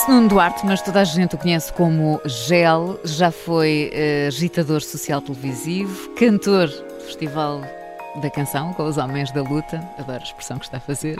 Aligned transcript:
Chama-se 0.00 0.10
Nuno 0.10 0.28
Duarte, 0.28 0.64
mas 0.64 0.80
toda 0.80 1.00
a 1.00 1.04
gente 1.04 1.34
o 1.34 1.38
conhece 1.38 1.72
como 1.72 2.20
Gel. 2.24 2.98
Já 3.04 3.30
foi 3.30 3.90
eh, 3.92 4.26
agitador 4.28 4.80
social 4.80 5.20
televisivo, 5.20 6.14
cantor 6.14 6.68
do 6.68 7.00
Festival 7.04 7.60
da 8.22 8.30
Canção 8.30 8.72
com 8.72 8.84
os 8.84 8.96
Homens 8.96 9.30
da 9.32 9.42
Luta. 9.42 9.76
Adoro 9.98 10.20
a 10.20 10.22
expressão 10.22 10.58
que 10.58 10.64
está 10.64 10.78
a 10.78 10.80
fazer. 10.80 11.16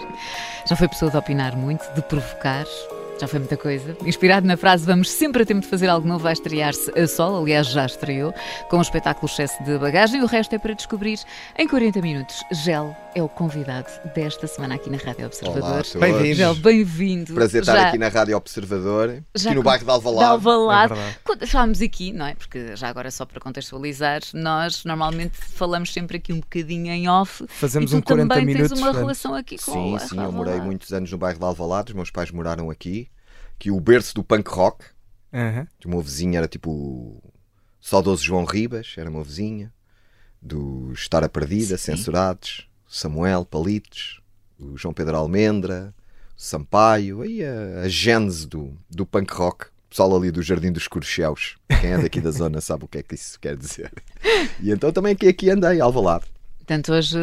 Já 0.66 0.76
foi 0.76 0.88
pessoa 0.88 1.10
de 1.10 1.16
opinar 1.16 1.56
muito, 1.56 1.84
de 1.94 2.00
provocar. 2.02 2.64
Já 3.20 3.28
foi 3.28 3.38
muita 3.38 3.56
coisa. 3.58 3.94
Inspirado 4.06 4.46
na 4.46 4.56
frase 4.56 4.86
Vamos 4.86 5.10
sempre 5.10 5.42
a 5.42 5.46
tempo 5.46 5.60
de 5.60 5.66
fazer 5.66 5.88
algo 5.88 6.08
novo, 6.08 6.22
vai 6.24 6.32
estrear-se 6.32 6.90
a 6.98 7.06
sol. 7.06 7.42
Aliás, 7.42 7.66
já 7.66 7.84
estreou, 7.84 8.32
com 8.70 8.78
o 8.78 8.80
espetáculo 8.80 9.30
excesso 9.30 9.62
de 9.62 9.76
bagagem. 9.76 10.22
O 10.22 10.26
resto 10.26 10.54
é 10.54 10.58
para 10.58 10.72
descobrir 10.72 11.18
em 11.58 11.68
40 11.68 12.00
minutos. 12.00 12.42
Gel 12.50 12.96
é 13.14 13.22
o 13.22 13.28
convidado 13.28 13.88
desta 14.14 14.46
semana 14.46 14.76
aqui 14.76 14.88
na 14.88 14.96
Rádio 14.96 15.26
Observador. 15.26 15.84
Bem-vindos. 15.98 16.36
Gel, 16.38 16.54
bem-vindo. 16.54 17.34
Prazer 17.34 17.60
estar 17.60 17.76
Já- 17.76 17.88
aqui 17.88 17.98
na 17.98 18.08
Rádio 18.08 18.36
Observador, 18.38 19.22
já 19.36 19.50
aqui 19.50 19.56
no 19.56 19.62
bairro 19.62 19.80
de 19.80 19.84
de 19.84 19.90
Alvalade. 19.90 20.30
Alvalade. 20.30 20.94
É 21.42 21.46
falámos 21.46 21.82
aqui, 21.82 22.12
não 22.12 22.24
é? 22.24 22.34
Porque 22.34 22.74
já 22.76 22.88
agora 22.88 23.10
só 23.10 23.26
para 23.26 23.40
contextualizar, 23.40 24.22
nós 24.32 24.84
normalmente 24.84 25.36
falamos 25.36 25.92
sempre 25.92 26.16
aqui 26.16 26.32
um 26.32 26.40
bocadinho 26.40 26.90
em 26.90 27.08
off. 27.08 27.44
Fazemos 27.48 27.90
e 27.90 27.94
tu 27.94 27.98
um 27.98 28.02
40 28.02 28.34
também 28.34 28.46
minutos. 28.46 28.70
tens 28.70 28.80
uma 28.80 28.92
relação 28.92 29.34
aqui 29.34 29.58
com 29.58 29.72
Sim, 29.72 29.94
o 29.94 29.98
sim, 29.98 30.16
eu 30.16 30.32
morei 30.32 30.52
Alvalade. 30.54 30.66
muitos 30.66 30.92
anos 30.92 31.10
no 31.10 31.18
bairro 31.18 31.38
de 31.38 31.44
Alvalade, 31.44 31.90
os 31.90 31.94
meus 31.96 32.10
pais 32.10 32.30
moraram 32.30 32.70
aqui, 32.70 33.09
que 33.60 33.70
o 33.70 33.78
berço 33.78 34.14
do 34.14 34.24
punk 34.24 34.48
rock, 34.48 34.86
aham. 35.32 35.68
o 35.84 35.88
meu 35.90 36.00
vizinho 36.00 36.36
era 36.36 36.48
tipo 36.48 36.70
o 36.70 37.22
saudoso 37.78 38.24
João 38.24 38.44
Ribas, 38.44 38.94
era 38.96 39.10
meu 39.10 39.22
vizinho, 39.22 39.70
do 40.40 40.90
Estar 40.94 41.22
a 41.22 41.28
Perdida, 41.28 41.76
Censurados, 41.76 42.66
Samuel 42.88 43.44
Palitos, 43.44 44.22
o 44.58 44.78
João 44.78 44.94
Pedro 44.94 45.18
Almendra, 45.18 45.94
o 46.36 46.40
Sampaio, 46.40 47.20
aí 47.20 47.44
a, 47.44 47.82
a 47.82 47.88
gênese 47.88 48.46
do, 48.46 48.74
do 48.88 49.04
punk 49.04 49.32
rock. 49.34 49.66
O 49.66 49.90
pessoal 49.90 50.16
ali 50.16 50.30
do 50.30 50.40
Jardim 50.40 50.72
dos 50.72 50.88
Corcheus, 50.88 51.56
quem 51.80 51.90
é 51.90 51.98
daqui 51.98 52.20
da 52.20 52.30
zona 52.30 52.60
sabe 52.60 52.84
o 52.84 52.88
que 52.88 52.98
é 52.98 53.02
que 53.02 53.14
isso 53.14 53.38
quer 53.38 53.56
dizer. 53.56 53.92
E 54.60 54.70
então 54.70 54.92
também 54.92 55.12
aqui, 55.12 55.26
aqui 55.28 55.50
andei, 55.50 55.80
Alvalade. 55.80 56.26
Portanto, 56.58 56.92
hoje 56.92 57.18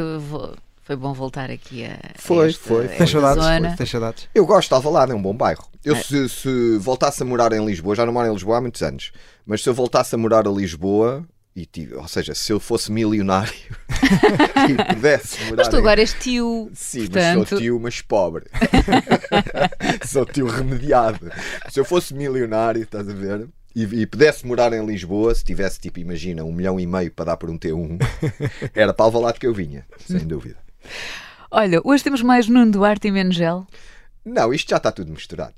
foi 0.88 0.95
bom 0.95 1.13
voltar 1.13 1.52
aqui 1.52 1.83
a, 1.85 1.99
Foi, 2.16 2.47
esta, 2.47 2.63
foi. 2.67 2.85
esta 2.85 3.05
saudades? 3.07 3.43
zona. 3.43 3.75
Tem 3.75 3.85
saudades? 3.85 4.30
Eu 4.33 4.45
gosto 4.45 4.69
de 4.69 4.73
Alvalade, 4.75 5.11
é 5.11 5.16
um 5.16 5.21
bom 5.21 5.35
bairro. 5.35 5.67
Eu 5.83 5.95
É. 5.95 6.02
se, 6.02 6.29
se 6.29 6.77
voltasse 6.79 7.21
a 7.21 7.25
morar 7.25 7.52
em 7.52 7.63
Lisboa, 7.66 7.94
já 7.94 8.05
não 8.05 8.13
moro 8.13 8.27
em 8.29 8.33
Lisboa 8.33 8.57
há 8.57 8.61
muitos 8.61 8.81
anos, 8.81 9.11
mas 9.45 9.61
se 9.61 9.67
eu 9.69 9.73
voltasse 9.73 10.16
a 10.16 10.17
morar 10.17 10.47
a 10.47 10.49
Lisboa, 10.52 11.25
e 11.53 11.66
tive, 11.66 11.95
ou 11.95 12.07
seja, 12.07 12.33
se 12.33 12.53
eu 12.53 12.59
fosse 12.59 12.89
milionário 12.91 13.52
e 14.69 14.94
pudesse 14.95 15.44
morar 15.45 15.57
Mas 15.57 15.67
tu 15.67 15.75
em- 15.75 15.79
agora 15.79 15.99
és 15.99 16.13
tio, 16.13 16.71
Sim, 16.73 16.99
mas 17.01 17.09
portanto, 17.09 17.49
sou 17.49 17.57
tio, 17.59 17.79
mas 17.81 18.01
pobre. 18.01 18.45
sou 20.07 20.25
tio 20.25 20.47
remediado. 20.47 21.31
Se 21.69 21.79
eu 21.79 21.85
fosse 21.85 22.13
milionário, 22.13 22.83
estás 22.83 23.09
a 23.09 23.13
ver? 23.13 23.47
E, 23.75 23.83
e 23.83 24.05
pudesse 24.05 24.45
morar 24.45 24.73
em 24.73 24.85
Lisboa, 24.85 25.33
se 25.35 25.44
tivesse, 25.44 25.79
tipo, 25.79 25.99
imagina, 25.99 26.44
um 26.44 26.51
milhão 26.51 26.79
e 26.79 26.88
meio 26.88 27.11
para 27.11 27.25
dar 27.25 27.38
por 27.38 27.49
um 27.49 27.57
T1, 27.59 27.99
era 28.73 28.94
para 28.94 29.06
Alvalade 29.06 29.39
que 29.39 29.45
eu 29.47 29.53
vinha, 29.53 29.85
sem 30.07 30.19
dúvida. 30.19 30.57
Olha, 31.52 31.81
hoje 31.84 32.03
temos 32.03 32.22
mais 32.22 32.48
Nuno 32.48 32.72
Duarte 32.72 33.08
e 33.08 33.12
menos 33.12 33.36
Gel. 33.36 33.66
Não, 34.25 34.53
isto 34.53 34.70
já 34.70 34.78
está 34.78 34.92
tudo 34.92 35.12
misturado. 35.12 35.56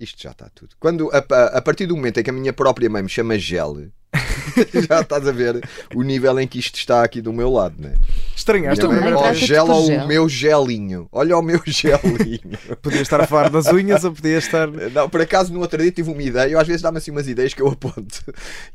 Isto 0.00 0.22
já 0.22 0.30
está 0.30 0.48
tudo. 0.54 0.74
Quando, 0.78 1.10
a, 1.12 1.18
a- 1.18 1.58
a 1.58 1.62
partir 1.62 1.86
do 1.86 1.96
momento 1.96 2.18
em 2.20 2.22
que 2.22 2.30
a 2.30 2.32
minha 2.32 2.52
própria 2.52 2.88
mãe 2.88 3.02
me 3.02 3.08
chama 3.08 3.36
Gel, 3.38 3.88
já 4.88 5.00
estás 5.00 5.26
a 5.26 5.32
ver 5.32 5.60
o 5.94 6.02
nível 6.02 6.38
em 6.40 6.46
que 6.46 6.58
isto 6.58 6.76
está 6.76 7.02
aqui 7.02 7.20
do 7.20 7.32
meu 7.32 7.50
lado, 7.50 7.74
né? 7.80 7.94
Estranhaste 8.34 8.80
trata-te 8.88 9.38
vez. 9.38 9.38
gel 9.40 9.66
ou 9.68 9.86
o 10.04 10.06
meu 10.06 10.28
gelinho. 10.28 11.08
Olha 11.12 11.36
o 11.36 11.42
meu 11.42 11.60
gelinho. 11.66 12.58
Podia 12.80 13.02
estar 13.02 13.20
a 13.20 13.26
falar 13.26 13.50
das 13.50 13.66
unhas 13.66 14.04
ou 14.04 14.12
podia 14.12 14.38
estar. 14.38 14.68
Não, 14.68 15.08
por 15.10 15.20
acaso 15.20 15.52
no 15.52 15.60
outro 15.60 15.82
dia 15.82 15.90
tive 15.92 16.10
uma 16.10 16.22
ideia, 16.22 16.50
eu 16.52 16.58
às 16.60 16.66
vezes 16.66 16.80
dá-me 16.82 16.98
assim 16.98 17.10
umas 17.10 17.28
ideias 17.28 17.52
que 17.52 17.60
eu 17.60 17.68
aponto, 17.68 18.24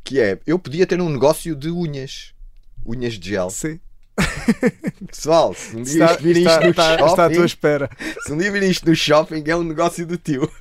que 0.04 0.20
é, 0.20 0.38
eu 0.46 0.58
podia 0.58 0.86
ter 0.86 1.00
um 1.00 1.08
negócio 1.08 1.56
de 1.56 1.70
unhas. 1.70 2.32
Unhas 2.86 3.14
de 3.14 3.30
gel. 3.30 3.48
Sim. 3.50 3.80
Pessoal, 5.10 5.54
se 5.54 5.76
um 5.76 5.82
dia 5.82 5.92
Está, 6.04 6.12
isto 6.12 6.22
vir 6.22 6.36
isto 6.36 6.60
no 6.60 6.70
está, 6.70 6.90
shopping, 6.98 7.10
está 7.10 7.26
à 7.26 7.30
tua 7.30 7.46
espera. 7.46 7.90
se 8.24 8.32
um 8.32 8.38
dia 8.38 8.52
vir 8.52 8.62
isto 8.64 8.88
no 8.88 8.94
shopping, 8.94 9.42
é 9.46 9.56
um 9.56 9.64
negócio 9.64 10.06
do 10.06 10.16
tio. 10.16 10.50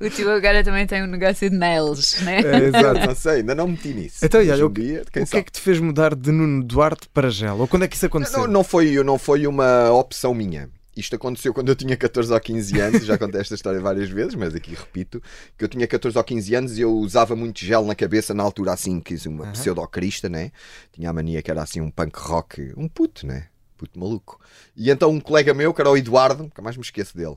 O 0.00 0.10
tio 0.10 0.28
agora 0.30 0.64
também 0.64 0.86
tem 0.88 1.02
um 1.02 1.06
negócio 1.06 1.48
de 1.48 1.56
nails, 1.56 2.20
né? 2.22 2.40
É, 2.40 2.64
exato. 2.64 3.06
Não 3.06 3.14
sei, 3.14 3.32
ainda 3.36 3.54
não 3.54 3.68
meti 3.68 3.94
nisso. 3.94 4.24
Então, 4.24 4.40
olha, 4.40 4.66
um 4.66 4.72
dia, 4.72 5.04
quem 5.12 5.22
O 5.22 5.24
que 5.24 5.30
sabe? 5.30 5.40
é 5.40 5.44
que 5.44 5.52
te 5.52 5.60
fez 5.60 5.78
mudar 5.78 6.16
de 6.16 6.32
Nuno 6.32 6.64
Duarte 6.64 7.08
para 7.14 7.30
Gel? 7.30 7.58
Ou 7.58 7.68
quando 7.68 7.84
é 7.84 7.88
que 7.88 7.94
isso 7.94 8.06
aconteceu? 8.06 8.40
Não, 8.40 8.48
não, 8.48 8.64
foi, 8.64 8.92
não 9.04 9.18
foi 9.18 9.46
uma 9.46 9.90
opção 9.92 10.34
minha. 10.34 10.68
Isto 10.96 11.16
aconteceu 11.16 11.52
quando 11.52 11.68
eu 11.68 11.76
tinha 11.76 11.94
14 11.96 12.32
ou 12.32 12.40
15 12.40 12.80
anos, 12.80 13.04
já 13.04 13.18
contei 13.18 13.40
esta 13.40 13.54
história 13.54 13.78
várias 13.80 14.08
vezes, 14.08 14.34
mas 14.34 14.54
aqui 14.54 14.74
repito, 14.74 15.22
que 15.58 15.62
eu 15.64 15.68
tinha 15.68 15.86
14 15.86 16.16
ou 16.16 16.24
15 16.24 16.54
anos 16.54 16.78
e 16.78 16.80
eu 16.80 16.90
usava 16.92 17.36
muito 17.36 17.60
gel 17.64 17.84
na 17.84 17.94
cabeça 17.94 18.32
na 18.32 18.42
altura 18.42 18.72
assim, 18.72 18.98
quis 19.00 19.26
uma 19.26 19.46
pseudocrista, 19.52 20.28
né? 20.28 20.50
Tinha 20.92 21.10
a 21.10 21.12
mania 21.12 21.42
que 21.42 21.50
era 21.50 21.62
assim 21.62 21.80
um 21.82 21.90
punk 21.90 22.18
rock, 22.18 22.72
um 22.76 22.88
puto, 22.88 23.26
né? 23.26 23.48
Puto 23.76 24.00
maluco. 24.00 24.40
E 24.74 24.90
então 24.90 25.10
um 25.10 25.20
colega 25.20 25.52
meu, 25.52 25.74
que 25.74 25.80
era 25.82 25.90
o 25.90 25.96
Eduardo, 25.98 26.44
nunca 26.44 26.62
mais 26.62 26.76
me 26.78 26.82
esqueço 26.82 27.14
dele, 27.14 27.36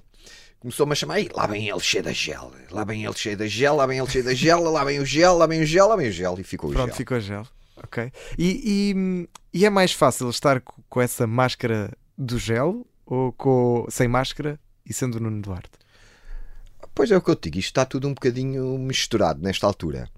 começou-me 0.58 0.94
a 0.94 0.96
chamar, 0.96 1.20
"Ei, 1.20 1.30
lá 1.36 1.46
vem 1.46 1.68
ele 1.70 1.80
cheio 1.81 2.02
da 2.03 2.14
gel, 2.14 2.53
lá 2.72 2.86
vem 2.86 3.03
ele 3.03 3.14
cheio 3.14 3.36
da 3.38 3.46
gel, 3.46 3.76
lá 3.76 3.86
vem 3.86 3.97
ele 4.00 4.08
cheio 4.09 4.24
da 4.24 4.34
gel, 4.34 4.64
lá 4.64 4.84
vem 4.86 5.00
o 5.00 5.06
gel, 5.06 5.38
lá 5.38 5.46
vem 5.47 5.62
o 5.62 5.66
gel, 5.66 5.88
lá 5.90 5.96
vem 5.97 6.08
o 6.08 6.12
gel, 6.14 6.36
e 6.40 6.44
ficou 6.44 6.70
o 6.70 6.74
Pronto, 6.74 6.88
gel. 6.88 6.96
ficou 6.96 7.20
Gel. 7.20 7.46
Ok. 7.84 8.12
E, 8.38 8.94
e, 9.53 9.59
e 9.59 9.66
é 9.66 9.70
mais 9.70 9.91
fácil 9.91 10.30
estar 10.30 10.62
co- 10.62 10.76
com 10.90 11.02
essa 11.02 11.28
máscara 11.28 11.91
do 12.18 12.38
gel 12.40 12.86
ou 13.09 13.34
com, 13.34 13.88
sem 13.90 14.08
máscara 14.08 14.59
e 14.86 14.94
sendo 14.94 15.16
o 15.16 15.20
Nuno 15.20 15.42
Duarte? 15.42 15.72
Pois 16.94 17.12
é 17.12 17.18
o 17.18 17.22
que 17.22 17.31
eu 17.31 17.36
te 17.36 17.50
digo, 17.50 17.59
isto 17.59 17.70
está 17.70 17.86
tudo 17.86 18.08
um 18.08 18.14
bocadinho 18.14 18.78
misturado 18.78 19.42
nesta 19.42 19.66
altura. 19.66 20.09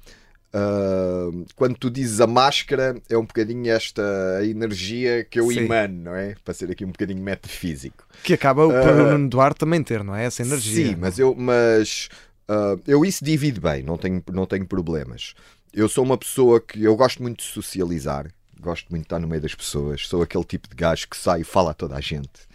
Ah, 0.54 1.30
quando 1.56 1.78
tu 1.78 1.90
dizes 1.90 2.20
a 2.20 2.28
máscara, 2.28 3.02
é 3.10 3.18
um 3.18 3.26
bocadinho 3.26 3.72
esta 3.72 4.04
energia 4.44 5.24
que 5.24 5.40
eu 5.40 5.50
Sim. 5.50 5.60
emano, 5.62 6.04
não 6.04 6.16
é? 6.16 6.36
Para 6.44 6.54
ser 6.54 6.70
aqui 6.70 6.84
um 6.84 6.92
bocadinho 6.92 7.22
metafísico. 7.22 8.06
Que 8.24 8.34
acaba 8.34 8.66
o 8.66 8.72
Nuno 8.72 9.30
Duarte 9.30 9.60
também 9.60 9.82
ter, 9.82 10.04
não 10.04 10.16
é? 10.16 10.26
Essa 10.26 10.42
energia. 10.42 10.88
Sim, 10.90 10.96
mas 11.00 11.18
eu, 11.18 11.34
mas, 11.36 12.10
ah, 12.48 12.76
eu 12.86 13.06
isso 13.06 13.24
divido 13.24 13.62
bem, 13.62 13.84
não 13.84 13.98
tenho, 13.98 14.22
não 14.32 14.46
tenho 14.46 14.66
problemas. 14.66 15.34
Eu 15.74 15.88
sou 15.88 16.04
uma 16.04 16.18
pessoa 16.18 16.60
que 16.60 16.84
eu 16.84 16.96
gosto 16.98 17.22
muito 17.22 17.40
de 17.40 17.46
socializar, 17.46 18.30
gosto 18.62 18.90
muito 18.90 19.04
de 19.04 19.08
estar 19.08 19.20
no 19.20 19.28
meio 19.28 19.42
das 19.42 19.56
pessoas, 19.56 20.08
sou 20.08 20.22
aquele 20.22 20.44
tipo 20.44 20.70
de 20.70 20.76
gajo 20.76 21.08
que 21.08 21.18
sai 21.18 21.42
e 21.42 21.44
fala 21.44 21.72
a 21.72 21.74
toda 21.74 21.96
a 21.96 22.02
gente. 22.02 22.48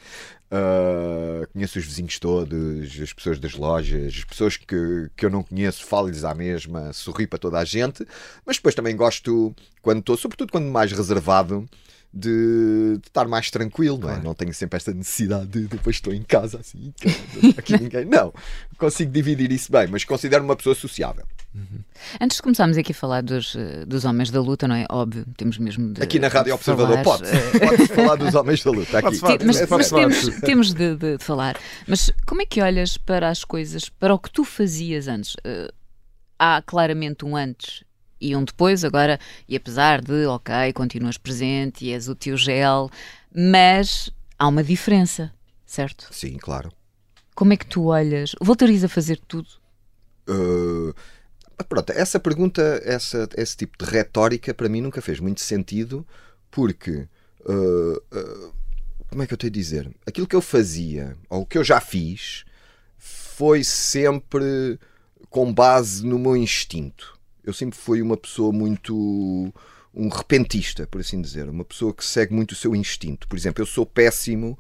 Ah, 0.51 1.47
conheço 1.53 1.79
os 1.79 1.85
vizinhos 1.85 2.19
todos, 2.19 3.01
as 3.01 3.13
pessoas 3.13 3.39
das 3.39 3.55
lojas, 3.55 4.15
as 4.17 4.25
pessoas 4.25 4.57
que, 4.57 5.11
que 5.17 5.27
eu 5.27 5.31
não 5.31 5.43
conheço, 5.43 5.85
falo-lhes 5.85 6.25
à 6.25 6.35
mesma, 6.35 6.93
sorri 6.93 7.27
para 7.27 7.39
toda 7.39 7.59
a 7.59 7.65
gente, 7.65 8.07
mas 8.45 8.57
depois 8.57 8.75
também 8.75 8.95
gosto, 8.97 9.55
quando 9.83 9.99
estou, 10.01 10.17
sobretudo 10.17 10.53
quando 10.53 10.67
mais 10.67 10.93
reservado, 10.93 11.69
de, 12.17 12.99
de 12.99 13.07
estar 13.09 13.27
mais 13.29 13.51
tranquilo, 13.51 13.99
não 13.99 14.11
é? 14.11 14.21
Não 14.23 14.35
tenho 14.35 14.53
sempre 14.55 14.77
esta 14.77 14.93
necessidade 14.93 15.47
de 15.47 15.67
depois 15.67 15.97
estou 15.97 16.13
em 16.15 16.23
casa 16.23 16.59
assim, 16.59 16.93
aqui 17.57 17.73
ninguém. 17.81 18.05
Não, 18.17 18.33
consigo 18.79 19.11
dividir 19.13 19.51
isso 19.53 19.71
bem, 19.71 19.87
mas 19.89 20.05
considero 20.05 20.43
uma 20.45 20.57
pessoa 20.57 20.75
sociável. 20.75 21.25
Antes 22.21 22.37
de 22.37 22.43
começarmos 22.43 22.77
aqui 22.77 22.93
a 22.93 22.95
falar 22.95 23.23
dos, 23.23 23.57
eh, 23.57 23.85
dos 23.87 24.05
homens 24.05 24.31
da 24.31 24.41
luta, 24.43 24.69
não 24.69 24.75
é? 24.77 24.85
Óbvio, 24.91 25.25
temos 25.39 25.57
mesmo 25.57 25.93
de. 25.95 26.03
Aqui 26.03 26.19
na 26.19 26.29
Rádio 26.29 26.55
Observador 26.55 27.03
falar, 27.03 27.19
pode 27.19 27.31
pode 27.59 27.87
falar 27.89 28.17
dos 28.17 28.35
homens 28.35 28.63
da 28.63 28.71
luta. 28.71 28.99
Aqui. 28.99 29.19
Pode-se. 29.19 29.39
Ti- 29.39 29.45
mas, 29.47 29.61
É, 29.63 29.67
mas 29.71 29.89
temos, 29.91 30.41
temos 30.43 30.75
de, 30.75 30.97
de- 30.97 31.17
de 31.17 31.25
falar. 31.25 31.59
Mas 31.89 32.11
como 32.27 32.43
é 32.43 32.47
que 32.47 32.61
olhas 32.61 32.99
para 32.99 33.31
as 33.31 33.43
coisas, 33.43 33.89
para 33.89 34.13
o 34.15 34.19
que 34.19 34.31
tu 34.31 34.45
fazias 34.45 35.09
antes? 35.09 35.35
Eh, 35.45 35.73
há 36.39 36.61
claramente 36.61 37.25
um 37.25 37.35
antes 37.35 37.83
e 38.21 38.35
um 38.35 38.45
depois, 38.45 38.85
agora, 38.85 39.19
e 39.49 39.57
apesar 39.57 40.01
de, 40.01 40.27
ok, 40.27 40.73
continuas 40.73 41.19
presente 41.19 41.85
e 41.85 41.93
és 41.93 42.09
o 42.09 42.15
tio 42.15 42.37
gel, 42.37 42.91
mas 43.35 44.11
há 44.39 44.49
uma 44.49 44.65
diferença, 44.65 45.33
certo? 45.65 46.09
Sim, 46.11 46.37
claro. 46.39 46.73
Como 47.35 47.53
é 47.53 47.57
que 47.57 47.67
tu 47.67 47.87
olhas? 47.87 48.35
Voltarias 48.41 48.83
a 48.85 48.89
fazer 48.89 49.21
tudo? 49.29 49.49
Uh, 50.29 50.95
pronto, 51.69 51.91
essa 51.91 52.19
pergunta, 52.19 52.81
essa, 52.85 53.29
esse 53.37 53.57
tipo 53.57 53.85
de 53.85 53.91
retórica, 53.91 54.55
para 54.55 54.69
mim 54.69 54.81
nunca 54.81 55.03
fez 55.03 55.21
muito 55.21 55.41
sentido, 55.41 56.07
porque 56.51 57.07
uh, 57.45 57.97
uh, 57.97 58.55
como 59.09 59.23
é 59.23 59.27
que 59.27 59.35
eu 59.35 59.39
tenho 59.39 59.51
a 59.51 59.55
dizer? 59.55 59.91
Aquilo 60.07 60.27
que 60.27 60.37
eu 60.37 60.43
fazia, 60.43 61.17
ou 61.29 61.43
o 61.43 61.47
que 61.47 61.59
eu 61.59 61.65
já 61.65 61.81
fiz, 61.81 62.45
foi 62.99 63.63
sempre 63.63 64.79
com 65.31 65.53
base 65.53 66.05
no 66.05 66.19
meu 66.19 66.37
instinto. 66.37 67.16
Eu 67.47 67.53
sempre 67.53 67.79
fui 67.79 68.03
uma 68.03 68.17
pessoa 68.17 68.53
muito. 68.53 68.93
um 69.95 70.09
repentista, 70.09 70.87
por 70.87 71.01
assim 71.01 71.23
dizer. 71.23 71.49
Uma 71.49 71.65
pessoa 71.65 71.95
que 71.95 72.05
segue 72.05 72.35
muito 72.35 72.53
o 72.53 72.57
seu 72.57 72.75
instinto. 72.75 73.29
Por 73.29 73.39
exemplo, 73.39 73.63
eu 73.63 73.67
sou 73.67 73.87
péssimo 73.87 74.59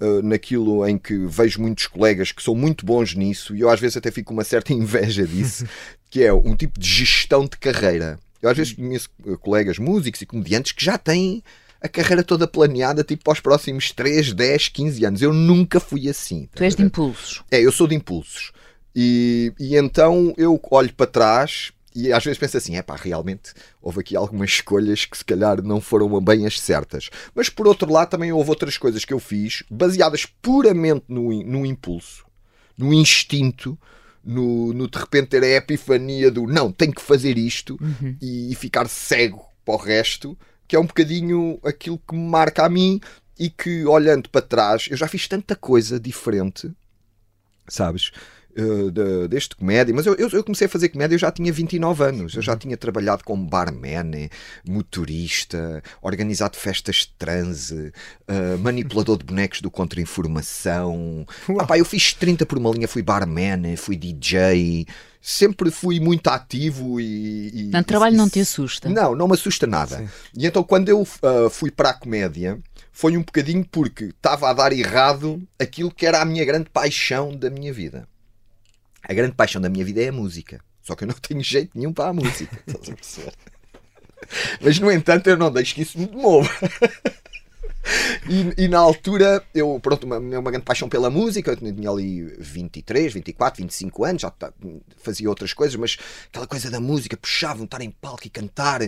uh, 0.00 0.22
naquilo 0.22 0.86
em 0.86 0.98
que 0.98 1.16
vejo 1.26 1.60
muitos 1.60 1.86
colegas 1.86 2.30
que 2.30 2.42
são 2.42 2.54
muito 2.54 2.84
bons 2.84 3.14
nisso 3.14 3.56
e 3.56 3.60
eu 3.60 3.70
às 3.70 3.80
vezes 3.80 3.96
até 3.96 4.10
fico 4.10 4.28
com 4.28 4.34
uma 4.34 4.44
certa 4.44 4.72
inveja 4.74 5.26
disso, 5.26 5.66
que 6.10 6.22
é 6.22 6.32
um 6.32 6.54
tipo 6.54 6.78
de 6.78 6.86
gestão 6.86 7.44
de 7.44 7.56
carreira. 7.56 8.18
Eu 8.42 8.50
às 8.50 8.56
vezes 8.56 8.74
conheço 8.74 9.08
uh, 9.24 9.38
colegas 9.38 9.78
músicos 9.78 10.20
e 10.20 10.26
comediantes 10.26 10.72
que 10.72 10.84
já 10.84 10.98
têm 10.98 11.42
a 11.80 11.88
carreira 11.88 12.22
toda 12.22 12.46
planeada, 12.46 13.02
tipo 13.02 13.24
para 13.24 13.32
os 13.32 13.40
próximos 13.40 13.92
3, 13.92 14.32
10, 14.32 14.68
15 14.68 15.04
anos. 15.04 15.22
Eu 15.22 15.32
nunca 15.32 15.80
fui 15.80 16.08
assim. 16.08 16.48
Tu 16.54 16.62
és 16.62 16.74
de 16.74 16.82
impulsos. 16.82 17.42
É, 17.50 17.60
eu 17.60 17.72
sou 17.72 17.86
de 17.86 17.94
impulsos. 17.94 18.52
E, 18.94 19.52
e 19.58 19.76
então 19.76 20.34
eu 20.38 20.60
olho 20.70 20.92
para 20.94 21.06
trás 21.06 21.70
e 21.96 22.12
às 22.12 22.22
vezes 22.24 22.38
penso 22.38 22.56
assim: 22.56 22.76
é 22.76 22.82
pá, 22.82 22.94
realmente 22.96 23.52
houve 23.80 24.00
aqui 24.00 24.14
algumas 24.14 24.50
escolhas 24.50 25.04
que 25.04 25.16
se 25.16 25.24
calhar 25.24 25.62
não 25.62 25.80
foram 25.80 26.20
bem 26.20 26.46
as 26.46 26.60
certas. 26.60 27.08
Mas 27.34 27.48
por 27.48 27.66
outro 27.66 27.90
lado, 27.90 28.10
também 28.10 28.32
houve 28.32 28.50
outras 28.50 28.76
coisas 28.76 29.04
que 29.04 29.14
eu 29.14 29.18
fiz 29.18 29.62
baseadas 29.70 30.26
puramente 30.26 31.04
no, 31.08 31.30
no 31.42 31.64
impulso, 31.64 32.24
no 32.76 32.92
instinto. 32.92 33.78
No, 34.28 34.72
no 34.72 34.90
de 34.90 34.98
repente 34.98 35.28
ter 35.28 35.44
a 35.44 35.46
epifania 35.46 36.32
do 36.32 36.48
não, 36.48 36.72
tenho 36.72 36.92
que 36.92 37.00
fazer 37.00 37.38
isto 37.38 37.78
Uhum. 37.80 38.16
e, 38.20 38.50
e 38.50 38.54
ficar 38.56 38.88
cego 38.88 39.46
para 39.64 39.74
o 39.74 39.76
resto, 39.76 40.36
que 40.66 40.74
é 40.74 40.80
um 40.80 40.84
bocadinho 40.86 41.60
aquilo 41.62 41.96
que 41.96 42.12
me 42.12 42.28
marca 42.28 42.64
a 42.64 42.68
mim 42.68 43.00
e 43.38 43.48
que 43.48 43.84
olhando 43.84 44.28
para 44.28 44.42
trás, 44.42 44.88
eu 44.90 44.96
já 44.96 45.06
fiz 45.06 45.28
tanta 45.28 45.54
coisa 45.54 46.00
diferente, 46.00 46.72
sabes? 47.68 48.10
Eh, 48.56 48.90
de- 48.90 49.28
deste 49.28 49.54
comédia, 49.54 49.94
mas 49.94 50.06
eu, 50.06 50.14
eu, 50.14 50.28
eu 50.30 50.42
comecei 50.42 50.66
a 50.66 50.70
fazer 50.70 50.88
comédia, 50.88 51.14
eu 51.14 51.18
já 51.18 51.30
tinha 51.30 51.52
29 51.52 52.02
anos, 52.04 52.34
eu 52.34 52.42
já 52.42 52.56
tinha 52.56 52.76
trabalhado 52.76 53.22
como 53.24 53.46
barman, 53.46 54.28
motorista, 54.66 55.82
organizado 56.00 56.56
festas 56.56 56.96
de 56.96 57.08
transe, 57.18 57.92
eh, 58.26 58.56
manipulador 58.56 59.18
de 59.18 59.24
bonecos 59.26 59.60
do 59.60 59.70
contra-informação. 59.70 61.26
Ah, 61.58 61.66
pá, 61.66 61.78
eu 61.78 61.84
fiz 61.84 62.12
30 62.14 62.46
por 62.46 62.58
uma 62.58 62.70
linha, 62.70 62.88
fui 62.88 63.02
barman, 63.02 63.76
fui 63.76 63.96
DJ, 63.96 64.86
sempre 65.20 65.70
fui 65.70 65.98
muito 66.00 66.28
ativo 66.28 67.00
e. 67.00 67.48
e 67.48 67.62
Portanto, 67.64 67.86
trabalho 67.86 68.16
não 68.16 68.26
e- 68.26 68.30
te 68.30 68.40
assusta. 68.40 68.88
Não, 68.88 69.14
não 69.14 69.26
me 69.28 69.34
assusta 69.34 69.66
nada. 69.66 69.98
Sim. 69.98 70.08
E 70.36 70.46
então 70.46 70.62
quando 70.62 70.88
eu 70.88 71.06
ah, 71.22 71.50
fui 71.50 71.70
para 71.70 71.90
a 71.90 71.94
comédia, 71.94 72.58
foi 72.92 73.16
um 73.16 73.22
bocadinho 73.22 73.64
porque 73.70 74.04
estava 74.04 74.48
a 74.48 74.52
dar 74.52 74.72
errado 74.72 75.42
aquilo 75.58 75.90
que 75.90 76.06
era 76.06 76.20
a 76.22 76.24
minha 76.24 76.44
grande 76.44 76.70
paixão 76.70 77.36
da 77.36 77.50
minha 77.50 77.72
vida. 77.72 78.08
A 79.08 79.14
grande 79.14 79.34
paixão 79.34 79.60
da 79.62 79.68
minha 79.68 79.84
vida 79.84 80.02
é 80.02 80.08
a 80.08 80.12
música. 80.12 80.60
Só 80.82 80.94
que 80.96 81.04
eu 81.04 81.08
não 81.08 81.14
tenho 81.20 81.42
jeito 81.42 81.70
nenhum 81.74 81.92
para 81.92 82.10
a 82.10 82.12
música. 82.12 82.58
Estás 82.66 82.90
a 82.90 82.94
perceber? 82.94 83.32
Mas 84.60 84.78
no 84.80 84.90
entanto 84.90 85.28
eu 85.28 85.36
não 85.36 85.52
deixo 85.52 85.74
que 85.74 85.82
isso 85.82 85.98
me 85.98 86.08
mova. 86.10 86.50
E, 88.28 88.64
e 88.64 88.68
na 88.68 88.78
altura, 88.78 89.42
eu, 89.54 89.78
pronto, 89.80 90.04
uma, 90.04 90.18
uma 90.18 90.50
grande 90.50 90.64
paixão 90.64 90.88
pela 90.88 91.08
música, 91.08 91.52
eu 91.52 91.56
tinha 91.56 91.90
ali 91.90 92.22
23, 92.38 93.12
24, 93.12 93.62
25 93.62 94.04
anos, 94.04 94.22
já 94.22 94.30
tá- 94.30 94.52
fazia 95.02 95.28
outras 95.28 95.52
coisas, 95.52 95.76
mas 95.76 95.96
aquela 96.28 96.46
coisa 96.46 96.68
da 96.70 96.80
música, 96.80 97.16
puxava-me 97.16 97.64
estar 97.66 97.80
em 97.80 97.90
palco 97.90 98.26
e 98.26 98.30
cantar. 98.30 98.80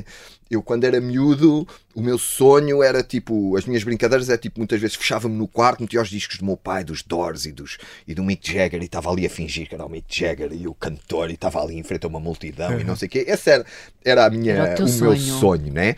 Eu, 0.51 0.63
quando 0.63 0.85
era 0.85 1.01
miúdo, 1.01 1.69
o 1.95 2.03
meu 2.03 2.19
sonho 2.19 2.83
era 2.83 3.03
tipo, 3.03 3.57
as 3.57 3.65
minhas 3.65 3.85
brincadeiras 3.85 4.29
é 4.29 4.37
tipo, 4.37 4.59
muitas 4.59 4.81
vezes 4.81 4.97
fechava-me 4.97 5.37
no 5.37 5.47
quarto, 5.47 5.83
metia 5.83 6.03
os 6.03 6.09
discos 6.09 6.39
do 6.39 6.45
meu 6.45 6.57
pai, 6.57 6.83
dos 6.83 7.03
Doors 7.03 7.45
e, 7.47 7.53
dos, 7.53 7.79
e 8.07 8.15
do 8.15 8.25
Mick 8.25 8.51
Jagger, 8.51 8.81
e 8.83 8.87
estava 8.87 9.11
ali 9.11 9.25
a 9.27 9.31
fingir 9.31 9.69
que 9.69 9.75
era 9.75 9.85
o 9.85 9.89
Mick 9.89 10.07
Jagger 10.09 10.53
e 10.53 10.67
o 10.67 10.75
cantor, 10.75 11.31
e 11.31 11.35
estava 11.35 11.63
ali 11.63 11.79
em 11.79 11.83
frente 11.85 12.05
a 12.07 12.09
uma 12.09 12.21
multidão 12.21 12.81
e 12.81 12.85
não 12.85 12.97
sei 12.97 13.07
o 13.07 13.11
quê. 13.11 13.25
Esse 13.29 13.51
era, 13.51 13.65
era, 14.05 14.25
a 14.27 14.31
minha, 14.31 14.55
Era 14.55 14.85
o 14.85 14.89
o 14.89 14.93
meu 15.01 15.17
sonho, 15.17 15.73
né? 15.73 15.95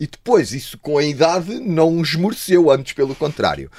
E 0.00 0.06
depois, 0.06 0.52
isso 0.52 0.78
com 0.78 0.98
a 0.98 1.04
idade 1.04 1.58
não 1.58 2.00
esmoreceu, 2.00 2.70
antes 2.70 2.92
pelo 2.92 3.14
contrário. 3.14 3.70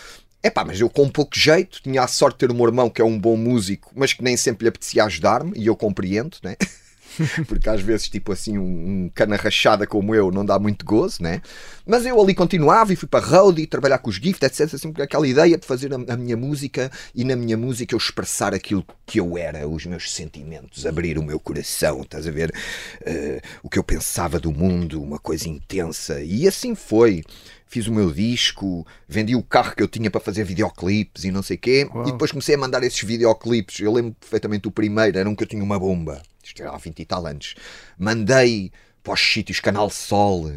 É 0.41 0.49
pá, 0.49 0.63
mas 0.63 0.79
eu 0.79 0.89
com 0.89 1.09
pouco 1.09 1.37
jeito, 1.37 1.81
tinha 1.81 2.01
a 2.01 2.07
sorte 2.07 2.35
de 2.35 2.47
ter 2.47 2.53
meu 2.53 2.65
irmão 2.65 2.89
que 2.89 3.01
é 3.01 3.05
um 3.05 3.19
bom 3.19 3.35
músico, 3.35 3.91
mas 3.93 4.13
que 4.13 4.23
nem 4.23 4.37
sempre 4.37 4.63
lhe 4.63 4.69
apetecia 4.69 5.03
ajudar-me, 5.03 5.51
e 5.55 5.67
eu 5.67 5.75
compreendo, 5.75 6.37
né? 6.43 6.55
Porque 7.47 7.69
às 7.69 7.81
vezes, 7.81 8.09
tipo 8.09 8.31
assim, 8.31 8.57
um, 8.57 9.05
um 9.05 9.11
cana 9.13 9.35
rachada 9.35 9.85
como 9.85 10.13
eu 10.15 10.31
não 10.31 10.45
dá 10.45 10.57
muito 10.57 10.85
gozo, 10.85 11.21
né? 11.21 11.41
Mas 11.85 12.05
eu 12.05 12.19
ali 12.19 12.33
continuava 12.33 12.93
e 12.93 12.95
fui 12.95 13.07
para 13.07 13.25
roadie, 13.25 13.67
trabalhar 13.67 13.97
com 13.99 14.09
os 14.09 14.15
gift, 14.15 14.43
etc. 14.43 14.67
Sempre 14.77 15.03
aquela 15.03 15.27
ideia 15.27 15.57
de 15.57 15.65
fazer 15.65 15.93
a, 15.93 16.13
a 16.13 16.17
minha 16.17 16.37
música 16.37 16.91
e 17.13 17.23
na 17.23 17.35
minha 17.35 17.57
música 17.57 17.93
eu 17.93 17.97
expressar 17.97 18.53
aquilo 18.53 18.85
que 19.05 19.19
eu 19.19 19.37
era, 19.37 19.67
os 19.67 19.85
meus 19.85 20.11
sentimentos, 20.11 20.85
abrir 20.85 21.17
o 21.17 21.23
meu 21.23 21.39
coração, 21.39 22.01
estás 22.01 22.27
a 22.27 22.31
ver? 22.31 22.53
Eh, 23.01 23.41
o 23.63 23.69
que 23.69 23.79
eu 23.79 23.83
pensava 23.83 24.39
do 24.39 24.51
mundo, 24.51 25.01
uma 25.01 25.19
coisa 25.19 25.49
intensa. 25.49 26.21
E 26.21 26.47
assim 26.47 26.75
foi. 26.75 27.23
Fiz 27.69 27.85
o 27.85 27.93
meu 27.93 28.11
disco, 28.11 28.85
vendi 29.07 29.35
o 29.35 29.43
carro 29.43 29.75
que 29.75 29.83
eu 29.83 29.87
tinha 29.87 30.09
para 30.09 30.19
fazer 30.19 30.43
videoclipes 30.43 31.23
e 31.23 31.29
não 31.31 31.43
sei 31.43 31.55
o 31.55 31.59
quê. 31.59 31.87
Uau. 31.93 32.07
E 32.07 32.11
depois 32.11 32.31
comecei 32.31 32.55
a 32.55 32.57
mandar 32.57 32.81
esses 32.83 33.01
videoclipes. 33.03 33.79
Eu 33.79 33.93
lembro 33.93 34.15
perfeitamente 34.19 34.63
do 34.63 34.71
primeiro, 34.71 35.19
era 35.19 35.29
um 35.29 35.35
que 35.35 35.43
eu 35.43 35.47
tinha 35.47 35.63
uma 35.63 35.77
bomba. 35.77 36.19
Isto 36.43 36.63
era 36.63 36.71
há 36.71 36.77
20 36.77 36.99
e 36.99 37.05
tal 37.05 37.27
anos. 37.27 37.53
Mandei 37.95 38.71
para 39.03 39.13
os 39.13 39.21
sítios 39.21 39.59
Canal 39.59 39.87
Sol, 39.91 40.51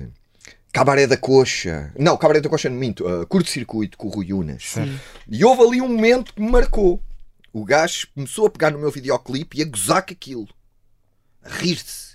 Cabaré 0.73 1.07
da 1.07 1.19
Coxa. 1.19 1.93
Não, 1.99 2.17
Cabaré 2.17 2.41
da 2.41 2.49
Coxa 2.49 2.71
não 2.71 2.79
minto. 2.79 3.07
uh, 3.07 3.27
Curto-circuito 3.27 3.99
com 3.99 4.09
o 4.09 4.11
Rui 4.11 4.33
Unas. 4.33 4.75
E 5.29 5.45
houve 5.45 5.63
ali 5.63 5.83
um 5.83 5.89
momento 5.89 6.33
que 6.33 6.41
me 6.41 6.51
marcou. 6.51 6.99
O 7.53 7.63
gajo 7.63 8.09
começou 8.15 8.47
a 8.47 8.51
pegar 8.51 8.71
no 8.71 8.79
meu 8.79 8.91
videoclipe 8.91 9.59
e 9.59 9.63
a 9.63 9.67
gozar 9.67 10.07
com 10.07 10.15
aquilo. 10.15 10.49
A 11.45 11.51
rir-se. 11.51 12.12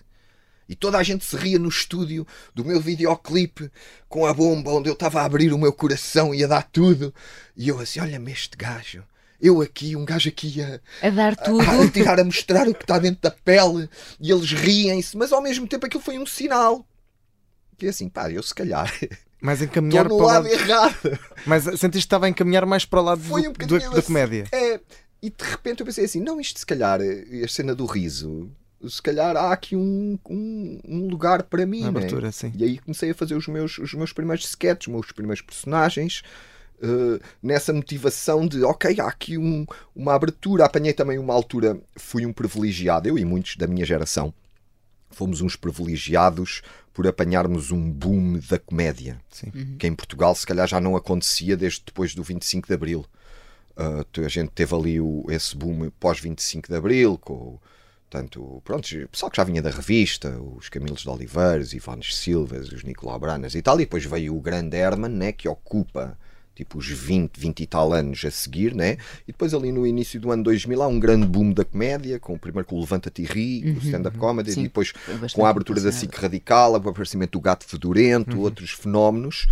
E 0.70 0.76
toda 0.76 0.98
a 0.98 1.04
gente 1.04 1.24
se 1.26 1.36
ria 1.38 1.58
no 1.58 1.70
estúdio 1.70 2.26
do 2.54 2.66
meu 2.66 2.80
videoclipe 2.82 3.72
com 4.10 4.26
a 4.26 4.34
bomba 4.34 4.72
onde 4.72 4.90
eu 4.90 4.94
estava 4.94 5.22
a 5.22 5.26
abrir 5.26 5.54
o 5.54 5.58
meu 5.58 5.72
coração 5.72 6.34
e 6.36 6.44
a 6.44 6.48
dar 6.48 6.64
tudo. 6.64 7.14
E 7.56 7.70
eu 7.70 7.80
assim, 7.80 8.00
olha-me 8.00 8.32
este 8.32 8.58
gajo. 8.58 9.04
Eu 9.40 9.62
aqui, 9.62 9.96
um 9.96 10.04
gajo 10.04 10.30
aqui 10.30 10.62
a, 10.62 10.80
A 11.02 11.10
dar 11.12 11.36
tudo. 11.36 11.62
a, 11.62 11.84
a 11.84 11.90
tirar 11.92 12.20
a 12.20 12.24
mostrar 12.24 12.68
o 12.68 12.74
que 12.74 12.84
está 12.84 12.98
dentro 13.00 13.22
da 13.22 13.32
pele 13.32 13.88
e 14.20 14.32
eles 14.32 14.52
riem-se, 14.52 15.16
mas 15.16 15.32
ao 15.32 15.42
mesmo 15.42 15.68
tempo 15.68 15.86
aquilo 15.86 16.02
foi 16.04 16.18
um 16.18 16.26
sinal. 16.26 16.86
Que 17.78 17.86
é 17.86 17.90
assim, 17.90 18.10
pá, 18.10 18.32
eu 18.32 18.42
se 18.42 18.54
calhar 18.56 18.92
estou 19.40 19.66
encaminhar 19.68 20.06
para 20.06 20.14
no 20.16 20.20
o 20.22 20.26
lado 20.26 20.44
lado. 20.50 20.54
errado. 20.54 21.20
Mas 21.46 21.64
sentiste 21.64 21.90
que 21.92 21.98
estava 22.00 22.26
a 22.26 22.30
encaminhar 22.30 22.66
mais 22.66 22.84
para 22.84 23.00
o 23.00 23.04
lado 23.04 23.22
Foi 23.22 23.44
do- 23.44 23.50
um 23.50 23.52
do- 23.52 23.60
bocadinho 23.60 23.92
da 23.92 24.00
assim. 24.00 24.08
comédia. 24.08 24.46
É, 24.52 24.80
e 25.22 25.30
de 25.30 25.44
repente 25.44 25.80
eu 25.82 25.86
pensei 25.86 26.06
assim: 26.06 26.20
não, 26.20 26.42
isto 26.42 26.60
se 26.60 26.66
calhar, 26.66 27.00
eh, 27.00 27.44
a 27.46 27.48
cena 27.48 27.76
do 27.76 27.86
riso, 27.86 28.50
se 28.88 29.02
calhar 29.02 29.36
há 29.36 29.52
aqui 29.52 29.76
um, 29.76 30.18
um, 30.30 30.80
um 30.88 31.08
lugar 31.08 31.44
para 31.44 31.66
mim. 31.66 31.82
Na 31.82 31.92
né? 31.92 32.00
abertura, 32.00 32.32
sim. 32.32 32.52
E 32.58 32.64
aí 32.64 32.78
comecei 32.78 33.12
a 33.12 33.16
fazer 33.16 33.36
os 33.36 33.48
meus, 33.48 33.78
os 33.78 33.94
meus 33.94 34.14
primeiros 34.14 34.46
sketches, 34.46 34.88
os 34.88 34.94
meus 34.94 35.12
primeiros 35.12 35.42
personagens. 35.42 36.22
eh, 36.82 37.20
nessa 37.42 37.74
motivação 37.74 38.48
de 38.48 38.64
ok, 38.64 39.00
há 39.00 39.08
aqui 39.08 39.38
um, 39.38 39.66
uma 39.96 40.14
abertura. 40.14 40.66
Apanhei 40.66 40.94
também 40.94 41.18
uma 41.18 41.34
altura, 41.34 41.80
fui 41.96 42.26
um 42.26 42.34
privilegiado, 42.34 43.08
eu 43.08 43.18
e 43.18 43.26
muitos 43.26 43.56
da 43.56 43.68
minha 43.68 43.86
geração 43.86 44.34
fomos 45.10 45.42
uns 45.42 45.56
privilegiados 45.56 46.62
por 46.94 47.08
apanharmos 47.08 47.72
um 47.72 47.92
boom 47.92 48.40
da 48.50 48.60
comédia 48.60 49.20
Sim. 49.30 49.52
que 49.78 49.88
em 49.88 49.96
Portugal 49.96 50.34
se 50.36 50.46
calhar 50.46 50.68
já 50.68 50.80
não 50.80 50.96
acontecia 50.96 51.56
desde 51.56 51.84
depois 51.86 52.14
do 52.14 52.24
25 52.24 52.68
de 52.68 52.74
Abril. 52.74 53.06
Uh, 53.76 54.26
a 54.26 54.28
gente 54.28 54.50
teve 54.50 54.74
ali 54.74 55.00
o, 55.00 55.26
esse 55.30 55.56
boom 55.56 55.90
pós 56.00 56.20
25 56.20 56.68
de 56.68 56.76
Abril, 56.76 57.18
com 57.18 57.60
o- 58.08 58.10
tanto, 58.10 58.62
pronto, 58.64 58.86
o 59.04 59.08
pessoal 59.10 59.30
que 59.30 59.38
já 59.38 59.44
vinha 59.44 59.62
da 59.62 59.70
revista, 59.70 60.40
os 60.58 60.70
Camilos 60.70 61.02
de 61.02 61.10
Oliveiros, 61.10 61.74
Ivanes 61.74 62.16
Silvas, 62.16 62.72
os 62.72 62.84
Nicolau 62.84 63.20
Branas 63.20 63.54
e 63.56 63.62
tal, 63.62 63.76
e 63.76 63.80
depois 63.80 64.06
veio 64.06 64.36
o 64.36 64.42
grande 64.42 64.78
Herman, 64.78 65.10
né, 65.12 65.32
que 65.32 65.48
ocupa 65.48 66.18
tipo 66.56 66.80
os 66.80 66.88
20, 66.88 67.40
20 67.40 67.60
e 67.62 67.68
tal 67.68 67.94
anos 67.94 68.26
a 68.26 68.32
seguir, 68.32 68.74
né? 68.74 68.98
E 69.28 69.32
depois 69.32 69.54
ali 69.54 69.72
no 69.72 69.86
início 69.86 70.20
do 70.20 70.32
ano 70.32 70.42
2000 70.42 70.82
há 70.82 70.88
um 70.88 71.00
grande 71.00 71.28
boom 71.28 71.52
da 71.54 71.64
comédia, 71.64 72.20
com 72.20 72.34
o 72.34 72.40
primeiro 72.40 72.66
com 72.68 72.76
o 72.76 72.80
Levanta-te 72.80 73.22
e 73.22 73.26
Ri, 73.26 73.76
o 73.76 73.78
stand-up 73.86 74.18
comedy, 74.18 74.52
Sim, 74.54 74.62
e 74.62 74.64
depois 74.64 74.92
com 75.36 75.46
a 75.46 75.50
abertura 75.50 75.80
da. 75.80 75.92
SIC 75.92 76.16
Radical, 76.16 76.72
o 76.72 76.76
aparecimento 76.78 77.34
do 77.34 77.42
Gato 77.42 77.64
Fedorento, 77.64 78.40
outros 78.42 78.72
fenómenos. 78.72 79.46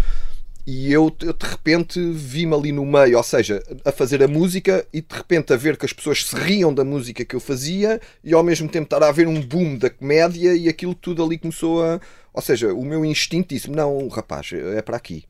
E 0.67 0.91
eu, 0.91 1.15
eu, 1.22 1.34
de 1.34 1.45
repente 1.45 2.00
vi-me 2.12 2.55
ali 2.55 2.72
no 2.72 2.84
meio, 2.86 3.17
ou 3.17 3.24
seja, 3.24 3.62
a 3.86 3.91
fazer 3.91 4.24
a 4.24 4.27
música 4.27 4.86
e 4.91 5.00
de 5.01 5.15
repente 5.15 5.53
a 5.53 5.55
ver 5.55 5.77
que 5.77 5.86
as 5.86 5.93
pessoas 5.93 6.25
se 6.25 6.36
riam 6.36 6.74
da 6.74 6.84
música 6.84 7.24
que 7.24 7.36
eu 7.36 7.39
fazia 7.39 8.01
e 8.24 8.34
ao 8.34 8.41
mesmo 8.43 8.67
tempo 8.67 8.86
estar 8.86 9.03
a 9.03 9.10
haver 9.10 9.27
um 9.27 9.39
boom 9.41 9.77
da 9.77 9.89
comédia 9.91 10.55
e 10.55 10.67
aquilo 10.67 10.95
tudo 10.95 11.24
ali 11.24 11.38
começou 11.38 11.84
a. 11.84 12.00
Ou 12.34 12.41
seja, 12.41 12.74
o 12.74 12.84
meu 12.84 13.05
instinto 13.05 13.53
disse-me: 13.53 13.75
não, 13.75 14.07
rapaz, 14.07 14.50
é 14.53 14.81
para 14.81 14.98
aqui. 14.98 15.25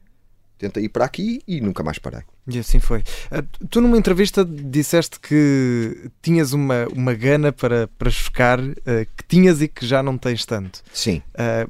Tenta 0.58 0.80
ir 0.80 0.88
para 0.88 1.04
aqui 1.04 1.42
e 1.46 1.60
nunca 1.60 1.84
mais 1.84 2.00
parei. 2.00 2.22
E 2.48 2.58
assim 2.58 2.80
foi. 2.80 3.04
Ah, 3.30 3.44
Tu, 3.70 3.82
numa 3.82 3.98
entrevista, 3.98 4.46
disseste 4.46 5.20
que 5.20 6.10
tinhas 6.22 6.54
uma, 6.54 6.88
uma 6.94 7.14
gana 7.14 7.52
para, 7.52 7.90
para 7.98 8.10
chocar, 8.10 8.62
ah, 8.62 9.06
que 9.18 9.24
tinhas 9.28 9.62
e 9.62 9.68
que 9.68 9.86
já 9.86 10.02
não 10.02 10.18
tens 10.18 10.46
tanto. 10.46 10.82
Sim. 10.94 11.22
Por- 11.34 11.70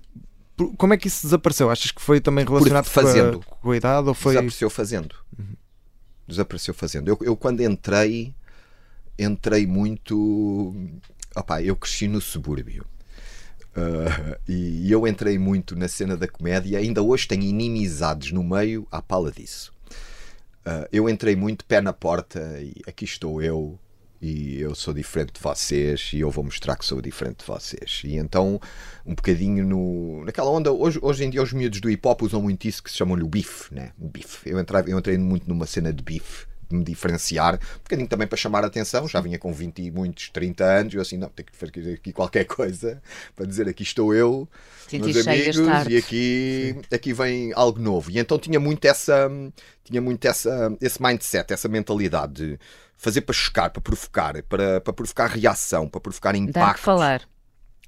Como 0.78 0.94
é 0.94 0.98
que 0.98 1.08
isso 1.08 1.24
desapareceu? 1.28 1.70
Achas 1.70 1.92
que 1.92 2.02
foi 2.02 2.22
também 2.22 2.46
relacionado 2.46 2.86
com 2.86 2.90
a- 2.90 3.04
fazendo. 3.04 3.40
com 3.62 3.72
a, 3.72 3.78
idade 3.78 4.08
ou 4.08 4.14
foi. 4.14 4.34
Desapareceu 4.34 4.70
fazendo. 4.70 5.16
Desapareceu 6.28 6.74
fazendo. 6.74 7.08
Eu, 7.10 7.18
eu 7.22 7.36
quando 7.36 7.62
entrei, 7.62 8.34
entrei 9.20 9.68
muito. 9.68 10.74
Opá, 11.36 11.62
eu 11.62 11.76
cresci 11.76 12.08
no 12.08 12.22
subúrbio. 12.22 12.86
Ah, 13.76 14.38
e 14.48 14.90
eu 14.90 15.06
entrei 15.06 15.38
muito 15.38 15.76
na 15.76 15.88
cena 15.88 16.16
da 16.16 16.28
comédia. 16.28 16.80
Ainda 16.80 17.02
hoje 17.04 17.28
tenho 17.28 17.44
inimizades 17.44 18.32
no 18.32 18.44
meio 18.44 18.88
à 18.92 19.02
pala 19.02 19.32
disso. 19.32 19.74
Ah, 20.66 20.88
eu 20.92 21.10
entrei 21.10 21.36
muito 21.36 21.66
pé 21.66 21.82
na 21.82 21.92
porta 21.94 22.40
e 22.62 22.74
aqui 22.88 23.04
estou 23.06 23.42
eu. 23.42 23.78
E 24.22 24.60
eu 24.60 24.74
sou 24.74 24.94
diferente 24.94 25.34
de 25.34 25.42
vocês 25.42 26.12
e 26.14 26.20
eu 26.20 26.32
vou 26.32 26.44
mostrar 26.44 26.76
que 26.76 26.86
sou 26.86 27.02
diferente 27.02 27.40
de 27.40 27.46
vocês. 27.46 28.02
E 28.04 28.16
então, 28.16 28.60
um 29.06 29.14
bocadinho 29.14 29.66
no, 29.66 30.24
naquela 30.26 30.50
onda, 30.50 30.72
hoje, 30.72 31.00
hoje 31.02 31.26
em 31.26 31.30
dia 31.30 31.44
os 31.44 31.54
miúdos 31.54 31.80
do 31.80 31.90
hip 31.90 32.08
hop 32.08 32.22
usam 32.24 32.42
muito 32.42 32.68
isso 32.68 32.82
que 32.82 32.90
se 32.90 32.98
chamam-lhe 32.98 33.24
o 33.24 33.28
bife, 33.28 33.74
né? 33.74 33.92
O 34.00 34.08
bife. 34.08 34.50
Eu 34.50 34.60
entrei, 34.60 34.84
eu 34.88 34.98
entrei 34.98 35.18
muito 35.18 35.48
numa 35.48 35.66
cena 35.66 35.92
de 35.94 36.02
bife, 36.04 36.48
me 36.70 36.84
diferenciar, 36.84 37.56
um 37.56 37.78
bocadinho 37.84 38.08
também 38.08 38.28
para 38.28 38.38
chamar 38.38 38.64
a 38.64 38.68
atenção. 38.68 39.08
Já 39.08 39.22
vinha 39.22 39.38
com 39.38 39.54
20 39.54 39.80
e 39.80 39.92
muitos, 39.92 40.30
30 40.30 40.64
anos, 40.64 40.94
eu 40.94 41.02
assim, 41.02 41.18
não, 41.18 41.30
tenho 41.30 41.48
que 41.48 41.56
fazer 41.56 41.94
aqui 41.94 42.12
qualquer 42.12 42.46
coisa 42.46 43.02
para 43.36 43.46
dizer 43.46 43.68
aqui 43.68 43.84
estou 43.84 44.14
eu, 44.14 44.48
Senti 44.88 45.12
meus 45.12 45.24
cheio 45.24 45.70
amigos, 45.70 45.92
e 45.92 45.98
aqui, 45.98 46.76
aqui 46.92 47.14
vem 47.14 47.52
algo 47.54 47.80
novo. 47.80 48.12
E 48.12 48.20
então 48.20 48.38
tinha 48.38 48.60
muito 48.60 48.86
essa, 48.86 49.30
tinha 49.84 50.02
muito 50.02 50.26
essa, 50.26 50.76
esse 50.82 51.02
mindset, 51.02 51.54
essa 51.54 51.68
mentalidade 51.68 52.34
de 52.34 52.60
fazer 52.98 53.22
para 53.22 53.34
chocar, 53.34 53.70
para 53.70 53.82
provocar, 53.82 54.44
para, 54.44 54.82
para 54.82 54.94
provocar 54.94 55.28
reação, 55.28 55.88
para 55.88 56.02
provocar 56.02 56.32
Dá 56.32 56.40
que 56.40 56.50
impacto 56.50 56.82
falar. 56.82 57.22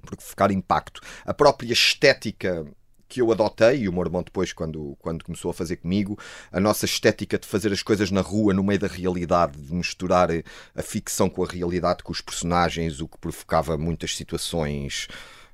provocar 0.05 0.51
impacto. 0.51 1.01
A 1.25 1.33
própria 1.33 1.71
estética 1.71 2.65
que 3.07 3.21
eu 3.21 3.31
adotei, 3.31 3.81
e 3.81 3.89
o 3.89 3.93
meu 3.93 4.03
irmão 4.03 4.23
depois, 4.23 4.53
quando, 4.53 4.97
quando 4.99 5.23
começou 5.23 5.51
a 5.51 5.53
fazer 5.53 5.77
comigo, 5.77 6.17
a 6.51 6.59
nossa 6.59 6.85
estética 6.85 7.37
de 7.37 7.47
fazer 7.47 7.71
as 7.71 7.81
coisas 7.81 8.11
na 8.11 8.21
rua, 8.21 8.53
no 8.53 8.63
meio 8.63 8.79
da 8.79 8.87
realidade, 8.87 9.57
de 9.57 9.73
misturar 9.73 10.29
a 10.75 10.81
ficção 10.81 11.29
com 11.29 11.43
a 11.43 11.47
realidade, 11.47 12.03
com 12.03 12.11
os 12.11 12.21
personagens, 12.21 12.99
o 12.99 13.07
que 13.07 13.17
provocava 13.17 13.77
muitas 13.77 14.15
situações 14.15 15.07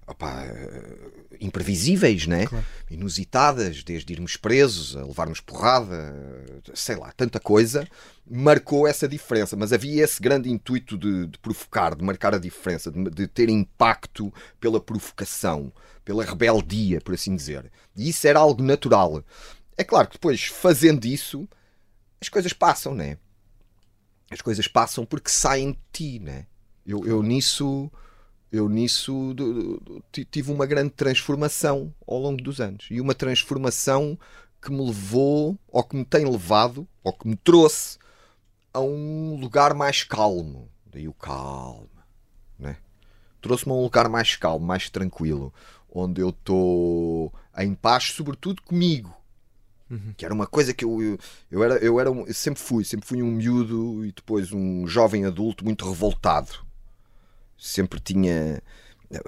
opá, 0.07 0.45
imprevisíveis, 1.39 2.27
né? 2.27 2.45
inusitadas, 2.89 3.83
desde 3.83 4.13
irmos 4.13 4.37
presos, 4.37 4.95
a 4.95 5.03
levarmos 5.03 5.39
porrada, 5.39 6.15
sei 6.73 6.95
lá, 6.95 7.11
tanta 7.11 7.39
coisa, 7.39 7.87
marcou 8.29 8.87
essa 8.87 9.07
diferença. 9.07 9.55
Mas 9.55 9.73
havia 9.73 10.03
esse 10.03 10.21
grande 10.21 10.49
intuito 10.49 10.97
de, 10.97 11.27
de 11.27 11.39
provocar, 11.39 11.95
de 11.95 12.03
marcar 12.03 12.33
a 12.33 12.39
diferença, 12.39 12.91
de, 12.91 13.09
de 13.09 13.27
ter 13.27 13.49
impacto 13.49 14.33
pela 14.59 14.79
provocação, 14.79 15.71
pela 16.03 16.23
rebeldia, 16.23 17.01
por 17.01 17.13
assim 17.13 17.35
dizer. 17.35 17.71
E 17.95 18.09
isso 18.09 18.27
era 18.27 18.39
algo 18.39 18.61
natural. 18.61 19.23
É 19.77 19.83
claro 19.83 20.07
que 20.07 20.13
depois, 20.13 20.45
fazendo 20.45 21.05
isso, 21.05 21.47
as 22.21 22.29
coisas 22.29 22.53
passam, 22.53 22.93
né? 22.93 23.17
As 24.29 24.41
coisas 24.41 24.67
passam 24.67 25.05
porque 25.05 25.29
saem 25.29 25.71
de 25.71 25.79
ti, 25.91 26.19
né? 26.19 26.45
Eu, 26.85 27.05
eu 27.05 27.23
nisso 27.23 27.91
eu 28.53 28.69
nisso 28.69 29.35
tive 30.31 30.51
uma 30.51 30.65
grande 30.67 30.91
transformação 30.91 31.93
ao 32.07 32.19
longo 32.19 32.41
dos 32.41 32.61
anos 32.61 32.85
e 32.91 33.01
uma 33.01 33.15
transformação 33.15 34.17
que 34.61 34.71
me 34.71 34.85
levou 34.85 35.57
ou 35.67 35.83
que 35.83 35.95
me 35.95 36.05
tem 36.05 36.23
levado 36.29 36.87
ou 37.03 37.11
que 37.11 37.27
me 37.27 37.35
trouxe 37.35 37.97
a 38.71 38.79
um 38.79 39.35
lugar 39.39 39.73
mais 39.73 40.03
calmo 40.03 40.69
daí 40.85 41.07
o 41.07 41.13
calmo 41.13 41.89
né? 42.59 42.77
trouxe-me 43.41 43.71
a 43.73 43.75
um 43.75 43.81
lugar 43.81 44.07
mais 44.07 44.35
calmo 44.35 44.65
mais 44.65 44.87
tranquilo 44.89 45.51
onde 45.91 46.21
eu 46.21 46.29
estou 46.29 47.33
em 47.57 47.73
paz 47.73 48.05
sobretudo 48.11 48.61
comigo 48.61 49.13
que 50.17 50.25
era 50.25 50.33
uma 50.33 50.47
coisa 50.47 50.73
que 50.73 50.85
eu, 50.85 51.01
eu, 51.01 51.17
eu 51.51 51.63
era, 51.63 51.75
eu 51.77 51.99
era 51.99 52.11
um- 52.11 52.25
eu 52.25 52.33
sempre 52.33 52.59
fui, 52.61 52.83
sempre 52.85 53.07
fui 53.07 53.21
um 53.21 53.31
miúdo 53.31 54.05
e 54.05 54.11
depois 54.11 54.51
um 54.51 54.87
jovem 54.87 55.25
adulto 55.25 55.63
muito 55.63 55.87
revoltado. 55.87 56.65
Sempre 57.65 57.99
tinha, 58.01 58.61
eh, 59.09 59.21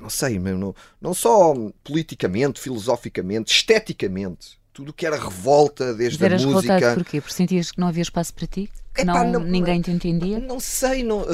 não 0.00 0.08
sei, 0.08 0.38
não, 0.38 0.72
não 1.00 1.12
só 1.12 1.52
politicamente, 1.82 2.60
filosoficamente, 2.60 3.52
esteticamente, 3.52 4.58
tudo 4.72 4.90
o 4.90 4.92
que 4.92 5.04
era 5.04 5.16
revolta, 5.18 5.92
desde 5.92 6.22
Mas 6.22 6.32
a 6.32 6.36
revoltado 6.36 6.54
música. 6.54 6.94
porquê? 6.94 7.20
Porque 7.20 7.34
sentias 7.34 7.72
que 7.72 7.80
não 7.80 7.88
havia 7.88 8.02
espaço 8.02 8.32
para 8.32 8.46
ti? 8.46 8.70
Que 8.94 9.02
Epá, 9.02 9.24
não, 9.24 9.32
não- 9.32 9.40
ninguém 9.44 9.80
te 9.80 9.90
entendia? 9.90 10.38
Não 10.38 10.60
sei, 10.60 11.02
não, 11.02 11.24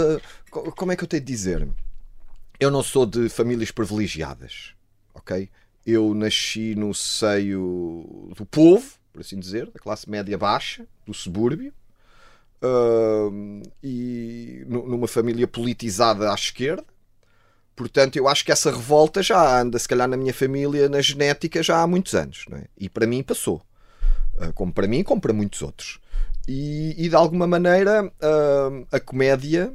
co- 0.51 0.73
como 0.73 0.93
é 0.93 0.97
que 0.97 1.05
eu 1.05 1.09
tenho 1.09 1.23
de 1.23 1.31
dizer? 1.31 1.69
Eu 2.59 2.71
não 2.71 2.83
sou 2.83 3.05
de 3.05 3.29
famílias 3.29 3.71
privilegiadas, 3.71 4.75
ok? 5.13 5.51
Eu 5.87 6.15
nasci 6.15 6.75
no 6.75 6.95
seio 6.95 8.33
do 8.35 8.47
povo, 8.47 8.87
por 9.13 9.21
assim 9.21 9.39
dizer, 9.39 9.71
da 9.71 9.79
classe 9.79 10.09
média 10.09 10.39
baixa, 10.39 10.87
do 11.07 11.13
subúrbio, 11.13 11.73
ahm, 12.63 13.54
numa 15.05 15.09
família 15.09 15.47
politizada 15.47 16.31
à 16.31 16.35
esquerda. 16.35 16.85
Portanto, 17.77 18.17
eu 18.17 18.29
acho 18.29 18.45
que 18.45 18.53
essa 18.53 18.71
revolta 18.71 19.23
já 19.23 19.61
anda, 19.61 19.79
se 19.79 19.89
calhar, 19.89 20.09
na 20.09 20.17
minha 20.17 20.33
família, 20.33 20.89
na 20.89 21.01
genética, 21.01 21.63
já 21.63 21.83
há 21.83 21.87
muitos 21.87 22.15
anos. 22.15 22.47
É? 22.53 22.65
E 22.79 22.89
para 22.89 23.07
mim 23.07 23.23
passou. 23.23 23.63
Ah, 24.39 24.53
Como 24.53 24.73
para 24.73 24.87
mim, 24.87 25.03
como 25.03 25.21
para 25.21 25.33
muitos 25.33 25.61
outros. 25.63 26.01
E, 26.47 26.95
e 26.97 27.09
de 27.09 27.17
alguma 27.17 27.47
maneira, 27.47 28.11
ah, 28.21 28.97
a 28.97 29.01
comédia, 29.01 29.73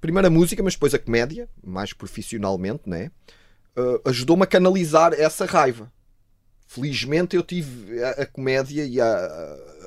primeiro 0.00 0.26
a 0.26 0.30
música, 0.30 0.62
mas 0.62 0.74
depois 0.74 0.94
a 0.94 0.98
comédia, 0.98 1.48
mais 1.62 1.92
profissionalmente, 1.92 2.82
né? 2.86 3.10
ah, 3.76 4.00
ajudou-me 4.06 4.42
a 4.42 4.46
canalizar 4.46 5.12
essa 5.12 5.44
raiva. 5.44 5.92
Felizmente 6.66 7.36
eu 7.36 7.42
tive 7.42 8.02
a, 8.02 8.10
a 8.22 8.26
comédia 8.26 8.84
e 8.84 9.00
a, 9.00 9.06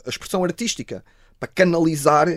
a 0.05 0.09
expressão 0.09 0.43
artística 0.43 1.03
para 1.39 1.49
canalizar 1.49 2.27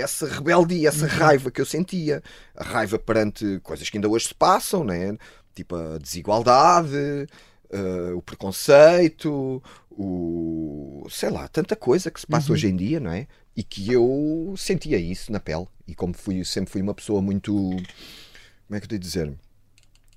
essa 0.00 0.26
rebeldia, 0.26 0.88
essa 0.88 1.06
raiva 1.06 1.50
que 1.50 1.60
eu 1.60 1.66
sentia. 1.66 2.22
A 2.54 2.64
raiva 2.64 2.98
perante 2.98 3.60
coisas 3.62 3.88
que 3.88 3.96
ainda 3.96 4.08
hoje 4.08 4.28
se 4.28 4.34
passam, 4.34 4.84
né? 4.84 5.16
tipo 5.56 5.74
a 5.74 5.98
desigualdade, 5.98 7.26
eh, 7.70 8.12
o 8.14 8.20
preconceito, 8.22 9.62
o 9.90 11.06
sei 11.10 11.30
lá, 11.30 11.48
tanta 11.48 11.74
coisa 11.74 12.10
que 12.10 12.20
se 12.20 12.26
passa 12.26 12.52
hoje 12.52 12.68
em 12.68 12.76
dia, 12.76 13.00
não 13.00 13.10
é? 13.10 13.26
E 13.56 13.62
que 13.62 13.90
eu 13.90 14.54
sentia 14.56 14.98
isso 14.98 15.32
na 15.32 15.40
pele. 15.40 15.66
E 15.88 15.94
como 15.94 16.14
fui, 16.14 16.44
sempre 16.44 16.70
fui 16.70 16.82
uma 16.82 16.94
pessoa 16.94 17.22
muito. 17.22 17.52
Como 17.52 18.76
é 18.76 18.78
que 18.78 18.84
eu 18.84 18.88
tenho 18.88 19.00
de 19.00 19.06
dizer? 19.06 19.32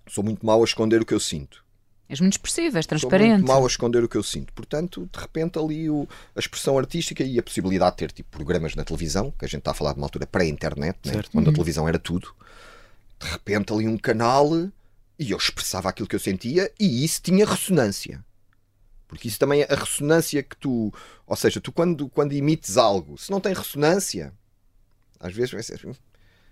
Sou 0.07 0.23
muito 0.23 0.45
mau 0.45 0.61
a 0.61 0.65
esconder 0.65 1.01
o 1.01 1.05
que 1.05 1.13
eu 1.13 1.19
sinto. 1.19 1.63
És 2.09 2.19
muito 2.19 2.33
expressivo, 2.33 2.75
és 2.77 2.85
Sou 2.85 2.89
transparente. 2.89 3.33
muito 3.37 3.47
mau 3.47 3.63
a 3.63 3.67
esconder 3.67 4.03
o 4.03 4.09
que 4.09 4.17
eu 4.17 4.23
sinto. 4.23 4.51
Portanto, 4.53 5.07
de 5.13 5.19
repente, 5.19 5.59
ali 5.59 5.89
o- 5.89 6.07
a 6.35 6.39
expressão 6.39 6.77
artística 6.77 7.23
e 7.23 7.37
a 7.37 7.43
possibilidade 7.43 7.91
de 7.91 7.97
ter 7.97 8.11
tipo, 8.11 8.29
programas 8.31 8.73
na 8.75 8.83
televisão, 8.83 9.31
que 9.37 9.45
a 9.45 9.47
gente 9.47 9.59
está 9.59 9.71
a 9.71 9.73
falar 9.75 9.93
de 9.93 9.99
uma 9.99 10.05
altura 10.07 10.25
pré-internet, 10.25 10.97
né? 11.05 11.21
Quando 11.31 11.49
a 11.49 11.53
televisão 11.53 11.87
era 11.87 11.99
tudo. 11.99 12.33
De 13.19 13.27
repente, 13.27 13.71
ali 13.71 13.87
um 13.87 13.97
canal 13.97 14.49
e 15.19 15.31
eu 15.31 15.37
expressava 15.37 15.89
aquilo 15.89 16.07
que 16.07 16.15
eu 16.15 16.19
sentia 16.19 16.71
e 16.79 17.03
isso 17.05 17.21
tinha 17.21 17.45
ressonância. 17.45 18.23
Porque 19.07 19.27
isso 19.27 19.37
também 19.39 19.61
é 19.61 19.67
a 19.71 19.75
ressonância 19.75 20.41
que 20.41 20.55
tu. 20.55 20.91
Ou 21.27 21.35
seja, 21.35 21.59
tu 21.61 21.71
quando, 21.71 22.09
quando 22.09 22.31
emites 22.33 22.75
algo, 22.77 23.17
se 23.17 23.29
não 23.29 23.39
tem 23.39 23.53
ressonância, 23.53 24.33
às 25.19 25.33
vezes 25.33 25.51
vai 25.51 25.61
ser. 25.63 25.79
"Hum, 25.85 25.93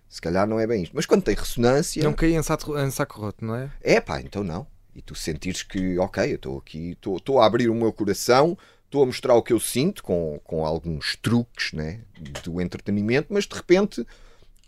Se 0.10 0.22
calhar 0.22 0.48
não 0.48 0.58
é 0.60 0.66
bem 0.66 0.84
isto. 0.84 0.96
Mas 0.96 1.06
quando 1.06 1.22
tem 1.24 1.36
ressonância. 1.36 2.02
Não 2.04 2.14
caí 2.14 2.34
em 2.36 2.42
saco, 2.42 2.78
em 2.80 2.90
saco 2.92 3.20
roto, 3.20 3.44
não 3.44 3.56
é? 3.56 3.70
É 3.82 4.00
pá, 4.00 4.22
então 4.22 4.42
não. 4.44 4.66
E 4.98 5.02
tu 5.04 5.14
sentires 5.14 5.62
que, 5.62 5.98
ok, 6.00 6.32
eu 6.32 6.36
estou 6.38 6.58
aqui, 6.58 6.98
estou- 7.06 7.40
a 7.40 7.46
abrir 7.46 7.70
o 7.70 7.76
meu 7.76 7.94
coração, 7.94 8.58
estou 8.86 9.04
a 9.04 9.06
mostrar 9.06 9.36
o 9.36 9.44
que 9.44 9.54
eu 9.54 9.60
sinto 9.60 10.02
com, 10.04 10.42
com 10.44 10.66
alguns 10.66 11.16
truques 11.16 11.72
né, 11.72 12.00
do 12.44 12.60
entretenimento, 12.60 13.28
mas 13.32 13.46
de 13.46 13.56
repente 13.56 14.02
o 14.02 14.06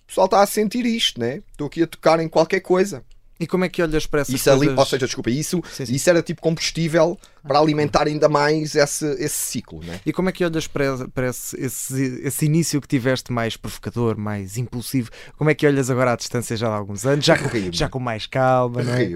pessoal 0.05 0.25
está 0.25 0.41
a 0.43 0.45
sentir 0.45 0.85
isto, 0.85 1.19
né? 1.19 1.41
Estou 1.51 1.65
aqui 1.65 1.81
a 1.81 1.87
tocar 1.87 2.19
em 2.19 2.29
qualquer 2.29 2.59
coisa. 2.59 3.03
E 3.39 3.47
como 3.47 3.63
é 3.63 3.69
que 3.69 3.81
olhas 3.81 4.05
para 4.05 4.19
essas 4.21 4.35
Isso 4.35 4.49
ali, 4.51 4.59
coisas? 4.65 4.77
ou 4.77 4.85
seja, 4.85 5.05
desculpa, 5.05 5.29
isso, 5.31 5.63
Sim, 5.71 5.85
sim. 5.85 5.93
isso 5.95 6.09
era 6.09 6.21
tipo 6.21 6.41
combustível 6.41 7.17
para 7.41 7.57
alimentar 7.57 8.05
ainda 8.05 8.27
mais 8.27 8.75
esse, 8.75 9.05
esse 9.13 9.35
ciclo, 9.37 9.81
né? 9.83 9.99
E 10.05 10.11
como 10.11 10.27
é 10.29 10.31
que 10.33 10.43
olhas 10.43 10.67
para, 10.67 11.07
para 11.07 11.29
esse, 11.29 11.57
esse, 11.59 12.21
esse 12.21 12.45
início 12.45 12.81
que 12.81 12.87
tiveste 12.87 13.31
mais 13.31 13.55
provocador, 13.55 14.17
mais 14.17 14.57
impulsivo? 14.57 15.09
Como 15.37 15.49
é 15.49 15.55
que 15.55 15.65
olhas 15.65 15.89
agora 15.89 16.11
à 16.11 16.15
distância 16.17 16.57
já 16.57 16.67
há 16.67 16.75
alguns 16.75 17.05
anos? 17.05 17.23
Já, 17.25 17.37
com- 17.37 17.49
já 17.71 17.87
com 17.89 17.99
mais 17.99 18.25
calma, 18.27 18.83
não 18.83 18.93
é? 18.93 19.09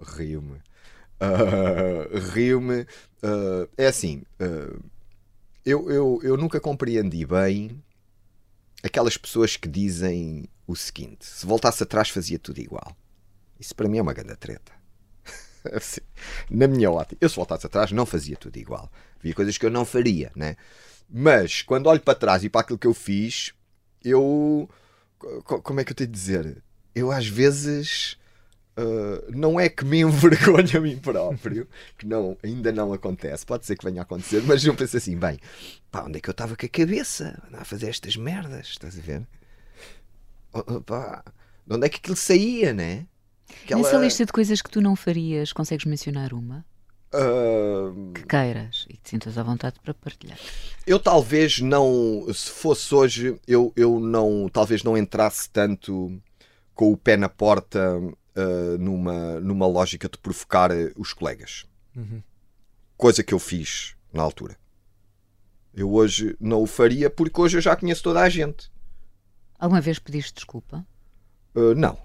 Rio-me. 0.00 0.60
Ah, 1.20 2.08
rio-me. 2.34 2.86
Ah, 3.22 3.68
é 3.78 3.86
assim, 3.88 4.22
ah, 4.40 4.78
eu, 5.64 5.90
eu, 5.90 6.20
eu 6.22 6.36
nunca 6.36 6.60
compreendi 6.60 7.26
bem 7.26 7.82
aquelas 8.82 9.16
pessoas 9.16 9.56
que 9.56 9.68
dizem 9.68 10.48
o 10.66 10.74
seguinte: 10.76 11.24
se 11.26 11.46
voltasse 11.46 11.82
atrás 11.82 12.08
fazia 12.10 12.38
tudo 12.38 12.58
igual. 12.60 12.96
Isso 13.60 13.74
para 13.76 13.88
mim 13.88 13.98
é 13.98 14.02
uma 14.02 14.14
grande 14.14 14.36
treta. 14.36 14.72
Assim, 15.72 16.00
Na 16.50 16.68
minha 16.68 16.90
ótica, 16.90 17.16
eu 17.20 17.28
se 17.28 17.36
voltasse 17.36 17.66
atrás 17.66 17.92
não 17.92 18.06
fazia 18.06 18.36
tudo 18.36 18.56
igual. 18.58 18.90
Havia 19.18 19.34
coisas 19.34 19.58
que 19.58 19.66
eu 19.66 19.70
não 19.70 19.84
faria, 19.84 20.32
né? 20.36 20.56
Mas 21.10 21.62
quando 21.62 21.88
olho 21.88 22.00
para 22.00 22.14
trás 22.18 22.44
e 22.44 22.48
para 22.50 22.62
aquilo 22.62 22.78
que 22.78 22.86
eu 22.86 22.94
fiz, 22.94 23.52
eu. 24.04 24.68
co- 25.44 25.62
Como 25.62 25.80
é 25.80 25.84
que 25.84 25.92
eu 25.92 25.96
tenho 25.96 26.10
de 26.10 26.14
dizer? 26.18 26.62
Eu 26.94 27.12
às 27.12 27.26
vezes 27.28 28.16
Uh, 28.76 29.32
não 29.34 29.58
é 29.58 29.70
que 29.70 29.86
me 29.86 30.00
envergonhe 30.04 30.76
a 30.76 30.80
mim 30.80 30.98
próprio, 30.98 31.66
que 31.96 32.06
não, 32.06 32.36
ainda 32.44 32.70
não 32.70 32.92
acontece, 32.92 33.46
pode 33.46 33.64
ser 33.64 33.74
que 33.74 33.84
venha 33.84 34.02
a 34.02 34.04
acontecer, 34.04 34.42
mas 34.44 34.64
eu 34.64 34.74
penso 34.74 34.98
assim: 34.98 35.16
bem, 35.16 35.38
pá, 35.90 36.04
onde 36.04 36.18
é 36.18 36.20
que 36.20 36.28
eu 36.28 36.32
estava 36.32 36.54
com 36.54 36.66
a 36.66 36.68
cabeça 36.68 37.42
a 37.54 37.64
fazer 37.64 37.88
estas 37.88 38.16
merdas? 38.16 38.66
Estás 38.68 38.98
a 38.98 39.00
ver? 39.00 39.26
Oh, 40.52 40.62
oh, 40.66 40.80
pá, 40.82 41.24
de 41.66 41.74
onde 41.74 41.86
é 41.86 41.88
que 41.88 41.96
aquilo 41.96 42.16
saía, 42.16 42.74
né? 42.74 43.06
Aquela... 43.64 43.80
Nessa 43.80 43.96
lista 43.96 44.26
de 44.26 44.32
coisas 44.32 44.60
que 44.60 44.70
tu 44.70 44.82
não 44.82 44.94
farias, 44.94 45.54
consegues 45.54 45.86
mencionar 45.86 46.34
uma? 46.34 46.62
Uh... 47.14 48.12
Que 48.12 48.26
queiras 48.26 48.84
e 48.90 48.96
te 48.98 49.10
sintas 49.10 49.38
à 49.38 49.42
vontade 49.42 49.76
para 49.82 49.94
partilhar. 49.94 50.38
Eu 50.86 50.98
talvez 50.98 51.60
não, 51.60 52.26
se 52.34 52.50
fosse 52.50 52.94
hoje, 52.94 53.40
eu, 53.46 53.72
eu 53.74 53.98
não, 53.98 54.50
talvez 54.52 54.82
não 54.82 54.98
entrasse 54.98 55.48
tanto 55.48 56.20
com 56.74 56.92
o 56.92 56.96
pé 56.96 57.16
na 57.16 57.28
porta 57.28 58.00
uh, 58.36 58.78
numa, 58.78 59.40
numa 59.40 59.66
lógica 59.66 60.08
de 60.08 60.18
provocar 60.18 60.70
eh, 60.70 60.92
os 60.96 61.12
colegas. 61.12 61.66
Uhum. 61.94 62.22
Coisa 62.96 63.22
que 63.22 63.34
eu 63.34 63.38
fiz 63.38 63.96
na 64.12 64.22
altura. 64.22 64.56
Eu 65.74 65.92
hoje 65.92 66.36
não 66.40 66.62
o 66.62 66.66
faria 66.66 67.10
porque 67.10 67.40
hoje 67.40 67.56
eu 67.56 67.60
já 67.60 67.76
conheço 67.76 68.02
toda 68.02 68.20
a 68.20 68.28
gente. 68.28 68.70
Alguma 69.58 69.80
vez 69.80 69.98
pediste 69.98 70.34
desculpa? 70.34 70.86
Uh, 71.54 71.74
não. 71.74 71.98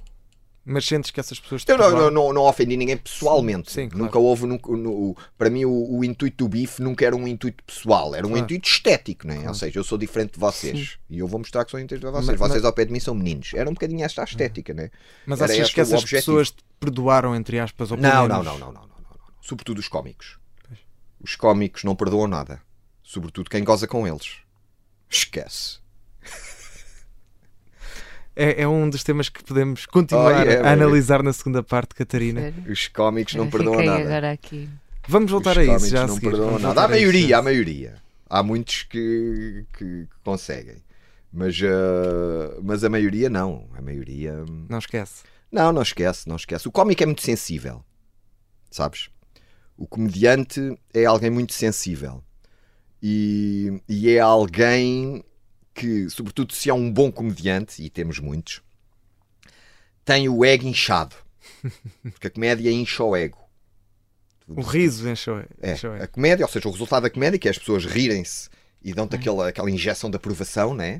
Mas 0.64 0.86
sentes 0.86 1.10
que 1.10 1.20
essas 1.20 1.40
pessoas. 1.40 1.64
Eu 1.68 1.78
não, 1.78 1.90
não, 1.92 2.12
não, 2.12 2.34
não, 2.34 2.42
ofendi 2.44 2.78
ninguém 2.78 2.96
pessoalmente. 2.96 3.72
Sim, 3.72 3.84
sim, 3.84 3.90
claro. 3.90 4.06
Nunca 4.06 4.20
houve. 4.20 4.46
Nunca, 4.46 4.72
no, 4.72 5.18
para 5.36 5.50
mim, 5.50 5.66
o, 5.66 5.98
o, 5.98 6.06
intuito 6.06 6.44
do 6.44 6.48
bife 6.48 6.84
nunca 6.84 7.04
era 7.04 7.16
um 7.16 7.28
intuito 7.28 7.64
pessoal, 7.64 8.14
era 8.14 8.26
um 8.28 8.30
claro. 8.30 8.46
intuito 8.46 8.68
estético, 8.68 9.26
não 9.26 9.34
é? 9.34 9.38
Claro. 9.38 9.50
Ou 9.50 9.56
seja, 9.56 9.80
eu 9.80 9.84
sou 9.84 9.98
diferente 9.98 10.34
de 10.34 10.40
vocês 10.40 10.92
sim. 10.92 10.98
e 11.10 11.18
eu 11.18 11.28
vou 11.28 11.40
mostrar 11.40 11.66
que 11.66 11.72
sou 11.72 11.80
diferente 11.80 12.02
de 12.02 12.12
vocês. 12.12 12.28
Mas, 12.28 12.38
vocês 12.38 12.62
mas... 12.62 12.66
ao 12.66 12.74
pé 12.74 12.86
de 12.86 12.92
mim 12.92 13.00
são 13.00 13.16
meninos. 13.16 13.54
Era 13.56 13.68
um 13.68 13.74
bocadinho 13.74 14.04
esta 14.06 14.24
estética, 14.24 14.72
não 14.72 14.84
é? 14.84 14.92
Mas 15.26 15.42
era 15.42 15.52
achas 15.52 15.74
que 15.74 15.82
essas 15.82 16.06
pessoas 16.06 16.52
te 16.52 16.64
perdoaram, 16.80 17.36
entre 17.36 17.60
aspas, 17.60 17.90
ou 17.90 17.98
não, 17.98 18.28
não, 18.28 18.44
não, 18.44 18.44
não, 18.44 18.60
não, 18.60 18.60
não, 18.60 18.74
não, 18.74 18.82
não. 18.84 19.20
Sobretudo 19.42 19.80
os 19.80 19.88
cómicos. 19.88 20.38
Os 21.20 21.36
cómicos 21.36 21.84
não 21.84 21.96
perdoam 21.96 22.28
nada. 22.28 22.62
Sobretudo 23.02 23.50
quem 23.50 23.64
goza 23.64 23.88
com 23.88 24.08
eles. 24.08 24.38
Esquece 25.10 25.81
é, 28.36 28.62
é, 28.62 28.68
um 28.68 28.90
dos 28.90 29.04
temas 29.04 29.30
que 29.30 29.44
podemos 29.44 29.86
continuar 29.86 30.46
oh, 30.46 30.50
yeah, 30.50 30.70
a 30.70 30.74
analisar 30.74 31.22
na 31.22 31.34
segunda 31.34 31.62
parte, 31.62 31.94
Catarina. 31.94 32.42
Sério? 32.42 32.72
Os 32.72 32.88
cómics 32.88 33.36
não 33.36 33.50
perdoam 33.50 33.84
nada. 33.84 34.02
Agora 34.02 34.32
aqui. 34.32 34.70
Vamos 35.08 35.32
voltar 35.32 35.58
Os 35.58 35.58
a 35.58 35.76
isso 35.76 35.88
já 35.90 36.08
não 36.08 36.18
a 36.18 36.20
perdoam 36.20 36.60
nada. 36.60 36.82
Há 36.82 36.86
a 36.86 36.88
maioria, 36.88 37.36
há 37.36 37.40
a 37.40 37.44
maioria. 37.44 37.96
Há 38.30 38.42
muitos 38.42 38.84
que, 38.84 39.66
que 39.78 40.08
conseguem. 40.24 40.78
Mas, 41.34 41.60
uh, 41.60 42.62
mas 42.64 42.84
a 42.84 42.90
maioria 42.90 43.30
não. 43.30 43.68
A 43.76 43.82
maioria. 43.82 44.46
Não 44.70 44.80
esquece. 44.80 45.24
Não, 45.52 45.74
não 45.74 45.82
esquece, 45.82 46.30
não 46.30 46.38
esquece. 46.38 46.68
O 46.68 46.72
cómico 46.72 47.04
é 47.04 47.06
muito 47.06 47.22
sensível. 47.22 47.84
Sabes? 48.70 49.10
O 49.78 49.86
comediante 49.86 50.78
é 50.94 51.06
alguém 51.06 51.30
muito 51.30 51.54
sensível. 51.54 52.24
E, 53.04 53.82
e 53.90 54.12
é 54.12 54.20
alguém 54.20 55.24
que, 55.74 56.10
sobretudo 56.10 56.54
se 56.54 56.70
é 56.70 56.74
um 56.74 56.92
bom 56.92 57.12
comediante, 57.12 57.82
e 57.82 57.90
temos 57.90 58.20
muitos, 58.20 58.62
tem 60.04 60.28
o 60.28 60.44
ego 60.44 60.68
inchado. 60.68 61.16
Porque 62.04 62.28
a 62.28 62.32
comédia 62.32 62.72
incha 62.72 63.04
o 63.04 63.16
ego. 63.16 63.38
O 64.48 64.62
riso 64.62 65.08
enche 65.10 65.30
o 65.30 65.40
ego. 65.40 65.50
É, 65.62 66.04
a 66.04 66.08
comédia, 66.08 66.46
ou 66.46 66.52
seja, 66.52 66.68
o 66.68 66.72
resultado 66.72 67.04
da 67.04 67.10
comédia, 67.10 67.40
que 67.40 67.48
é 67.48 67.52
as 67.52 67.58
pessoas 67.58 67.86
rirem-se 67.86 68.50
e 68.84 68.94
dão-te 68.94 69.16
aquela, 69.16 69.48
aquela 69.48 69.70
injeção 69.70 70.10
de 70.10 70.16
aprovação, 70.16 70.74
né? 70.74 71.00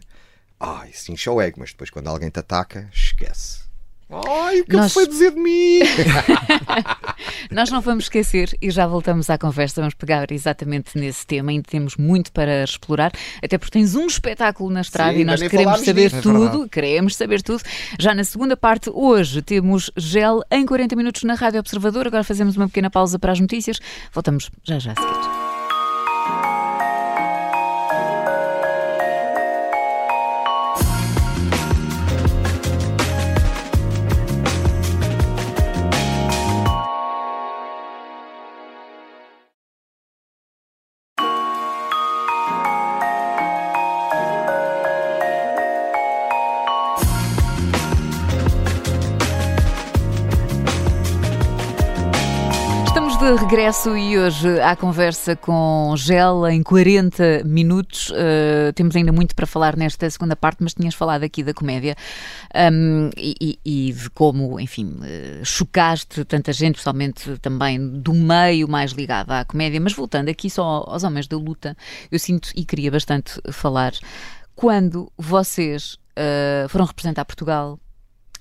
Ah, 0.60 0.88
isso 0.88 1.12
incha 1.12 1.32
o 1.32 1.42
ego, 1.42 1.60
mas 1.60 1.72
depois 1.72 1.90
quando 1.90 2.08
alguém 2.08 2.30
te 2.30 2.40
ataca, 2.40 2.90
esquece. 2.94 3.71
Ai, 4.28 4.60
o 4.60 4.66
que 4.66 4.76
Nós... 4.76 4.94
foi 4.94 5.08
dizer 5.08 5.32
de 5.32 5.40
mim? 5.40 5.80
Nós 7.50 7.72
não 7.72 7.80
vamos 7.80 8.06
esquecer 8.06 8.58
e 8.62 8.70
já 8.70 8.86
voltamos 8.86 9.30
à 9.30 9.38
conversa. 9.38 9.80
Vamos 9.82 9.94
pegar 9.94 10.30
exatamente 10.32 10.98
nesse 10.98 11.26
tema. 11.26 11.52
Ainda 11.52 11.64
temos 11.70 11.96
muito 11.96 12.32
para 12.32 12.64
explorar, 12.64 13.12
até 13.42 13.58
porque 13.58 13.72
tens 13.72 13.96
um 13.96 14.06
espetáculo 14.06 14.70
na 14.70 14.82
estrada 14.82 15.14
Sim, 15.14 15.22
e 15.22 15.26
nós 15.26 15.42
queremos 15.42 15.80
saber 15.82 16.10
disso. 16.10 16.18
É 16.18 16.22
tudo. 16.22 16.66
É 16.66 16.70
queremos 16.70 17.16
saber 17.16 17.42
tudo. 17.42 17.64
Já 17.98 18.14
na 18.14 18.24
segunda 18.24 18.58
parte, 18.58 18.90
hoje, 18.94 19.42
temos 19.42 19.90
gel 19.96 20.42
em 20.52 20.66
40 20.66 20.96
minutos 20.96 21.24
na 21.24 21.36
Rádio 21.36 21.60
Observador. 21.60 22.08
Agora 22.08 22.24
fazemos 22.24 22.58
uma 22.58 22.68
pequena 22.68 22.90
pausa 22.90 23.18
para 23.18 23.32
as 23.32 23.40
notícias. 23.40 23.80
Voltamos 24.14 24.50
já 24.64 24.78
já 24.78 24.92
a 24.92 24.96
seguir. 24.96 25.41
De 53.22 53.36
regresso 53.36 53.96
e 53.96 54.18
hoje 54.18 54.60
à 54.62 54.76
conversa 54.76 55.36
com 55.36 55.94
Gel 55.96 56.48
em 56.48 56.64
40 56.64 57.44
minutos. 57.46 58.10
Uh, 58.10 58.74
temos 58.74 58.96
ainda 58.96 59.12
muito 59.12 59.36
para 59.36 59.46
falar 59.46 59.78
nesta 59.78 60.10
segunda 60.10 60.36
parte, 60.36 60.64
mas 60.64 60.74
tinhas 60.74 60.96
falado 60.96 61.24
aqui 61.24 61.44
da 61.44 61.54
comédia 61.54 61.96
um, 62.74 63.12
e, 63.16 63.60
e, 63.64 63.94
de 63.94 64.10
como, 64.10 64.60
enfim, 64.60 64.88
uh, 64.88 65.46
chocaste 65.46 66.26
tanta 66.26 66.52
gente, 66.52 66.74
principalmente 66.74 67.38
também 67.38 67.80
do 68.00 68.12
meio 68.12 68.68
mais 68.68 68.92
ligado 68.92 69.30
à 69.30 69.46
comédia. 69.46 69.80
Mas 69.80 69.94
voltando 69.94 70.30
aqui 70.30 70.50
só 70.50 70.84
aos 70.88 71.04
homens 71.04 71.28
da 71.28 71.38
luta, 71.38 71.78
eu 72.12 72.18
sinto 72.18 72.50
e 72.56 72.66
queria 72.66 72.90
bastante 72.90 73.40
falar 73.52 73.94
quando 74.56 75.12
vocês 75.16 75.94
uh, 76.18 76.68
foram 76.70 76.86
representar 76.86 77.24
Portugal 77.26 77.80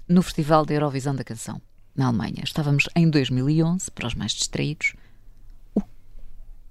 no 0.09 0.23
Festival 0.23 0.65
da 0.65 0.73
Eurovisão 0.73 1.15
da 1.15 1.23
Canção 1.23 1.61
na 2.01 2.07
Alemanha. 2.07 2.43
Estávamos 2.43 2.89
em 2.97 3.09
2011, 3.09 3.91
para 3.91 4.07
os 4.09 4.15
mais 4.15 4.33
distraídos. 4.33 4.95
Uh, 5.77 5.83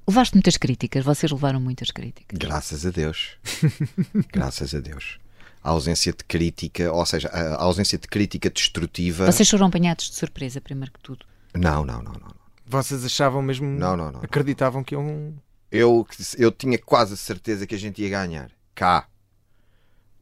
levaste 0.08 0.36
muitas 0.36 0.58
críticas, 0.58 1.06
vocês 1.06 1.32
levaram 1.32 1.60
muitas 1.60 1.92
críticas. 1.92 2.38
Graças 2.38 2.86
a 2.86 2.89
Deus. 2.89 3.38
Graças 4.34 4.74
a 4.74 4.80
Deus. 4.80 5.20
A 5.63 5.70
ausência 5.70 6.12
de 6.12 6.24
crítica, 6.24 6.92
ou 6.92 7.06
seja, 7.06 7.28
a 7.30 7.63
ausência 7.63 7.98
de 7.98 8.08
crítica 8.08 8.50
destrutiva. 8.50 9.32
Vocês 9.32 9.50
foram 9.50 9.68
apanhados 9.68 10.10
de 10.10 10.15
surpresa, 10.15 10.60
primeiro 10.60 10.92
que 10.92 11.00
tudo? 11.00 11.26
Não, 11.54 11.86
não, 11.86 12.02
não, 12.02 12.13
não. 12.13 12.36
Vocês 12.65 13.04
achavam 13.06 13.42
mesmo. 13.42 13.68
Não, 13.68 13.96
não, 13.96 14.12
não. 14.12 14.22
Acreditavam 14.22 14.84
que 14.84 14.96
iam. 14.96 15.34
Eu, 15.72 16.08
eu 16.38 16.52
tinha 16.52 16.80
quase 16.80 17.15
certeza 17.15 17.68
que 17.68 17.76
a 17.76 17.78
gente 17.78 18.02
ia 18.02 18.10
ganhar. 18.10 18.50
Cá 18.74 19.09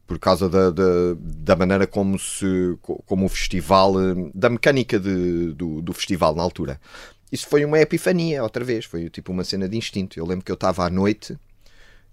por 0.08 0.18
causa 0.18 0.48
da, 0.48 0.70
da, 0.70 1.14
da, 1.20 1.54
maneira 1.54 1.86
como 1.86 2.18
se 2.18 2.76
como 3.06 3.26
o 3.26 3.28
festival 3.28 3.92
da 4.34 4.48
mecânica 4.48 4.98
de, 4.98 5.52
do, 5.52 5.82
do 5.82 5.92
festival 5.92 6.34
na 6.34 6.42
altura 6.42 6.80
isso 7.30 7.46
foi 7.46 7.62
uma 7.64 7.78
epifania 7.78 8.42
outra 8.42 8.64
vez 8.64 8.86
foi 8.86 9.10
tipo 9.10 9.30
uma 9.30 9.44
cena 9.44 9.68
de 9.68 9.76
instinto 9.76 10.18
eu 10.18 10.26
lembro 10.26 10.44
que 10.44 10.50
eu 10.50 10.54
estava 10.54 10.84
à 10.84 10.90
noite 10.90 11.38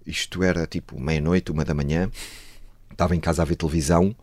isto 0.06 0.42
era 0.42 0.66
tipo 0.66 1.00
meia-noite, 1.00 1.50
uma 1.50 1.64
da 1.64 1.74
manhã 1.74 2.10
estava 2.92 3.16
em 3.16 3.20
casa 3.20 3.42
a 3.42 3.44
ver 3.44 3.56
televisão 3.56 4.14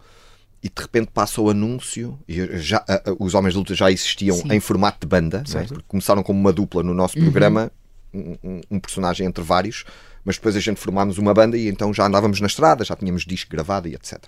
e 0.63 0.69
de 0.69 0.81
repente 0.81 1.12
passa 1.13 1.41
o 1.41 1.49
anúncio 1.49 2.17
e 2.27 2.57
já, 2.57 2.83
os 3.19 3.33
Homens 3.33 3.53
de 3.53 3.59
Luta 3.59 3.75
já 3.75 3.91
existiam 3.91 4.38
Sim. 4.38 4.53
em 4.53 4.59
formato 4.59 4.99
de 5.01 5.07
banda 5.07 5.43
é? 5.53 5.81
começaram 5.88 6.23
como 6.23 6.39
uma 6.39 6.53
dupla 6.53 6.81
no 6.81 6.93
nosso 6.93 7.17
uhum. 7.17 7.25
programa 7.25 7.71
um, 8.13 8.38
um, 8.43 8.62
um 8.71 8.79
personagem 8.79 9.27
entre 9.27 9.43
vários 9.43 9.83
mas 10.23 10.36
depois 10.36 10.55
a 10.55 10.59
gente 10.59 10.79
formámos 10.79 11.17
uma 11.17 11.33
banda 11.33 11.57
e 11.57 11.67
então 11.67 11.93
já 11.93 12.05
andávamos 12.05 12.39
na 12.39 12.47
estrada, 12.47 12.83
já 12.83 12.95
tínhamos 12.95 13.25
disco 13.25 13.51
gravado 13.51 13.88
e 13.88 13.95
etc. 13.95 14.23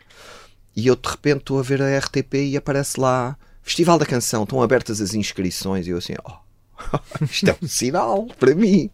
E 0.76 0.88
eu 0.88 0.96
de 0.96 1.08
repente 1.08 1.40
estou 1.40 1.60
a 1.60 1.64
ver 1.64 1.82
a 1.82 1.98
RTP 1.98 2.34
e 2.36 2.58
aparece 2.58 3.00
lá 3.00 3.38
Festival 3.62 3.98
da 3.98 4.06
Canção, 4.06 4.44
estão 4.44 4.62
abertas 4.62 5.02
as 5.02 5.14
inscrições 5.14 5.88
e 5.88 5.92
eu 5.92 5.98
assim, 5.98 6.14
oh, 6.24 6.38
isto 7.24 7.50
é 7.50 7.56
um 7.62 7.68
sinal 7.68 8.28
para 8.40 8.54
mim. 8.54 8.90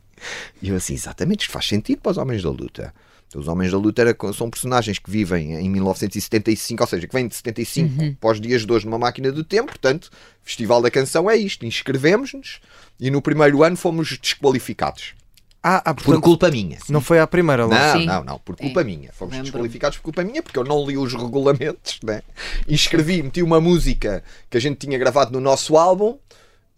E 0.62 0.70
eu 0.70 0.76
assim, 0.76 0.94
exatamente, 0.94 1.42
isto 1.42 1.52
faz 1.52 1.68
sentido 1.68 2.00
para 2.02 2.12
os 2.12 2.18
Homens 2.18 2.44
da 2.44 2.50
Luta. 2.50 2.94
Os 3.34 3.48
Homens 3.48 3.72
da 3.72 3.78
Luta 3.78 4.02
era, 4.02 4.16
são 4.34 4.50
personagens 4.50 5.00
que 5.00 5.10
vivem 5.10 5.54
em 5.54 5.70
1975, 5.70 6.84
ou 6.84 6.88
seja, 6.88 7.08
que 7.08 7.14
vêm 7.14 7.28
de 7.28 7.36
75 7.36 8.02
uhum. 8.02 8.16
para 8.16 8.32
os 8.32 8.42
dias 8.42 8.66
de 8.66 8.72
hoje 8.72 8.86
numa 8.86 9.00
máquina 9.00 9.32
do 9.32 9.44
tempo. 9.44 9.68
Portanto, 9.68 10.10
Festival 10.44 10.82
da 10.82 10.92
Canção 10.92 11.30
é 11.30 11.38
isto. 11.38 11.66
Inscrevemos-nos 11.66 12.60
e 13.00 13.10
no 13.10 13.22
primeiro 13.22 13.64
ano 13.64 13.78
fomos 13.78 14.18
desqualificados. 14.18 15.14
Ah, 15.63 15.78
ah, 15.86 15.93
portanto, 15.93 16.15
por 16.15 16.21
culpa 16.21 16.50
minha. 16.50 16.80
Não 16.89 17.02
foi 17.02 17.19
à 17.19 17.28
primeira 17.28 17.65
logo. 17.65 17.76
Não, 17.76 18.00
Sim. 18.00 18.06
não, 18.06 18.24
não, 18.24 18.39
por 18.39 18.56
culpa 18.56 18.84
minha. 18.84 19.12
Fomos 19.13 19.38
desqualificados 19.38 19.97
por 19.97 20.06
culpa 20.06 20.24
minha 20.24 20.41
porque 20.41 20.58
eu 20.58 20.63
não 20.63 20.84
li 20.86 20.97
os 20.97 21.13
regulamentos, 21.13 22.00
né? 22.04 22.24
Escrevi, 22.67 23.21
meti 23.21 23.43
uma 23.43 23.62
música 23.62 24.24
que 24.50 24.58
a 24.58 24.62
gente 24.62 24.78
tinha 24.78 24.97
gravado 24.97 25.32
no 25.32 25.39
nosso 25.39 25.78
álbum 25.78 26.17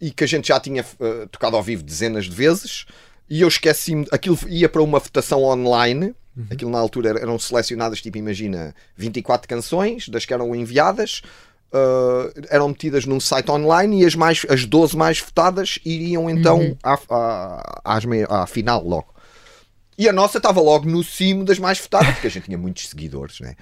e 0.01 0.11
que 0.11 0.23
a 0.23 0.27
gente 0.27 0.49
já 0.49 0.59
tinha 0.59 0.83
uh, 0.83 1.27
tocado 1.29 1.55
ao 1.55 1.63
vivo 1.63 1.81
dezenas 1.81 2.25
de 2.25 2.31
vezes 2.31 2.85
e 3.29 3.41
eu 3.41 3.47
esqueci-me, 3.47 4.05
aquilo 4.11 4.37
ia 4.47 4.67
para 4.67 4.81
uma 4.81 4.99
votação 4.99 5.43
online. 5.43 6.13
Uhum. 6.35 6.47
Aquilo 6.51 6.71
na 6.71 6.79
altura 6.79 7.09
eram 7.19 7.37
selecionadas, 7.39 8.01
tipo, 8.01 8.17
imagina, 8.17 8.75
24 8.97 9.47
canções, 9.47 10.09
das 10.09 10.25
que 10.25 10.33
eram 10.33 10.53
enviadas. 10.55 11.21
Uh, 11.73 12.31
eram 12.49 12.69
metidas 12.69 13.05
num 13.05 13.19
site 13.19 13.49
online 13.51 14.01
e 14.01 14.05
as, 14.05 14.15
mais, 14.15 14.45
as 14.49 14.65
12 14.65 14.95
mais 14.95 15.19
votadas 15.19 15.79
iriam 15.83 16.29
então 16.29 16.59
Uhum. 16.59 16.77
à, 16.83 17.71
à, 17.83 18.01
mei- 18.01 18.25
à 18.29 18.45
final 18.47 18.83
logo. 18.83 19.13
E 19.97 20.09
a 20.09 20.13
nossa 20.13 20.37
estava 20.39 20.59
logo 20.61 20.89
no 20.89 21.03
cimo 21.03 21.43
das 21.45 21.59
mais 21.59 21.79
votadas, 21.79 22.13
porque 22.15 22.27
a 22.27 22.29
gente 22.31 22.45
tinha 22.45 22.57
muitos 22.57 22.87
seguidores, 22.89 23.39
né? 23.39 23.55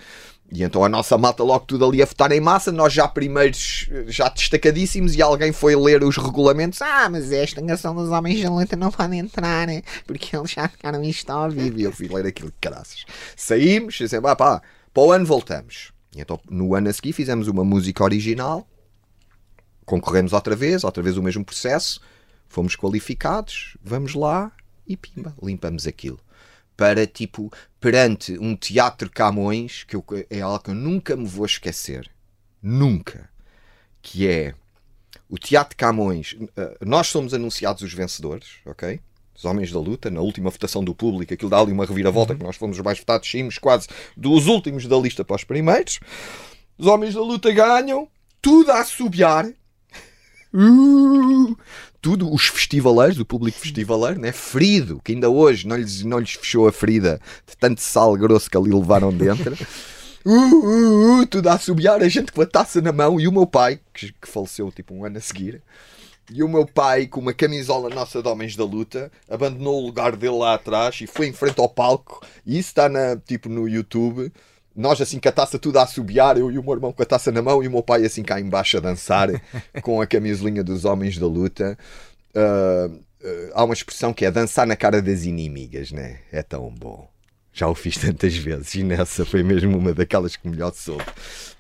E 0.54 0.64
então 0.64 0.84
a 0.84 0.90
nossa 0.90 1.18
malta 1.18 1.44
logo 1.44 1.66
tudo 1.66 1.86
ali 1.86 2.02
a 2.02 2.06
votar 2.06 2.30
em 2.34 2.40
massa, 2.42 2.72
nós 2.74 2.92
já 2.92 3.08
primeiros, 3.08 3.90
já 4.08 4.28
destacadíssimos, 4.30 5.16
e 5.16 5.22
alguém 5.22 5.54
foi 5.54 5.76
ler 5.78 6.04
os 6.04 6.18
regulamentos. 6.18 6.82
Ah, 6.82 7.08
mas 7.10 7.32
esta 7.32 7.62
canção 7.62 7.96
dos 7.96 8.10
Homens 8.10 8.42
da 8.44 8.50
Luta 8.50 8.76
não 8.76 8.92
pode 8.92 9.16
entrar, 9.16 9.66
né? 9.68 9.82
porque 10.06 10.36
eles 10.36 10.52
já 10.52 10.68
ficaram 10.68 11.02
isto 11.04 11.30
ao 11.30 11.50
vivo. 11.50 11.80
E 11.80 11.84
eu 11.84 11.92
fui 11.94 12.08
ler 12.10 12.26
aquilo 12.26 12.50
de 12.50 12.58
caraças. 12.60 13.06
Saímos, 13.36 14.00
e 14.02 14.22
pá, 14.22 14.36
pá, 14.36 14.62
para 14.94 15.04
o 15.04 15.12
ano 15.14 15.26
voltamos. 15.26 15.94
Então 16.16 16.40
no 16.50 16.76
ano 16.76 16.90
a 16.90 16.94
seguir 16.94 17.14
fizemos 17.14 17.48
uma 17.48 17.64
música 17.64 18.04
original, 18.04 18.68
concorremos 19.86 20.34
outra 20.34 20.56
vez, 20.56 20.84
outra 20.84 21.02
vez 21.02 21.18
o 21.18 21.24
mesmo 21.24 21.44
processo, 21.44 22.02
fomos 22.48 22.76
qualificados, 22.76 23.78
vamos 23.82 24.14
lá 24.14 24.52
e 24.86 24.98
pimba, 24.98 25.36
limpamos 25.42 25.88
aquilo. 25.88 26.20
Para 26.76 27.06
tipo, 27.06 27.52
perante 27.80 28.38
um 28.40 28.56
teatro 28.56 29.10
Camões, 29.10 29.84
que 29.84 29.96
eu- 29.96 30.06
é 30.30 30.42
algo 30.42 30.60
que 30.60 30.72
eu 30.72 30.76
nunca 30.76 31.16
me 31.16 31.26
vou 31.28 31.46
esquecer, 31.46 32.10
nunca, 32.62 33.30
que 34.02 34.28
é 34.28 34.54
o 35.30 35.38
Teatro 35.38 35.78
Camões. 35.78 36.36
eh, 36.58 36.78
Nós 36.86 37.08
somos 37.08 37.34
anunciados 37.34 37.82
os 37.84 37.94
vencedores, 37.94 38.56
ok? 38.66 39.00
Os 39.42 39.46
Homens 39.46 39.72
da 39.72 39.80
Luta, 39.80 40.12
na 40.12 40.22
última 40.22 40.52
votação 40.52 40.84
do 40.84 40.94
público, 40.94 41.34
aquilo 41.34 41.50
dá 41.50 41.58
ali 41.58 41.72
uma 41.72 41.84
reviravolta, 41.84 42.36
que 42.36 42.44
nós 42.44 42.58
fomos 42.58 42.78
os 42.78 42.84
mais 42.84 43.00
votados, 43.00 43.30
saímos 43.30 43.58
quase 43.58 43.88
dos 44.16 44.46
últimos 44.46 44.86
da 44.86 44.96
lista 44.96 45.26
para 45.26 45.36
os 45.36 45.44
primeiros. 45.44 46.00
Os 46.78 46.86
Homens 46.86 47.16
da 47.16 47.22
Luta 47.22 47.52
ganham, 47.52 48.08
tudo 48.40 48.72
a 48.72 48.82
assobiar. 48.82 49.48
Uh, 50.54 51.58
tudo, 52.00 52.32
os 52.32 52.50
festivaleiros, 52.50 53.20
o 53.20 53.26
público 53.26 53.58
festivaleiro, 53.58 54.20
né? 54.20 54.32
ferido, 54.32 55.02
que 55.04 55.14
ainda 55.14 55.28
hoje 55.28 55.66
não 55.66 55.76
lhes, 55.76 56.04
não 56.04 56.20
lhes 56.20 56.34
fechou 56.34 56.68
a 56.68 56.72
ferida 56.72 57.20
de 57.48 57.58
tanto 57.58 57.82
sal 57.82 58.16
grosso 58.16 58.48
que 58.48 58.58
ali 58.58 58.72
levaram 58.72 59.12
dentro. 59.12 59.58
Uh, 60.24 60.30
uh, 60.30 61.22
uh, 61.22 61.26
tudo 61.26 61.50
a 61.50 61.54
assobiar, 61.54 62.00
a 62.00 62.08
gente 62.08 62.32
com 62.32 62.44
a 62.44 62.46
taça 62.46 62.80
na 62.80 62.92
mão 62.92 63.20
e 63.20 63.28
o 63.28 63.32
meu 63.32 63.48
pai, 63.48 63.80
que, 63.92 64.14
que 64.14 64.28
faleceu 64.28 64.72
tipo 64.72 64.94
um 64.94 65.04
ano 65.04 65.18
a 65.18 65.22
seguir, 65.22 65.64
e 66.34 66.44
o 66.44 66.50
meu 66.50 66.66
pai, 66.66 67.08
com 67.08 67.20
uma 67.20 67.34
camisola 67.34 67.90
nossa 67.90 68.22
de 68.22 68.28
Homens 68.28 68.56
da 68.56 68.64
Luta, 68.64 69.12
abandonou 69.30 69.82
o 69.82 69.86
lugar 69.86 70.16
dele 70.16 70.38
lá 70.38 70.54
atrás 70.54 71.00
e 71.02 71.08
foi 71.08 71.28
em 71.28 71.34
frente 71.34 71.60
ao 71.60 71.70
palco. 71.70 72.26
E 72.46 72.58
isso 72.58 72.70
está 72.70 72.88
na, 72.88 73.18
tipo, 73.18 73.50
no 73.50 73.68
YouTube. 73.68 74.32
Nós 74.76 75.02
assim 75.02 75.20
com 75.20 75.28
a 75.28 75.32
taça 75.32 75.60
tudo 75.60 75.80
a 75.80 75.84
assobiar, 75.84 76.38
eu 76.38 76.50
e 76.50 76.58
o 76.58 76.64
meu 76.64 76.74
irmão 76.74 76.94
com 76.94 77.04
a 77.04 77.06
taça 77.06 77.32
na 77.32 77.42
mão 77.42 77.62
e 77.62 77.68
o 77.68 77.72
meu 77.72 77.84
pai 77.84 78.06
assim 78.06 78.24
cá 78.24 78.40
embaixo 78.40 78.78
a 78.78 78.80
dançar 78.80 79.30
com 79.82 80.02
a 80.02 80.08
camisolinha 80.08 80.64
dos 80.64 80.86
Homens 80.86 81.18
da 81.18 81.28
Luta. 81.28 81.78
Ah, 82.34 82.90
ah, 83.24 83.52
há 83.54 83.64
uma 83.64 83.74
expressão 83.74 84.14
que 84.14 84.26
é 84.26 84.32
dançar 84.32 84.66
na 84.66 84.76
cara 84.76 85.02
das 85.02 85.26
inimigas, 85.26 85.92
né? 85.92 86.20
É 86.32 86.42
tão 86.42 86.70
bom. 86.70 87.10
Já 87.54 87.68
o 87.68 87.76
fiz 87.76 87.98
tantas 87.98 88.36
vezes 88.36 88.76
e 88.76 88.84
nessa 88.84 89.26
foi 89.26 89.44
mesmo 89.44 89.78
uma 89.78 89.94
daquelas 89.94 90.36
que 90.36 90.48
melhor 90.48 90.74
soube. 90.74 91.04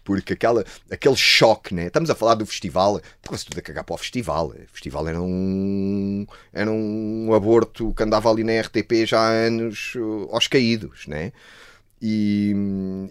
Porque 0.03 0.33
aquela, 0.33 0.63
aquele 0.89 1.15
choque, 1.15 1.75
né? 1.75 1.87
Estamos 1.87 2.09
a 2.09 2.15
falar 2.15 2.35
do 2.35 2.45
festival, 2.45 2.99
estava-se 3.21 3.45
tudo 3.45 3.59
a 3.59 3.61
cagar 3.61 3.83
para 3.83 3.93
o 3.93 3.97
festival. 3.97 4.47
O 4.47 4.73
festival 4.73 5.07
era 5.07 5.21
um, 5.21 6.25
era 6.51 6.71
um 6.71 7.33
aborto 7.35 7.93
que 7.93 8.01
andava 8.03 8.29
ali 8.29 8.43
na 8.43 8.59
RTP 8.61 9.05
já 9.05 9.19
há 9.19 9.29
anos 9.29 9.93
uh, 9.95 10.29
aos 10.31 10.47
caídos, 10.47 11.05
né? 11.07 11.31
E, 12.01 12.55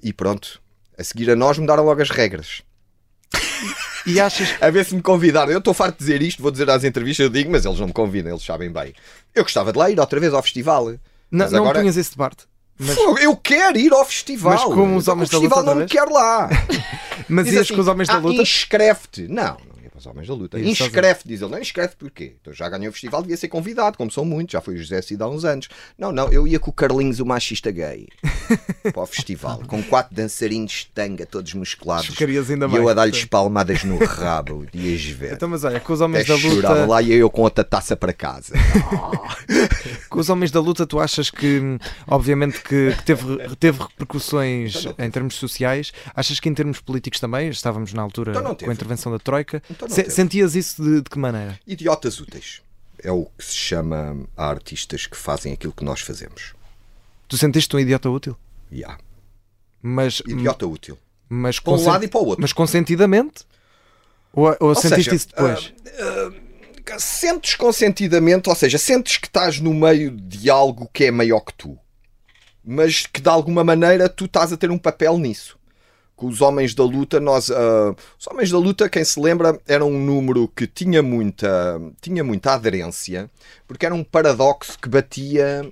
e 0.03 0.12
pronto. 0.12 0.61
A 0.99 1.05
seguir 1.05 1.31
a 1.31 1.37
nós 1.37 1.59
mudaram 1.59 1.85
logo 1.85 2.03
as 2.03 2.11
regras. 2.11 2.62
E 4.07 4.19
achas 4.19 4.55
A 4.61 4.71
ver 4.71 4.85
se 4.85 4.95
me 4.95 5.03
convidaram. 5.03 5.53
Eu 5.53 5.59
estou 5.59 5.75
farto 5.75 5.99
de 5.99 6.05
dizer 6.05 6.23
isto, 6.23 6.43
vou 6.43 6.51
dizer 6.51 6.69
às 6.71 6.83
entrevistas, 6.83 7.25
eu 7.25 7.31
digo, 7.31 7.51
mas 7.51 7.64
eles 7.64 7.79
não 7.79 7.87
me 7.87 7.93
convidam, 7.93 8.33
eles 8.33 8.43
sabem 8.45 8.71
bem. 8.73 8.95
Eu 9.35 9.43
gostava 9.45 9.73
de 9.73 9.79
lá 9.79 9.90
ir 9.90 10.01
outra 10.01 10.19
vez 10.19 10.33
ao 10.35 10.43
festival. 10.43 10.95
não, 11.31 11.49
não 11.51 11.59
agora- 11.61 11.81
punhas 11.81 11.97
esse 11.97 12.11
debate? 12.11 12.49
Mas, 12.83 12.95
Fogo, 12.97 13.19
Eu 13.19 13.37
quero 13.37 13.79
ir 13.79 13.93
ao 13.93 14.05
festival. 14.07 14.53
Mas 14.55 14.64
como 14.64 14.97
os 14.97 15.07
Homens 15.07 15.29
o 15.29 15.33
da 15.33 15.38
Luta 15.38 15.55
festival 15.55 15.75
não 15.75 15.83
me 15.83 15.87
quer 15.87 16.05
lá. 16.09 16.49
mas 17.29 17.47
ias 17.49 17.61
assim, 17.62 17.75
com 17.75 17.81
os 17.83 17.87
homens 17.87 18.09
da 18.09 18.14
"Ah, 18.14 18.19
luta? 18.19 18.40
Inscreve-te. 18.40 19.29
Não, 19.29 19.57
os 20.00 20.06
Homens 20.06 20.26
da 20.26 20.34
Luta. 20.34 20.58
Inscreve-te, 20.58 21.28
diz 21.28 21.42
ele. 21.42 21.50
Não, 21.50 21.58
inscreve-te 21.58 21.96
porquê? 21.96 22.34
Então 22.40 22.52
já 22.52 22.68
ganhei 22.68 22.88
o 22.88 22.92
festival, 22.92 23.22
devia 23.22 23.36
ser 23.36 23.48
convidado, 23.48 23.96
como 23.96 24.10
são 24.10 24.24
muitos. 24.24 24.52
Já 24.52 24.60
foi 24.60 24.74
o 24.74 24.78
José 24.78 25.00
Cid 25.02 25.22
há 25.22 25.28
uns 25.28 25.44
anos. 25.44 25.68
Não, 25.96 26.10
não, 26.10 26.28
eu 26.32 26.46
ia 26.46 26.58
com 26.58 26.70
o 26.70 26.72
Carlinhos, 26.72 27.20
o 27.20 27.26
machista 27.26 27.70
gay, 27.70 28.08
para 28.92 29.02
o 29.02 29.06
festival, 29.06 29.62
com 29.66 29.82
quatro 29.82 30.14
dançarinos 30.14 30.72
de 30.72 30.86
tanga, 30.86 31.26
todos 31.26 31.52
musculados. 31.54 32.06
Chocarias 32.06 32.50
ainda 32.50 32.66
e 32.66 32.68
mais. 32.68 32.82
eu 32.82 32.88
a 32.88 32.94
dar-lhes 32.94 33.24
palmadas 33.24 33.84
no 33.84 33.98
rabo, 34.04 34.66
ias 34.72 35.04
ver. 35.04 35.34
Então, 35.34 35.48
mas 35.48 35.64
olha, 35.64 35.78
com 35.80 35.92
os 35.92 36.00
homens 36.00 36.28
Até 36.28 36.40
da 36.40 36.48
luta, 36.48 36.86
lá 36.86 37.02
e 37.02 37.12
eu 37.12 37.30
com 37.30 37.42
outra 37.42 37.62
taça 37.62 37.96
para 37.96 38.12
casa. 38.12 38.54
com 40.08 40.18
os 40.18 40.28
homens 40.28 40.50
da 40.50 40.60
luta, 40.60 40.86
tu 40.86 40.98
achas 40.98 41.30
que, 41.30 41.60
obviamente, 42.06 42.60
que, 42.60 42.94
que 42.96 43.04
teve, 43.04 43.46
teve 43.56 43.82
repercussões 43.82 44.76
Então 44.76 44.94
em 44.98 45.10
termos 45.10 45.34
sociais? 45.34 45.92
Achas 46.14 46.40
que 46.40 46.48
em 46.48 46.54
termos 46.54 46.80
políticos 46.80 47.20
também? 47.20 47.48
Estávamos 47.48 47.92
na 47.92 48.02
altura 48.02 48.32
Então 48.32 48.54
com 48.54 48.70
a 48.70 48.72
intervenção 48.72 49.12
da 49.12 49.18
Troika. 49.18 49.62
Então 49.70 49.88
Se- 49.94 50.11
sentias 50.11 50.55
isso 50.55 50.83
de, 50.83 51.00
de 51.03 51.11
que 51.11 51.18
maneira? 51.18 51.59
Idiotas 51.66 52.20
úteis. 52.20 52.62
É 53.03 53.11
o 53.11 53.24
que 53.37 53.44
se 53.44 53.55
chama 53.55 54.26
a 54.37 54.46
artistas 54.48 55.07
que 55.07 55.16
fazem 55.16 55.53
aquilo 55.53 55.72
que 55.72 55.85
nós 55.85 56.00
fazemos. 56.00 56.55
Tu 57.29 57.37
sentiste 57.38 57.74
um 57.74 57.79
idiota 57.79 58.11
útil? 58.11 58.37
Yeah. 58.70 58.98
Mas, 59.83 60.20
Idiota 60.26 60.66
útil. 60.66 60.98
mas, 61.29 61.59
Para 61.59 61.72
um 61.72 61.85
lado 61.85 62.05
e 62.05 62.09
para 62.09 62.20
o 62.20 62.26
outro. 62.26 62.42
mas 62.42 62.53
consentidamente? 62.53 63.44
Ou, 64.33 64.55
ou, 64.61 64.74
sentiste 64.74 65.05
seja, 65.11 65.16
isso 65.16 65.29
depois? 65.29 65.72
ah, 65.98 66.98
sentes 66.98 67.55
consentidamente, 67.55 68.48
ou 68.48 68.55
seja, 68.55 68.76
sentes 68.79 69.16
que 69.16 69.26
estás 69.26 69.59
no 69.61 69.72
meio 69.72 70.11
de 70.11 70.50
algo 70.50 70.88
que 70.92 71.05
é 71.05 71.11
maior 71.11 71.40
que 71.40 71.55
tu, 71.55 71.79
mas 72.64 73.07
que 73.07 73.20
de 73.20 73.29
alguma 73.29 73.64
maneira 73.64 74.09
tu 74.09 74.26
estás 74.26 74.53
a 74.53 74.57
ter 74.57 74.70
um 74.70 74.79
papel 74.79 75.16
nisso. 75.18 75.59
Com 76.20 76.26
os 76.26 76.42
Homens 76.42 76.74
da 76.74 76.85
Luta, 76.85 77.18
nós. 77.18 77.50
ah, 77.50 77.96
os 78.18 78.26
Homens 78.26 78.50
da 78.50 78.59
Luta, 78.59 78.90
quem 78.90 79.02
se 79.02 79.18
lembra, 79.18 79.59
era 79.66 79.83
um 79.83 79.98
número 79.98 80.46
que 80.48 80.66
tinha 80.66 81.02
muita, 81.02 81.80
tinha 81.98 82.22
muita 82.22 82.52
aderência, 82.52 83.30
porque 83.66 83.87
era 83.87 83.94
um 83.94 84.04
paradoxo 84.04 84.78
que 84.78 84.87
batia 84.87 85.62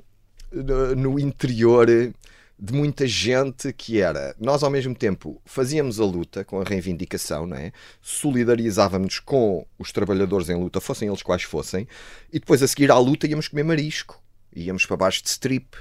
ah, 0.51 0.95
no 0.97 1.21
interior 1.21 1.87
de 1.87 2.73
muita 2.73 3.07
gente 3.07 3.75
que 3.75 4.01
era, 4.01 4.35
nós 4.41 4.63
ao 4.63 4.71
mesmo 4.71 4.95
tempo 4.95 5.39
fazíamos 5.45 6.01
a 6.01 6.05
luta 6.07 6.43
com 6.47 6.63
a 6.63 6.65
reivindicação, 6.65 7.47
não 7.47 7.57
é? 7.57 7.71
solidarizávamos 8.01 9.21
com 9.21 9.67
os 9.79 9.93
trabalhadores 9.93 10.49
em 10.49 10.59
luta, 10.59 10.81
fossem 10.81 11.09
eles 11.09 11.23
quais 11.23 11.43
fossem, 11.43 11.87
e 12.33 12.41
depois 12.41 12.63
a 12.63 12.67
seguir 12.67 12.91
à 12.91 12.99
luta 12.99 13.27
íamos 13.27 13.49
comer 13.49 13.65
marisco, 13.65 14.19
íamos 14.57 14.87
para 14.87 14.97
baixo 14.97 15.23
de 15.23 15.29
strip. 15.29 15.77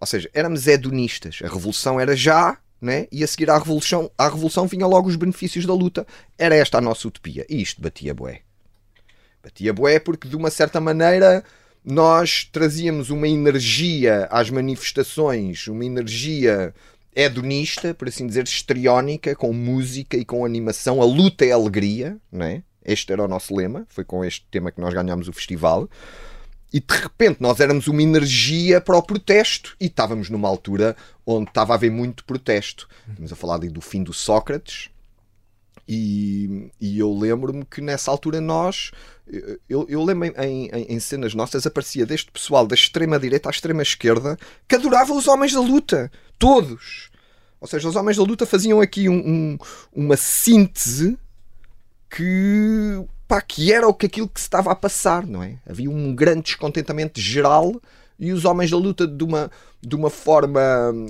Ou 0.00 0.06
seja, 0.06 0.30
éramos 0.32 0.68
hedonistas. 0.68 1.40
A 1.42 1.48
revolução 1.48 1.98
era 1.98 2.14
já, 2.14 2.56
né? 2.80 3.06
e 3.10 3.24
a 3.24 3.26
seguir 3.26 3.50
à 3.50 3.58
revolução, 3.58 4.10
à 4.16 4.28
revolução 4.28 4.66
vinha 4.66 4.86
logo 4.86 5.08
os 5.08 5.16
benefícios 5.16 5.66
da 5.66 5.74
luta. 5.74 6.06
Era 6.36 6.54
esta 6.54 6.78
a 6.78 6.80
nossa 6.80 7.08
utopia. 7.08 7.44
E 7.48 7.60
isto 7.60 7.80
batia 7.80 8.14
bué. 8.14 8.40
Batia 9.42 9.72
bué 9.72 9.98
porque, 9.98 10.28
de 10.28 10.36
uma 10.36 10.50
certa 10.50 10.80
maneira, 10.80 11.44
nós 11.84 12.44
trazíamos 12.44 13.10
uma 13.10 13.28
energia 13.28 14.28
às 14.30 14.50
manifestações, 14.50 15.66
uma 15.68 15.84
energia 15.84 16.74
hedonista, 17.14 17.94
por 17.94 18.08
assim 18.08 18.26
dizer, 18.26 18.44
histriónica, 18.44 19.34
com 19.34 19.52
música 19.52 20.16
e 20.16 20.24
com 20.24 20.44
animação. 20.44 21.02
A 21.02 21.04
luta 21.04 21.44
é 21.44 21.50
alegria, 21.50 22.16
não 22.30 22.46
é? 22.46 22.62
Este 22.84 23.12
era 23.12 23.24
o 23.24 23.28
nosso 23.28 23.54
lema, 23.54 23.86
foi 23.88 24.04
com 24.04 24.24
este 24.24 24.46
tema 24.50 24.70
que 24.70 24.80
nós 24.80 24.94
ganhámos 24.94 25.28
o 25.28 25.32
festival. 25.32 25.88
E 26.72 26.80
de 26.80 26.94
repente 26.94 27.40
nós 27.40 27.60
éramos 27.60 27.86
uma 27.86 28.02
energia 28.02 28.80
para 28.80 28.96
o 28.96 29.02
protesto 29.02 29.74
e 29.80 29.86
estávamos 29.86 30.28
numa 30.28 30.48
altura 30.48 30.94
onde 31.24 31.48
estava 31.48 31.72
a 31.72 31.76
haver 31.76 31.90
muito 31.90 32.24
protesto. 32.24 32.86
Estamos 33.08 33.32
a 33.32 33.36
falar 33.36 33.54
ali 33.54 33.68
do 33.70 33.80
fim 33.80 34.02
do 34.02 34.12
Sócrates, 34.12 34.90
e, 35.88 36.70
e 36.78 36.98
eu 36.98 37.10
lembro-me 37.16 37.64
que 37.64 37.80
nessa 37.80 38.10
altura 38.10 38.42
nós, 38.42 38.90
eu, 39.66 39.86
eu 39.88 40.04
lembro 40.04 40.26
em, 40.42 40.66
em, 40.66 40.82
em 40.94 41.00
cenas 41.00 41.32
nossas, 41.34 41.66
aparecia 41.66 42.04
deste 42.04 42.30
pessoal 42.30 42.66
da 42.66 42.74
extrema-direita 42.74 43.48
à 43.48 43.50
extrema-esquerda 43.50 44.36
que 44.68 44.74
adorava 44.74 45.14
os 45.14 45.26
homens 45.26 45.54
da 45.54 45.60
luta. 45.60 46.12
Todos. 46.38 47.08
Ou 47.58 47.66
seja, 47.66 47.88
os 47.88 47.96
homens 47.96 48.18
da 48.18 48.22
luta 48.22 48.44
faziam 48.44 48.82
aqui 48.82 49.08
um- 49.08 49.26
um- 49.26 49.58
uma 49.90 50.16
síntese 50.18 51.16
que, 52.10 53.04
pá, 53.26 53.40
que 53.40 53.72
era 53.72 53.86
o 53.88 53.94
que 53.94 54.06
aquilo 54.06 54.28
que 54.28 54.40
se 54.40 54.46
estava 54.46 54.70
a 54.72 54.74
passar, 54.76 55.26
não 55.26 55.42
é? 55.42 55.56
Havia 55.68 55.90
um 55.90 56.14
grande 56.14 56.42
descontentamento 56.42 57.20
geral 57.20 57.80
e 58.18 58.32
os 58.32 58.44
homens 58.44 58.70
da 58.70 58.76
luta 58.76 59.06
de 59.06 59.22
uma, 59.24 59.50
de 59.80 59.94
uma 59.94 60.10
forma 60.10 60.60
hum, 60.92 61.06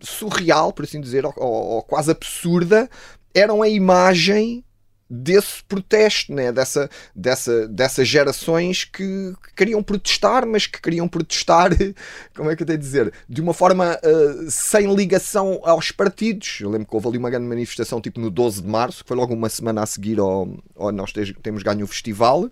surreal, 0.00 0.72
por 0.72 0.84
assim 0.84 1.00
dizer, 1.00 1.24
ou, 1.24 1.32
ou- 1.36 1.64
ou 1.76 1.82
quase 1.82 2.10
absurda, 2.10 2.88
eram 3.34 3.62
a 3.62 3.68
imagem 3.68 4.64
desse 5.08 5.62
protesto, 5.64 6.32
né? 6.32 6.50
dessa, 6.50 6.88
dessa, 7.14 7.68
dessas 7.68 8.08
gerações 8.08 8.84
que, 8.84 9.34
que 9.42 9.54
queriam 9.54 9.82
protestar, 9.82 10.46
mas 10.46 10.66
que 10.66 10.80
queriam 10.80 11.06
protestar, 11.06 11.70
como 12.34 12.50
é 12.50 12.56
que 12.56 12.62
eu 12.62 12.66
tenho 12.66 12.78
a 12.78 12.80
dizer, 12.80 13.12
de 13.28 13.40
uma 13.40 13.54
forma 13.54 13.98
uh, 14.02 14.50
sem 14.50 14.92
ligação 14.94 15.60
aos 15.62 15.90
partidos. 15.90 16.58
Eu 16.60 16.70
lembro 16.70 16.86
que 16.86 16.94
houve 16.94 17.08
ali 17.08 17.18
uma 17.18 17.30
grande 17.30 17.46
manifestação, 17.46 18.00
tipo 18.00 18.20
no 18.20 18.30
12 18.30 18.62
de 18.62 18.68
março, 18.68 19.02
que 19.02 19.08
foi 19.08 19.16
logo 19.16 19.34
uma 19.34 19.48
semana 19.48 19.82
a 19.82 19.86
seguir 19.86 20.18
ao, 20.18 20.48
ao 20.76 20.92
nós 20.92 21.12
temos 21.42 21.62
ganho 21.62 21.84
o 21.84 21.88
festival. 21.88 22.50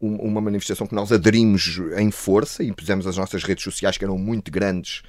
Uma 0.00 0.40
manifestação 0.40 0.84
que 0.84 0.96
nós 0.96 1.12
aderimos 1.12 1.80
em 1.96 2.10
força 2.10 2.64
e 2.64 2.72
pusemos 2.72 3.06
as 3.06 3.16
nossas 3.16 3.44
redes 3.44 3.62
sociais, 3.62 3.96
que 3.96 4.04
eram 4.04 4.18
muito 4.18 4.50
grandes, 4.50 5.02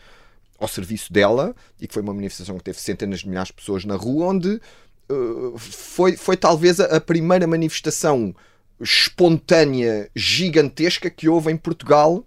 ao 0.60 0.68
serviço 0.68 1.12
dela, 1.12 1.56
e 1.82 1.88
que 1.88 1.94
foi 1.94 2.04
uma 2.04 2.14
manifestação 2.14 2.58
que 2.58 2.64
teve 2.64 2.80
centenas 2.80 3.22
de 3.22 3.28
milhares 3.28 3.48
de 3.48 3.54
pessoas 3.54 3.84
na 3.86 3.96
rua, 3.96 4.28
onde 4.28 4.62
foi, 5.58 6.16
foi 6.16 6.38
talvez 6.38 6.80
a, 6.80 7.00
primeira 7.00 7.46
manifestação 7.48 8.34
espontânea, 8.80 10.10
gigantesca 10.16 11.10
que 11.10 11.30
houve 11.30 11.52
em 11.52 11.58
Portugal. 11.58 12.24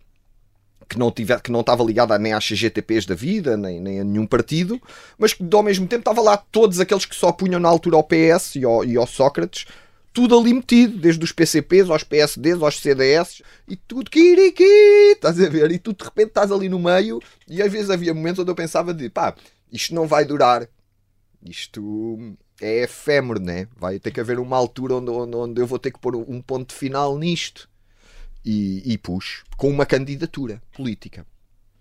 Que 0.88 0.98
não, 0.98 1.10
tiver, 1.10 1.40
que 1.40 1.50
não 1.50 1.60
estava 1.62 1.82
ligada 1.82 2.16
nem 2.16 2.32
às 2.32 2.46
CGTPs 2.46 3.06
da 3.06 3.14
vida, 3.16 3.56
nem, 3.56 3.80
nem 3.80 4.00
a 4.00 4.04
nenhum 4.04 4.24
partido, 4.24 4.80
mas 5.18 5.32
que 5.32 5.44
ao 5.52 5.62
mesmo 5.62 5.84
tempo 5.88 6.02
estava 6.02 6.20
lá 6.20 6.36
todos 6.36 6.78
aqueles 6.78 7.04
que 7.04 7.16
só 7.16 7.32
punham 7.32 7.58
na 7.58 7.68
altura 7.68 7.96
ao 7.96 8.04
PS 8.04 8.54
e 8.54 8.64
ao, 8.64 8.84
e 8.84 8.96
ao 8.96 9.04
Sócrates, 9.04 9.66
tudo 10.16 10.38
ali 10.38 10.54
metido, 10.54 10.96
desde 10.96 11.22
os 11.24 11.30
PCPs 11.30 11.90
aos 11.90 12.04
PSDs, 12.04 12.62
aos 12.62 12.78
CDS, 12.78 13.42
e 13.68 13.74
tudo 13.74 14.10
kiriki, 14.10 14.62
estás 15.12 15.38
a 15.40 15.48
ver? 15.48 15.72
E 15.72 15.78
tu 15.78 15.92
de 15.92 16.04
repente 16.04 16.28
estás 16.28 16.50
ali 16.50 16.68
no 16.68 16.78
meio, 16.78 17.20
e 17.46 17.60
às 17.60 17.70
vezes 17.70 17.90
havia 17.90 18.14
momentos 18.14 18.38
onde 18.38 18.50
eu 18.50 18.54
pensava 18.54 18.94
de 18.94 19.10
pá, 19.10 19.34
isto 19.70 19.92
não 19.92 20.06
vai 20.06 20.24
durar, 20.24 20.68
isto 21.44 22.36
é 22.60 22.84
efêmero, 22.84 23.40
né? 23.40 23.68
Vai 23.76 23.98
ter 23.98 24.10
que 24.10 24.20
haver 24.20 24.38
uma 24.38 24.56
altura 24.56 24.96
onde, 24.96 25.10
onde, 25.10 25.36
onde 25.36 25.60
eu 25.60 25.66
vou 25.66 25.78
ter 25.78 25.90
que 25.90 25.98
pôr 25.98 26.16
um 26.16 26.40
ponto 26.40 26.72
final 26.72 27.18
nisto. 27.18 27.68
E, 28.44 28.92
e 28.92 28.96
pus 28.96 29.42
com 29.56 29.68
uma 29.68 29.84
candidatura 29.84 30.62
política. 30.72 31.26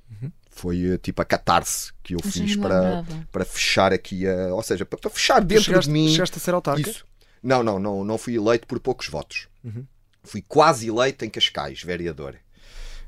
Uhum. 0.09 0.31
Foi 0.49 0.93
eh, 0.93 0.97
tipo 0.97 1.21
a 1.21 1.25
catarse 1.25 1.91
que 2.01 2.15
eu 2.15 2.19
fiz 2.23 2.55
para, 2.55 3.05
para 3.31 3.45
fechar 3.45 3.93
aqui 3.93 4.27
a. 4.27 4.53
Ou 4.53 4.63
seja, 4.63 4.83
para, 4.83 4.97
para 4.97 5.11
fechar 5.11 5.41
dentro 5.41 5.65
chegaste, 5.65 5.87
de 5.87 5.93
mim. 5.93 6.09
Chegaste 6.09 6.37
a 6.37 6.39
ser 6.39 6.55
autarca? 6.55 6.89
Isso. 6.89 7.05
Não, 7.43 7.61
não, 7.61 7.77
não, 7.77 8.03
não 8.03 8.17
fui 8.17 8.35
eleito 8.35 8.65
por 8.65 8.79
poucos 8.79 9.07
votos. 9.07 9.47
Uhum. 9.63 9.85
Fui 10.23 10.41
quase 10.41 10.87
eleito 10.87 11.23
em 11.23 11.29
Cascais, 11.29 11.83
vereador. 11.83 12.35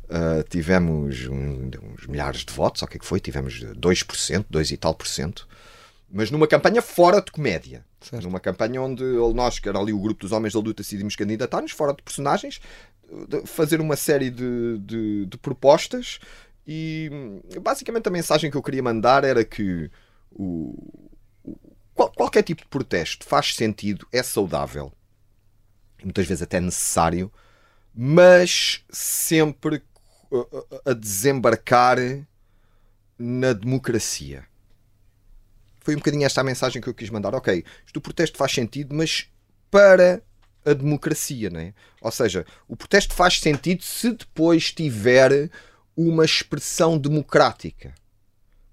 Uh, 0.03 0.43
tivemos 0.47 1.25
um, 1.25 1.71
uns 1.93 2.05
milhares 2.05 2.45
de 2.45 2.53
votos, 2.53 2.83
o 2.83 2.87
que 2.87 2.97
é 2.97 2.99
que 2.99 3.05
foi? 3.05 3.19
Tivemos 3.19 3.59
2%, 3.59 4.45
2 4.47 4.71
e 4.71 4.77
tal 4.77 4.93
por 4.93 5.07
cento. 5.07 5.47
Mas 6.09 6.31
numa 6.31 6.47
campanha 6.47 6.81
fora 6.81 7.21
de 7.21 7.31
comédia. 7.31 7.85
Certo. 7.99 8.23
Numa 8.23 8.39
campanha 8.39 8.81
onde 8.81 9.03
nós, 9.33 9.59
que 9.59 9.67
era 9.67 9.79
ali 9.79 9.91
o 9.91 9.99
grupo 9.99 10.21
dos 10.21 10.31
Homens 10.31 10.53
da 10.53 10.59
Luta, 10.59 10.81
decidimos 10.81 11.15
candidatar-nos 11.15 11.71
fora 11.71 11.93
de 11.93 12.01
personagens, 12.01 12.61
fazer 13.45 13.81
uma 13.81 13.95
série 13.95 14.29
de, 14.29 14.77
de, 14.79 15.25
de 15.25 15.37
propostas. 15.37 16.19
E 16.65 17.09
basicamente 17.61 18.07
a 18.07 18.11
mensagem 18.11 18.51
que 18.51 18.57
eu 18.57 18.63
queria 18.63 18.83
mandar 18.83 19.23
era 19.23 19.43
que 19.43 19.89
o, 20.31 20.75
qual, 21.93 22.11
qualquer 22.11 22.43
tipo 22.43 22.61
de 22.61 22.67
protesto 22.67 23.25
faz 23.25 23.55
sentido, 23.55 24.07
é 24.11 24.21
saudável, 24.21 24.93
e 25.99 26.03
muitas 26.03 26.27
vezes 26.27 26.43
até 26.43 26.59
necessário, 26.59 27.31
mas 27.93 28.85
sempre 28.89 29.81
a 30.85 30.93
desembarcar 30.93 31.97
na 33.17 33.53
democracia. 33.53 34.45
Foi 35.87 35.95
um 35.95 35.99
bocadinho 35.99 36.25
esta 36.25 36.41
a 36.41 36.43
mensagem 36.43 36.81
que 36.81 36.89
eu 36.89 36.93
quis 36.93 37.09
mandar. 37.09 37.33
Ok, 37.33 37.63
isto 37.85 37.95
o 37.95 38.01
protesto 38.01 38.37
faz 38.37 38.51
sentido, 38.51 38.93
mas 38.93 39.29
para 39.71 40.21
a 40.65 40.73
democracia, 40.73 41.49
não 41.49 41.61
é? 41.61 41.73
Ou 42.01 42.11
seja, 42.11 42.45
o 42.67 42.75
protesto 42.75 43.13
faz 43.13 43.39
sentido 43.39 43.81
se 43.85 44.11
depois 44.11 44.73
tiver 44.73 45.49
uma 45.95 46.25
expressão 46.25 46.97
democrática. 46.97 47.95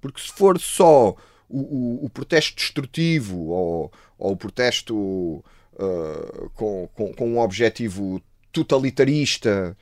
Porque 0.00 0.20
se 0.20 0.33
for 0.33 0.59
só 0.59 1.11
o, 1.48 1.61
o, 1.61 2.05
o 2.07 2.11
protesto 2.11 2.57
destrutivo 2.57 3.46
ou, 3.46 3.92
ou 4.18 4.33
o 4.33 4.37
protesto 4.37 4.96
uh, 4.96 6.50
com, 6.55 6.88
com, 6.94 7.14
com 7.14 7.29
um 7.29 7.38
objetivo 7.38 8.20
totalitarista, 8.50 9.77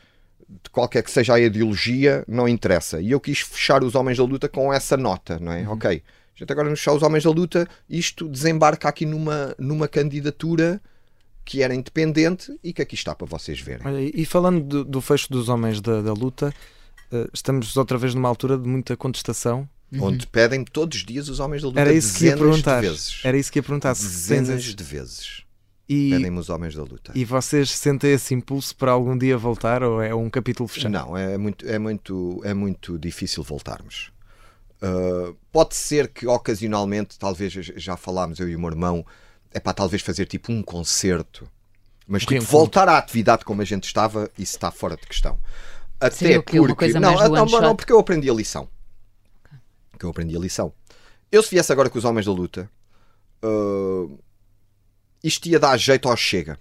de 0.47 0.69
qualquer 0.71 1.03
que 1.03 1.11
seja 1.11 1.33
a 1.33 1.41
ideologia, 1.41 2.27
não 2.29 2.47
interessa. 2.47 3.01
E 3.01 3.11
eu 3.11 3.19
quis 3.19 3.41
fechar 3.41 3.83
os 3.83 3.95
Homens 3.95 4.19
da 4.19 4.25
Luta 4.25 4.51
com 4.51 4.71
essa 4.71 4.99
nota, 4.99 5.39
não 5.39 5.51
é? 5.51 5.63
Uhum. 5.63 5.73
Ok, 5.73 6.03
a 6.35 6.39
gente 6.39 6.53
agora 6.53 6.69
nos 6.69 6.79
fechar 6.79 6.95
os 6.95 7.03
Homens 7.03 7.25
da 7.25 7.31
Luta, 7.31 7.69
isto 7.89 8.29
desembarca 8.29 8.89
aqui 8.89 9.05
numa, 9.05 9.55
numa 9.59 9.87
candidatura 9.87 10.81
que 11.45 11.63
era 11.63 11.75
independente 11.75 12.57
e 12.63 12.73
que 12.73 12.81
aqui 12.81 12.95
está 12.95 13.15
para 13.15 13.27
vocês 13.27 13.61
verem. 13.61 14.11
E 14.15 14.25
falando 14.25 14.61
do, 14.61 14.85
do 14.85 15.01
fecho 15.01 15.31
dos 15.31 15.49
Homens 15.49 15.81
da, 15.81 16.01
da 16.01 16.13
Luta, 16.13 16.55
uh, 17.13 17.29
estamos 17.33 17.77
outra 17.77 17.99
vez 17.99 18.15
numa 18.15 18.29
altura 18.29 18.57
de 18.57 18.69
muita 18.69 18.97
contestação 18.97 19.69
Uhum. 19.93 20.05
Onde 20.05 20.27
pedem 20.27 20.65
todos 20.65 20.97
os 20.99 21.05
dias 21.05 21.29
os 21.29 21.39
homens 21.39 21.61
da 21.61 21.69
luta 21.69 21.81
Era 21.81 21.93
isso 21.93 22.17
que 22.17 22.25
ia 22.25 22.37
perguntar. 22.37 22.81
de 22.81 22.89
vezes. 22.89 23.21
Era 23.23 23.37
isso 23.37 23.53
que 23.53 23.59
ia 23.59 23.63
perguntar. 23.63 23.93
Dezenas 23.93 24.65
de 24.65 24.83
vezes. 24.83 25.43
E, 25.89 26.11
pedem-me 26.11 26.39
os 26.39 26.49
homens 26.49 26.75
da 26.75 26.83
luta. 26.83 27.13
E 27.15 27.25
vocês 27.25 27.71
sentem 27.71 28.13
esse 28.13 28.33
impulso 28.33 28.75
para 28.75 28.93
algum 28.93 29.19
dia 29.19 29.37
voltar 29.37 29.83
ou 29.83 30.01
é 30.01 30.15
um 30.15 30.31
capítulo 30.31 30.67
fechado? 30.67 30.93
Não, 30.93 31.17
é 31.17 31.37
muito, 31.37 31.69
é 31.69 31.79
muito, 31.79 32.41
é 32.45 32.55
muito 32.55 32.99
difícil 32.99 33.43
voltarmos. 33.43 34.12
Uh, 34.83 35.37
pode 35.53 35.77
ser 35.77 36.09
que 36.09 36.27
ocasionalmente, 36.27 37.19
talvez 37.19 37.53
já 37.53 37.97
falámos 37.97 38.41
eu 38.41 38.49
e 38.49 38.57
o 38.57 38.59
meu 38.59 38.71
irmão, 38.71 39.07
é 39.53 39.61
para 39.61 39.73
talvez 39.73 40.03
fazer 40.03 40.27
tipo 40.27 40.51
um 40.51 40.63
concerto, 40.63 41.49
mas 42.07 42.25
tipo, 42.25 42.43
voltar 42.43 42.89
à 42.89 42.99
atividade 42.99 43.45
como 43.45 43.63
a 43.63 43.65
gente 43.65 43.85
estava, 43.85 44.29
isso 44.37 44.57
está 44.57 44.73
fora 44.73 44.97
de 44.97 45.07
questão. 45.07 45.39
Até 46.01 46.41
porque. 46.41 46.59
Não, 46.99 47.15
não, 47.29 47.47
não, 47.47 47.77
porque 47.77 47.93
eu 47.93 47.99
aprendi 48.01 48.29
a 48.29 48.35
lição 48.35 48.69
que 50.03 50.07
eu 50.07 50.11
aprendi 50.11 50.37
a 50.37 50.41
lição. 50.41 50.73
Eu, 51.31 51.43
se 51.43 51.51
viesse 51.51 51.73
agora 51.73 51.89
com 51.89 51.97
os 51.97 52.05
homens 52.05 52.27
da 52.27 52.33
luta, 52.33 52.69
uh, 53.45 54.19
isto 55.23 55.49
ia 55.49 55.61
dar 55.61 55.77
jeito 55.77 56.09
ao 56.09 56.17
Chega. 56.17 56.59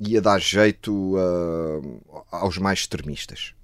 Ia 0.00 0.22
dar 0.22 0.40
jeito 0.40 1.14
uh, 1.16 2.24
aos 2.30 2.56
mais 2.56 2.80
extremistas. 2.80 3.54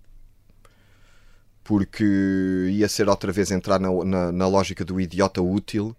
Porque 1.66 2.04
ia 2.70 2.88
ser 2.88 3.08
outra 3.08 3.32
vez 3.32 3.50
entrar 3.50 3.80
na, 3.80 3.88
na, 4.04 4.32
na 4.32 4.46
lógica 4.46 4.84
do 4.84 5.00
idiota 5.00 5.42
útil 5.42 5.96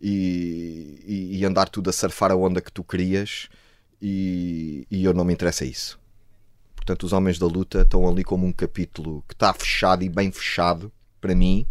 e, 0.00 1.02
e, 1.06 1.38
e, 1.38 1.44
andar 1.44 1.68
tudo 1.68 1.90
a 1.90 1.92
surfar 1.92 2.32
a 2.32 2.36
onda 2.36 2.62
que 2.62 2.72
tu 2.72 2.82
querias. 2.82 3.48
E, 4.00 4.86
e 4.90 5.04
eu 5.04 5.12
não 5.12 5.24
me 5.24 5.34
interessa 5.34 5.64
isso. 5.64 6.00
Portanto, 6.74 7.04
os 7.04 7.12
homens 7.12 7.38
da 7.38 7.46
luta 7.46 7.82
estão 7.82 8.08
ali 8.08 8.24
como 8.24 8.46
um 8.46 8.52
capítulo 8.52 9.22
que 9.28 9.34
está 9.34 9.52
fechado 9.52 10.02
e 10.02 10.08
bem 10.08 10.32
fechado 10.32 10.90
para 11.20 11.34
mim 11.34 11.66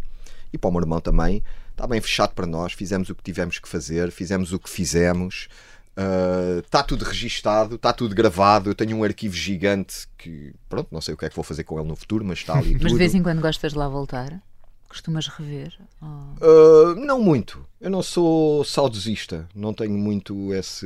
e 0.54 0.58
para 0.58 0.70
o 0.70 0.72
meu 0.72 0.82
irmão 0.82 1.02
também. 1.02 1.44
Está 1.72 1.88
bem 1.88 2.00
fechado 2.00 2.34
para 2.36 2.46
nós, 2.46 2.74
fizemos 2.74 3.10
o 3.10 3.16
que 3.16 3.24
tivemos 3.24 3.58
que 3.58 3.68
fazer, 3.68 4.12
fizemos 4.12 4.54
o 4.54 4.60
que 4.60 4.70
fizemos. 4.70 5.50
Uh, 5.98 6.60
está 6.60 6.82
tudo 6.82 7.04
registado, 7.04 7.76
está 7.76 7.92
tudo 7.92 8.16
gravado. 8.16 8.70
Eu 8.70 8.76
tenho 8.76 8.98
um 8.98 9.04
arquivo 9.04 9.36
gigante 9.36 10.08
que, 10.18 10.54
pronto, 10.70 10.88
não 10.92 11.02
sei 11.02 11.14
o 11.14 11.18
que 11.18 11.26
é 11.26 11.30
que 11.30 11.36
vou 11.36 11.44
fazer 11.44 11.64
com 11.64 11.80
ele 11.80 11.88
no 11.88 11.96
futuro, 11.96 12.24
mas 12.24 12.40
está 12.40 12.58
ali. 12.58 12.74
mas 12.80 12.84
tudo. 12.84 12.92
de 12.92 12.98
vez 12.98 13.14
em 13.14 13.22
quando 13.22 13.42
gostas 13.42 13.74
de 13.74 13.78
lá 13.78 13.88
voltar? 13.88 14.42
Costumas 14.88 15.28
rever? 15.28 15.74
Uh, 16.02 16.96
não 16.96 17.22
muito. 17.22 17.66
Eu 17.80 17.90
não 17.90 18.04
sou 18.04 18.64
saudosista. 18.66 19.48
Não 19.56 19.74
tenho 19.74 19.98
muito 19.98 20.54
esse, 20.54 20.86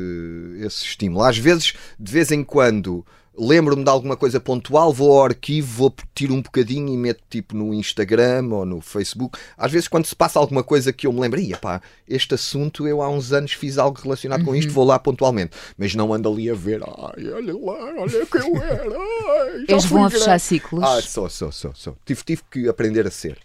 esse 0.60 0.86
estímulo. 0.86 1.24
Às 1.24 1.40
vezes, 1.40 1.74
de 2.00 2.12
vez 2.12 2.32
em 2.32 2.44
quando, 2.44 3.04
lembro-me 3.38 3.84
de 3.84 3.90
alguma 3.90 4.16
coisa 4.16 4.40
pontual, 4.40 4.94
vou 4.94 5.20
ao 5.20 5.26
arquivo, 5.26 5.68
vou 5.68 5.96
tiro 6.14 6.34
um 6.34 6.42
bocadinho 6.42 6.94
e 6.94 6.98
meto 6.98 7.22
tipo 7.30 7.56
no 7.56 7.74
Instagram 7.74 8.50
ou 8.52 8.66
no 8.66 8.82
Facebook. 8.82 9.38
Às 9.58 9.72
vezes, 9.72 9.88
quando 9.88 10.06
se 10.06 10.16
passa 10.16 10.40
alguma 10.40 10.64
coisa 10.64 10.94
que 10.94 11.06
eu 11.06 11.14
me 11.14 11.20
lembro, 11.20 11.42
pá, 11.60 11.82
este 12.08 12.34
assunto 12.34 12.88
eu 12.88 13.02
há 13.02 13.10
uns 13.10 13.34
anos 13.34 13.54
fiz 13.54 13.78
algo 13.78 14.00
relacionado 14.00 14.40
uhum. 14.40 14.46
com 14.46 14.56
isto, 14.56 14.70
uhum. 14.70 14.76
vou 14.76 14.86
lá 14.86 14.98
pontualmente. 14.98 15.56
Mas 15.78 15.94
não 15.96 16.14
ando 16.14 16.30
ali 16.30 16.50
a 16.50 16.54
ver, 16.54 16.82
ai, 16.84 17.30
olha 17.30 17.54
lá, 17.54 18.02
olha 18.02 18.26
que 18.26 18.38
eu 18.38 18.56
era. 18.62 18.84
Ai, 18.84 19.66
Eles 19.68 19.86
vão 19.86 20.06
a 20.06 20.10
fechar 20.10 20.40
ciclos. 20.40 20.84
Ah, 20.84 21.02
sou, 21.02 21.30
sou, 21.30 21.52
sou, 21.52 21.74
sou. 21.76 21.98
Tive, 22.06 22.24
tive 22.24 22.42
que 22.50 22.70
aprender 22.70 23.06
a 23.06 23.12
ser. 23.12 23.38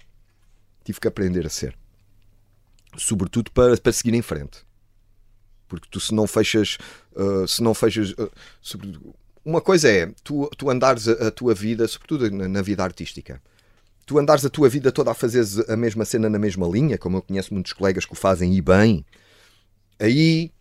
Tive 0.84 1.00
que 1.00 1.08
aprender 1.08 1.46
a 1.46 1.50
ser. 1.50 1.76
Sobretudo 2.96 3.50
para, 3.50 3.76
para 3.76 3.92
seguir 3.92 4.14
em 4.14 4.22
frente. 4.22 4.58
Porque 5.68 5.86
tu 5.88 6.00
se 6.00 6.12
não 6.12 6.26
fechas, 6.26 6.78
uh, 7.12 7.46
se 7.46 7.62
não 7.62 7.72
fechas, 7.72 8.10
uh, 8.12 8.30
uma 9.44 9.60
coisa 9.60 9.90
é 9.90 10.12
tu, 10.22 10.48
tu 10.56 10.70
andares 10.70 11.08
a, 11.08 11.28
a 11.28 11.30
tua 11.30 11.54
vida, 11.54 11.86
sobretudo 11.88 12.30
na, 12.30 12.48
na, 12.48 12.62
vida 12.62 12.82
artística, 12.82 13.40
tu 14.06 14.18
andares 14.18 14.44
a 14.44 14.50
tua 14.50 14.68
vida 14.68 14.92
toda 14.92 15.10
a 15.10 15.14
fazer 15.14 15.44
a 15.68 15.76
mesma 15.76 16.04
cena 16.04 16.28
na 16.28 16.38
mesma 16.38 16.66
linha, 16.66 16.98
como 16.98 17.16
eu 17.16 17.22
conheço 17.22 17.54
muitos 17.54 17.72
colegas 17.72 18.04
que 18.04 18.12
o 18.12 18.16
fazem 18.16 18.54
e 18.54 18.60
bem, 18.60 19.04
aí 19.98 20.52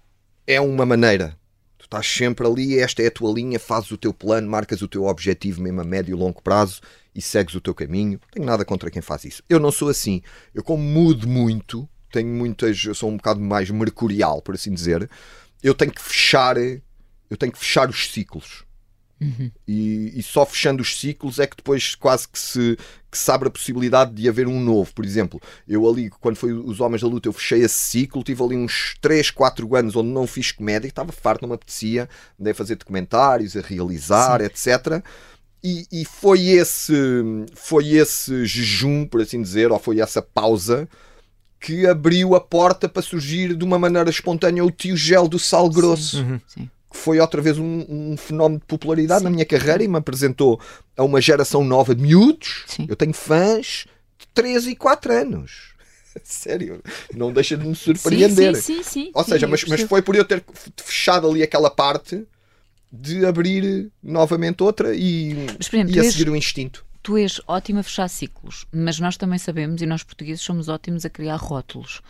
é 0.47 0.59
uma 0.59 0.85
maneira. 0.85 1.37
Tu 1.77 1.85
estás 1.85 2.05
sempre 2.05 2.45
ali, 2.45 2.77
esta 2.77 3.01
é 3.01 3.07
a 3.07 3.11
tua 3.11 3.31
linha, 3.33 3.57
fazes 3.57 3.91
o 3.91 3.97
teu 3.97 4.13
plano, 4.13 4.49
marcas 4.49 4.81
o 4.81 4.87
teu 4.87 5.05
objetivo 5.05 5.61
mesmo 5.61 5.81
a 5.81 5.83
médio 5.83 6.15
e 6.15 6.19
longo 6.19 6.41
prazo 6.41 6.81
e 7.15 7.21
segues 7.21 7.55
o 7.55 7.61
teu 7.61 7.73
caminho. 7.73 8.19
Não 8.21 8.29
tenho 8.31 8.45
nada 8.45 8.65
contra 8.65 8.91
quem 8.91 9.01
faz 9.01 9.23
isso. 9.23 9.43
Eu 9.49 9.59
não 9.59 9.71
sou 9.71 9.87
assim. 9.87 10.21
Eu, 10.53 10.61
como 10.61 10.83
mudo 10.83 11.25
muito, 11.25 11.87
tenho 12.11 12.27
muitas. 12.27 12.83
Eu 12.83 12.93
sou 12.93 13.09
um 13.09 13.15
bocado 13.15 13.39
mais 13.39 13.69
mercurial, 13.69 14.41
por 14.41 14.55
assim 14.55 14.73
dizer 14.73 15.09
eu 15.61 15.73
tenho 15.73 15.91
que 15.91 16.01
fechar, 16.01 16.57
eu 16.57 17.37
tenho 17.37 17.51
que 17.51 17.59
fechar 17.59 17.89
os 17.89 18.09
ciclos. 18.09 18.65
E, 19.67 20.13
e 20.17 20.23
só 20.23 20.45
fechando 20.45 20.81
os 20.81 20.97
ciclos 20.97 21.39
é 21.39 21.47
que 21.47 21.57
depois 21.57 21.93
quase 21.95 22.27
que 22.27 22.39
se, 22.39 22.77
que 23.11 23.17
se 23.17 23.29
abre 23.31 23.49
a 23.49 23.51
possibilidade 23.51 24.13
de 24.13 24.29
haver 24.29 24.47
um 24.47 24.59
novo. 24.59 24.93
Por 24.93 25.03
exemplo, 25.03 25.41
eu 25.67 25.87
ali, 25.87 26.09
quando 26.09 26.37
foi 26.37 26.53
os 26.53 26.79
Homens 26.79 27.01
da 27.01 27.07
Luta, 27.07 27.27
eu 27.27 27.33
fechei 27.33 27.61
esse 27.61 27.75
ciclo, 27.75 28.23
tive 28.23 28.41
ali 28.43 28.55
uns 28.55 28.95
3, 29.01 29.29
4 29.31 29.75
anos 29.75 29.95
onde 29.95 30.09
não 30.09 30.25
fiz 30.25 30.51
comédia, 30.51 30.87
estava 30.87 31.11
farto, 31.11 31.41
não 31.41 31.49
me 31.49 31.55
apetecia, 31.55 32.07
andei 32.39 32.51
a 32.51 32.55
fazer 32.55 32.75
documentários, 32.75 33.57
a 33.57 33.61
realizar, 33.61 34.41
etc. 34.41 35.03
E, 35.61 35.85
e 35.91 36.05
foi 36.05 36.47
esse 36.47 36.93
foi 37.53 37.89
esse 37.89 38.45
jejum, 38.45 39.05
por 39.05 39.21
assim 39.21 39.41
dizer, 39.41 39.71
ou 39.71 39.79
foi 39.79 39.99
essa 39.99 40.21
pausa 40.21 40.87
que 41.59 41.85
abriu 41.85 42.35
a 42.35 42.39
porta 42.39 42.87
para 42.87 43.01
surgir 43.01 43.53
de 43.53 43.65
uma 43.65 43.77
maneira 43.77 44.09
espontânea 44.09 44.63
o 44.63 44.71
tio 44.71 44.95
gel 44.95 45.27
do 45.27 45.37
sal 45.37 45.69
grosso. 45.69 46.25
Sim. 46.47 46.69
Que 46.89 46.97
foi 46.97 47.19
outra 47.19 47.41
vez 47.41 47.57
um, 47.57 47.85
um 47.87 48.17
fenómeno 48.17 48.59
de 48.59 48.65
popularidade 48.65 49.23
na 49.23 49.29
minha 49.29 49.45
carreira 49.45 49.83
e 49.83 49.87
me 49.87 49.97
apresentou 49.97 50.59
a 50.97 51.03
uma 51.03 51.21
geração 51.21 51.63
nova 51.63 51.93
de 51.93 52.01
miúdos. 52.01 52.63
Sim. 52.67 52.87
Eu 52.89 52.95
tenho 52.95 53.13
fãs 53.13 53.85
de 54.17 54.27
13 54.33 54.71
e 54.71 54.75
4 54.75 55.13
anos. 55.13 55.73
Sério, 56.23 56.81
não 57.13 57.31
deixa 57.31 57.55
de 57.55 57.67
me 57.67 57.75
surpreender. 57.75 58.55
Sim, 58.55 58.61
sim, 58.61 58.83
sim, 58.83 58.83
sim. 58.83 59.11
Ou 59.13 59.23
Sim, 59.23 59.31
seja, 59.31 59.47
mas, 59.47 59.63
mas 59.65 59.81
foi 59.81 60.01
por 60.01 60.15
eu 60.15 60.25
ter 60.25 60.43
fechado 60.77 61.29
ali 61.29 61.43
aquela 61.43 61.69
parte 61.69 62.25
de 62.91 63.25
abrir 63.25 63.91
novamente 64.01 64.63
outra 64.63 64.95
e, 64.95 65.35
Mas, 65.57 65.71
exemplo, 65.71 65.95
e 65.95 65.99
a 65.99 66.03
seguir 66.03 66.29
o 66.29 66.35
instinto. 66.35 66.83
Tu 67.09 67.17
és 67.17 67.41
ótima 67.47 67.79
a 67.79 67.83
fechar 67.83 68.07
ciclos, 68.07 68.67
mas 68.71 68.99
nós 68.99 69.17
também 69.17 69.39
sabemos, 69.39 69.81
e 69.81 69.85
nós 69.87 70.03
portugueses 70.03 70.43
somos 70.43 70.69
ótimos 70.69 71.05
a 71.05 71.09
criar 71.09 71.37
rótulos. 71.37 72.03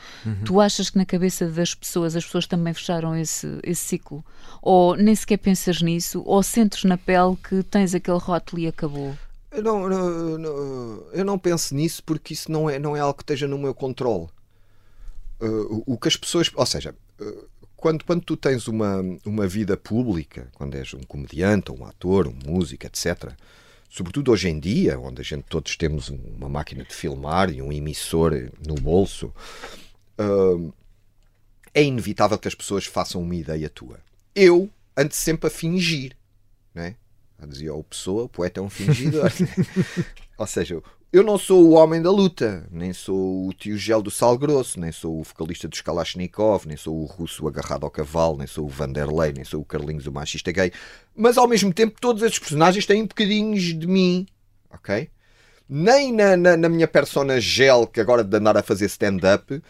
Tu 0.43 0.59
achas 0.59 0.89
que 0.89 0.97
na 0.97 1.05
cabeça 1.05 1.47
das 1.47 1.73
pessoas 1.73 2.17
as 2.17 2.25
pessoas 2.25 2.45
também 2.45 2.73
fecharam 2.73 3.15
esse, 3.15 3.47
esse 3.63 3.81
ciclo? 3.81 4.25
Ou 4.61 4.97
nem 4.97 5.15
sequer 5.15 5.37
pensas 5.37 5.81
nisso? 5.81 6.21
Ou 6.25 6.43
sentes 6.43 6.83
na 6.83 6.97
pele 6.97 7.37
que 7.47 7.63
tens 7.63 7.95
aquele 7.95 8.17
rótulo 8.17 8.61
e 8.61 8.67
acabou? 8.67 9.17
Eu 9.51 9.63
não, 9.63 9.87
não- 9.87 10.37
não- 10.37 11.03
eu 11.13 11.23
não 11.23 11.39
penso 11.39 11.73
nisso 11.73 12.03
porque 12.03 12.33
isso 12.33 12.51
não 12.51 12.69
é, 12.69 12.77
não 12.77 12.93
é 12.93 12.99
algo 12.99 13.13
que 13.19 13.23
esteja 13.23 13.47
no 13.47 13.57
meu 13.57 13.73
controle. 13.73 14.27
Uh, 15.39 15.81
o, 15.87 15.93
o 15.93 15.97
que 15.97 16.09
as 16.09 16.17
pessoas. 16.17 16.51
Ou 16.53 16.65
seja, 16.65 16.93
uh, 17.21 17.47
quando, 17.77 18.03
quando 18.03 18.21
tu 18.21 18.35
tens 18.35 18.67
uma, 18.67 18.97
uma 19.25 19.47
vida 19.47 19.77
pública, 19.77 20.49
quando 20.55 20.75
és 20.75 20.93
um 20.93 21.03
comediante, 21.03 21.71
ou 21.71 21.79
um 21.79 21.85
ator, 21.85 22.27
um 22.27 22.37
músico, 22.45 22.85
etc., 22.85 23.31
sobretudo 23.89 24.31
hoje 24.31 24.47
em 24.49 24.59
dia, 24.59 24.99
onde 24.99 25.21
a 25.21 25.23
gente 25.23 25.43
todos 25.43 25.75
temos 25.75 26.09
um- 26.09 26.19
uma 26.37 26.47
máquina 26.47 26.83
de 26.83 26.93
filmar 26.93 27.49
e 27.49 27.61
um 27.61 27.71
emissor 27.71 28.33
no 28.65 28.75
bolso, 28.75 29.33
uh, 30.19 30.73
é 31.73 31.83
inevitável 31.83 32.37
que 32.37 32.47
as 32.47 32.55
pessoas 32.55 32.85
façam 32.85 33.21
uma 33.21 33.35
ideia 33.35 33.69
tua. 33.69 33.99
Eu 34.35 34.69
ando 34.95 35.13
sempre 35.13 35.47
a 35.47 35.49
fingir, 35.49 36.15
né? 36.73 36.95
Dizia 37.47 37.73
o 37.73 37.83
Pessoa, 37.83 38.23
o 38.23 38.29
poeta 38.29 38.59
é 38.59 38.63
um 38.63 38.69
fingidor. 38.69 39.31
Ou 40.37 40.45
seja, 40.45 40.81
eu 41.11 41.23
não 41.23 41.39
sou 41.39 41.65
o 41.65 41.71
homem 41.71 42.01
da 42.01 42.11
luta, 42.11 42.67
nem 42.69 42.93
sou 42.93 43.47
o 43.47 43.53
tio 43.53 43.77
gel 43.77 44.01
do 44.01 44.11
sal 44.11 44.37
grosso, 44.37 44.79
nem 44.79 44.91
sou 44.91 45.19
o 45.19 45.23
vocalista 45.23 45.67
dos 45.67 45.81
Kalashnikov, 45.81 46.67
nem 46.67 46.77
sou 46.77 46.95
o 47.01 47.05
russo 47.05 47.47
agarrado 47.47 47.83
ao 47.83 47.89
cavalo, 47.89 48.37
nem 48.37 48.45
sou 48.45 48.65
o 48.65 48.69
Vanderlei, 48.69 49.33
nem 49.33 49.43
sou 49.43 49.61
o 49.61 49.65
Carlinhos 49.65 50.05
o 50.05 50.11
machista 50.11 50.51
gay. 50.51 50.71
Mas 51.15 51.37
ao 51.37 51.47
mesmo 51.47 51.73
tempo, 51.73 51.99
todos 51.99 52.21
esses 52.21 52.37
personagens 52.37 52.85
têm 52.85 53.05
bocadinhos 53.05 53.63
de 53.63 53.87
mim, 53.87 54.27
ok? 54.69 55.09
Nem 55.67 56.13
na, 56.13 56.37
na, 56.37 56.55
na 56.55 56.69
minha 56.69 56.87
persona 56.87 57.41
gel, 57.41 57.87
que 57.87 57.99
agora 57.99 58.23
de 58.23 58.37
andar 58.37 58.55
a 58.55 58.63
fazer 58.63 58.85
stand-up. 58.85 59.63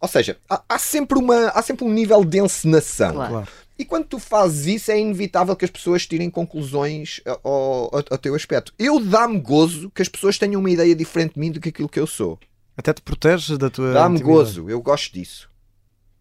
Ou 0.00 0.08
seja, 0.08 0.38
há, 0.48 0.62
há 0.68 0.78
sempre 0.78 1.18
uma, 1.18 1.48
há 1.48 1.60
sempre 1.62 1.84
um 1.84 1.92
nível 1.92 2.24
de 2.24 2.38
encenação. 2.38 3.12
Claro. 3.12 3.48
E 3.78 3.84
quando 3.84 4.06
tu 4.06 4.18
fazes 4.18 4.66
isso, 4.66 4.90
é 4.90 4.98
inevitável 4.98 5.54
que 5.54 5.64
as 5.64 5.70
pessoas 5.70 6.04
tirem 6.04 6.28
conclusões 6.28 7.20
ao, 7.24 7.40
ao, 7.44 8.04
ao 8.10 8.18
teu 8.18 8.34
aspecto. 8.34 8.74
Eu 8.76 8.98
dá-me 8.98 9.38
gozo 9.38 9.88
que 9.90 10.02
as 10.02 10.08
pessoas 10.08 10.36
tenham 10.36 10.60
uma 10.60 10.70
ideia 10.70 10.94
diferente 10.96 11.34
de 11.34 11.40
mim 11.40 11.52
do 11.52 11.60
que 11.60 11.68
aquilo 11.68 11.88
que 11.88 12.00
eu 12.00 12.06
sou. 12.06 12.38
Até 12.76 12.92
te 12.92 13.00
proteges 13.00 13.56
da 13.56 13.70
tua. 13.70 13.92
Dá-me 13.92 14.20
gozo, 14.20 14.68
eu 14.68 14.82
gosto 14.82 15.12
disso. 15.12 15.48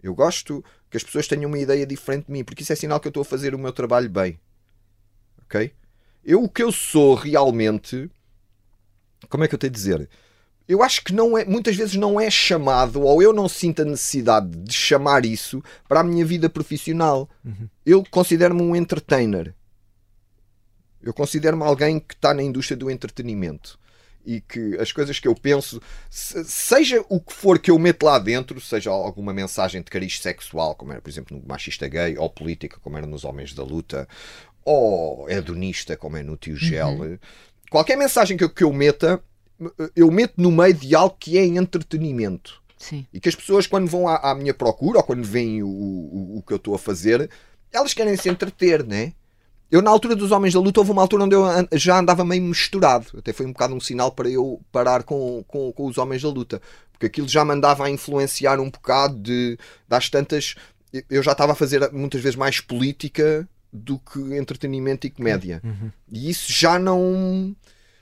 Eu 0.02 0.13
gosto 0.13 0.63
que 0.89 0.98
as 0.98 1.04
pessoas 1.04 1.28
tenham 1.28 1.50
uma 1.50 1.58
ideia 1.58 1.86
diferente 1.86 2.28
de 2.28 2.32
mim, 2.32 2.43
porque 2.43 2.62
isso 2.62 2.72
é 2.72 2.76
sinal 2.76 3.00
que 3.00 3.08
eu 3.08 3.10
estou 3.10 3.22
a 3.22 3.26
fazer 3.26 3.56
o 3.56 3.60
meu 3.60 3.74
trabalho 3.74 4.10
bem. 4.10 4.39
Ok? 5.43 5.74
Eu, 6.24 6.43
o 6.43 6.50
que 6.50 6.62
eu 6.62 6.72
sou 6.72 7.15
realmente. 7.15 8.10
Como 9.30 9.43
é 9.43 9.48
que 9.48 9.56
eu 9.56 9.60
tenho 9.60 9.72
de 9.72 9.78
dizer? 9.78 10.10
Eu 10.67 10.84
acho 10.84 11.01
que 11.03 11.13
não 11.13 11.38
é, 11.38 11.45
muitas 11.45 11.75
vezes 11.75 11.95
não 11.95 12.19
é 12.19 12.30
chamado, 12.30 13.01
ou 13.01 13.21
eu 13.21 13.32
não 13.32 13.47
sinto 13.47 13.82
a 13.82 13.86
necessidade 13.86 14.49
de 14.49 14.73
chamar 14.73 15.25
isso 15.25 15.63
para 15.88 16.01
a 16.01 16.03
minha 16.03 16.25
vida 16.25 16.49
profissional. 16.49 17.30
Eu 17.86 18.03
considero-me 18.12 18.62
um 18.62 18.75
entertainer. 18.75 19.53
Eu 21.01 21.13
considero-me 21.13 21.63
alguém 21.63 21.99
que 21.99 22.13
está 22.13 22.34
na 22.34 22.43
indústria 22.43 22.75
do 22.75 22.91
entretenimento 22.91 23.80
e 24.25 24.41
que 24.41 24.75
as 24.77 24.91
coisas 24.91 25.19
que 25.21 25.27
eu 25.27 25.34
penso, 25.34 25.82
se- 26.10 26.43
seja 26.43 27.01
o 27.08 27.17
que 27.21 27.32
for 27.32 27.58
que 27.60 27.71
eu 27.71 27.80
meto 27.80 28.03
lá 28.06 28.19
dentro, 28.19 28.60
seja 28.60 28.89
alguma 28.89 29.34
mensagem 29.34 29.82
de 29.82 29.89
cariz 29.89 30.19
sexual, 30.19 30.75
como 30.75 30.91
era, 30.91 30.99
por 31.01 31.10
exemplo, 31.10 31.38
no 31.38 31.47
Machista 31.47 31.88
Gay, 31.88 32.17
ou 32.17 32.30
política, 32.30 32.77
como 32.82 32.97
era 32.97 33.08
nos 33.08 33.23
Homens 33.23 33.53
da 33.53 33.63
Luta, 33.63 34.06
ou 34.65 35.30
hedonista, 35.30 35.95
como 35.95 36.17
é 36.17 36.23
no 36.23 36.36
Tio 36.36 36.58
Gel, 36.58 37.17
qualquer 37.71 37.95
mensagem 37.95 38.36
que 38.36 38.43
eu, 38.43 38.49
que 38.49 38.65
eu 38.65 38.73
meta, 38.73 39.23
eu 39.96 40.12
meto 40.12 40.34
no 40.38 40.52
meio 40.52 40.74
de 40.74 40.96
algo 40.96 41.15
que 41.20 41.38
é 41.38 41.46
entretenimento. 41.46 42.62
Sim. 42.78 43.06
E 43.12 43.20
que 43.20 43.30
as 43.30 43.36
pessoas, 43.36 43.65
quando 43.65 43.88
vão 43.88 44.08
à, 44.08 44.32
à 44.32 44.36
minha 44.36 44.54
procura, 44.54 45.00
ou 45.00 45.04
quando 45.04 45.24
veem 45.24 45.63
o, 45.63 45.67
o, 45.67 46.38
o 46.38 46.43
que 46.43 46.54
eu 46.54 46.58
estou 46.58 46.76
a 46.76 46.80
fazer, 46.80 47.30
elas 47.72 47.93
querem 47.93 48.15
se 48.15 48.30
entreter, 48.30 48.86
né? 48.86 49.13
Eu, 49.70 49.82
na 49.82 49.89
altura 49.89 50.15
dos 50.15 50.32
Homens 50.32 50.54
da 50.54 50.62
Luta, 50.62 50.80
houve 50.80 50.91
uma 50.91 51.02
altura 51.02 51.26
onde 51.26 51.36
eu 51.36 51.43
já 51.74 52.00
andava 52.00 52.24
meio 52.24 52.41
misturado. 52.41 53.08
Até 53.17 53.34
foi 53.34 53.46
um 53.46 53.52
bocado 53.52 53.74
um 53.74 53.80
sinal 53.82 54.12
para 54.12 54.30
eu 54.30 54.62
parar 54.72 55.04
com, 55.04 55.43
com, 55.46 55.74
com 55.74 55.88
os 55.88 55.98
Homens 55.98 56.22
da 56.22 56.30
Luta. 56.30 56.62
Porque 56.91 57.08
aquilo 57.08 57.28
já 57.28 57.43
me 57.43 57.52
andava 57.52 57.86
a 57.86 57.89
influenciar 57.89 58.60
um 58.60 58.70
bocado 58.70 59.20
de. 59.20 59.58
Das 59.88 60.10
tantas. 60.10 60.56
Eu 61.10 61.22
já 61.22 61.34
estava 61.34 61.52
a 61.52 61.56
fazer 61.56 61.91
muitas 61.91 62.22
vezes 62.22 62.38
mais 62.38 62.62
política 62.62 63.48
do 63.72 64.00
que 64.00 64.20
entretenimento 64.38 65.06
e 65.06 65.10
comédia. 65.10 65.62
E 66.10 66.30
isso 66.30 66.52
já 66.52 66.80
não. 66.80 67.54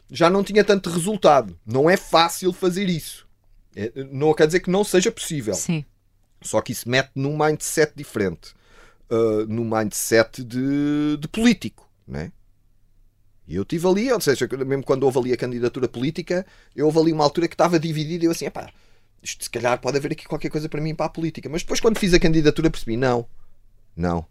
Já 0.10 0.30
não 0.30 0.44
tinha 0.44 0.64
tanto 0.64 0.90
resultado. 0.90 1.58
Não 1.66 1.90
é 1.90 1.98
fácil 1.98 2.54
fazer 2.54 2.90
isso. 2.90 3.28
É, 3.76 3.92
não 4.12 4.34
quer 4.34 4.48
dizer 4.48 4.60
que 4.62 4.70
não 4.70 4.84
seja 4.84 5.12
possível. 5.12 5.54
Sim. 5.54 5.84
Só 6.42 6.62
que 6.62 6.72
isso 6.72 6.88
mete 6.88 7.12
num 7.16 7.38
mindset 7.38 7.94
diferente. 7.96 8.54
Uh, 9.10 9.46
num 9.48 9.66
mindset 9.66 10.44
de, 10.44 11.18
de 11.20 11.28
político, 11.28 11.90
né? 12.08 12.32
E 13.48 13.56
eu 13.56 13.64
tive 13.64 13.88
ali, 13.88 14.12
ou 14.12 14.20
seja, 14.20 14.48
mesmo 14.66 14.84
quando 14.84 15.04
houve 15.04 15.20
ali 15.20 15.34
a 15.34 15.38
candidatura 15.38 15.88
política, 15.88 16.46
eu 16.76 16.88
houve 16.88 17.00
ali 17.00 17.14
uma 17.14 17.24
altura 17.24 17.48
que 17.48 17.54
estava 17.54 17.80
dividida 17.80 18.24
e 18.24 18.28
eu 18.28 18.32
assim, 18.32 18.46
epá, 18.46 18.72
isto 19.22 19.44
se 19.44 19.50
calhar 19.50 19.80
pode 19.80 19.98
haver 19.98 20.12
aqui 20.14 20.26
qualquer 20.26 20.50
coisa 20.50 20.68
para 20.68 20.82
mim 20.82 20.96
para 20.96 21.06
a 21.06 21.10
política. 21.10 21.48
Mas 21.48 21.62
depois 21.62 21.80
quando 21.80 22.00
fiz 22.00 22.14
a 22.14 22.20
candidatura 22.20 22.72
percebi, 22.72 22.98
não, 22.98 23.28
não, 23.96 24.26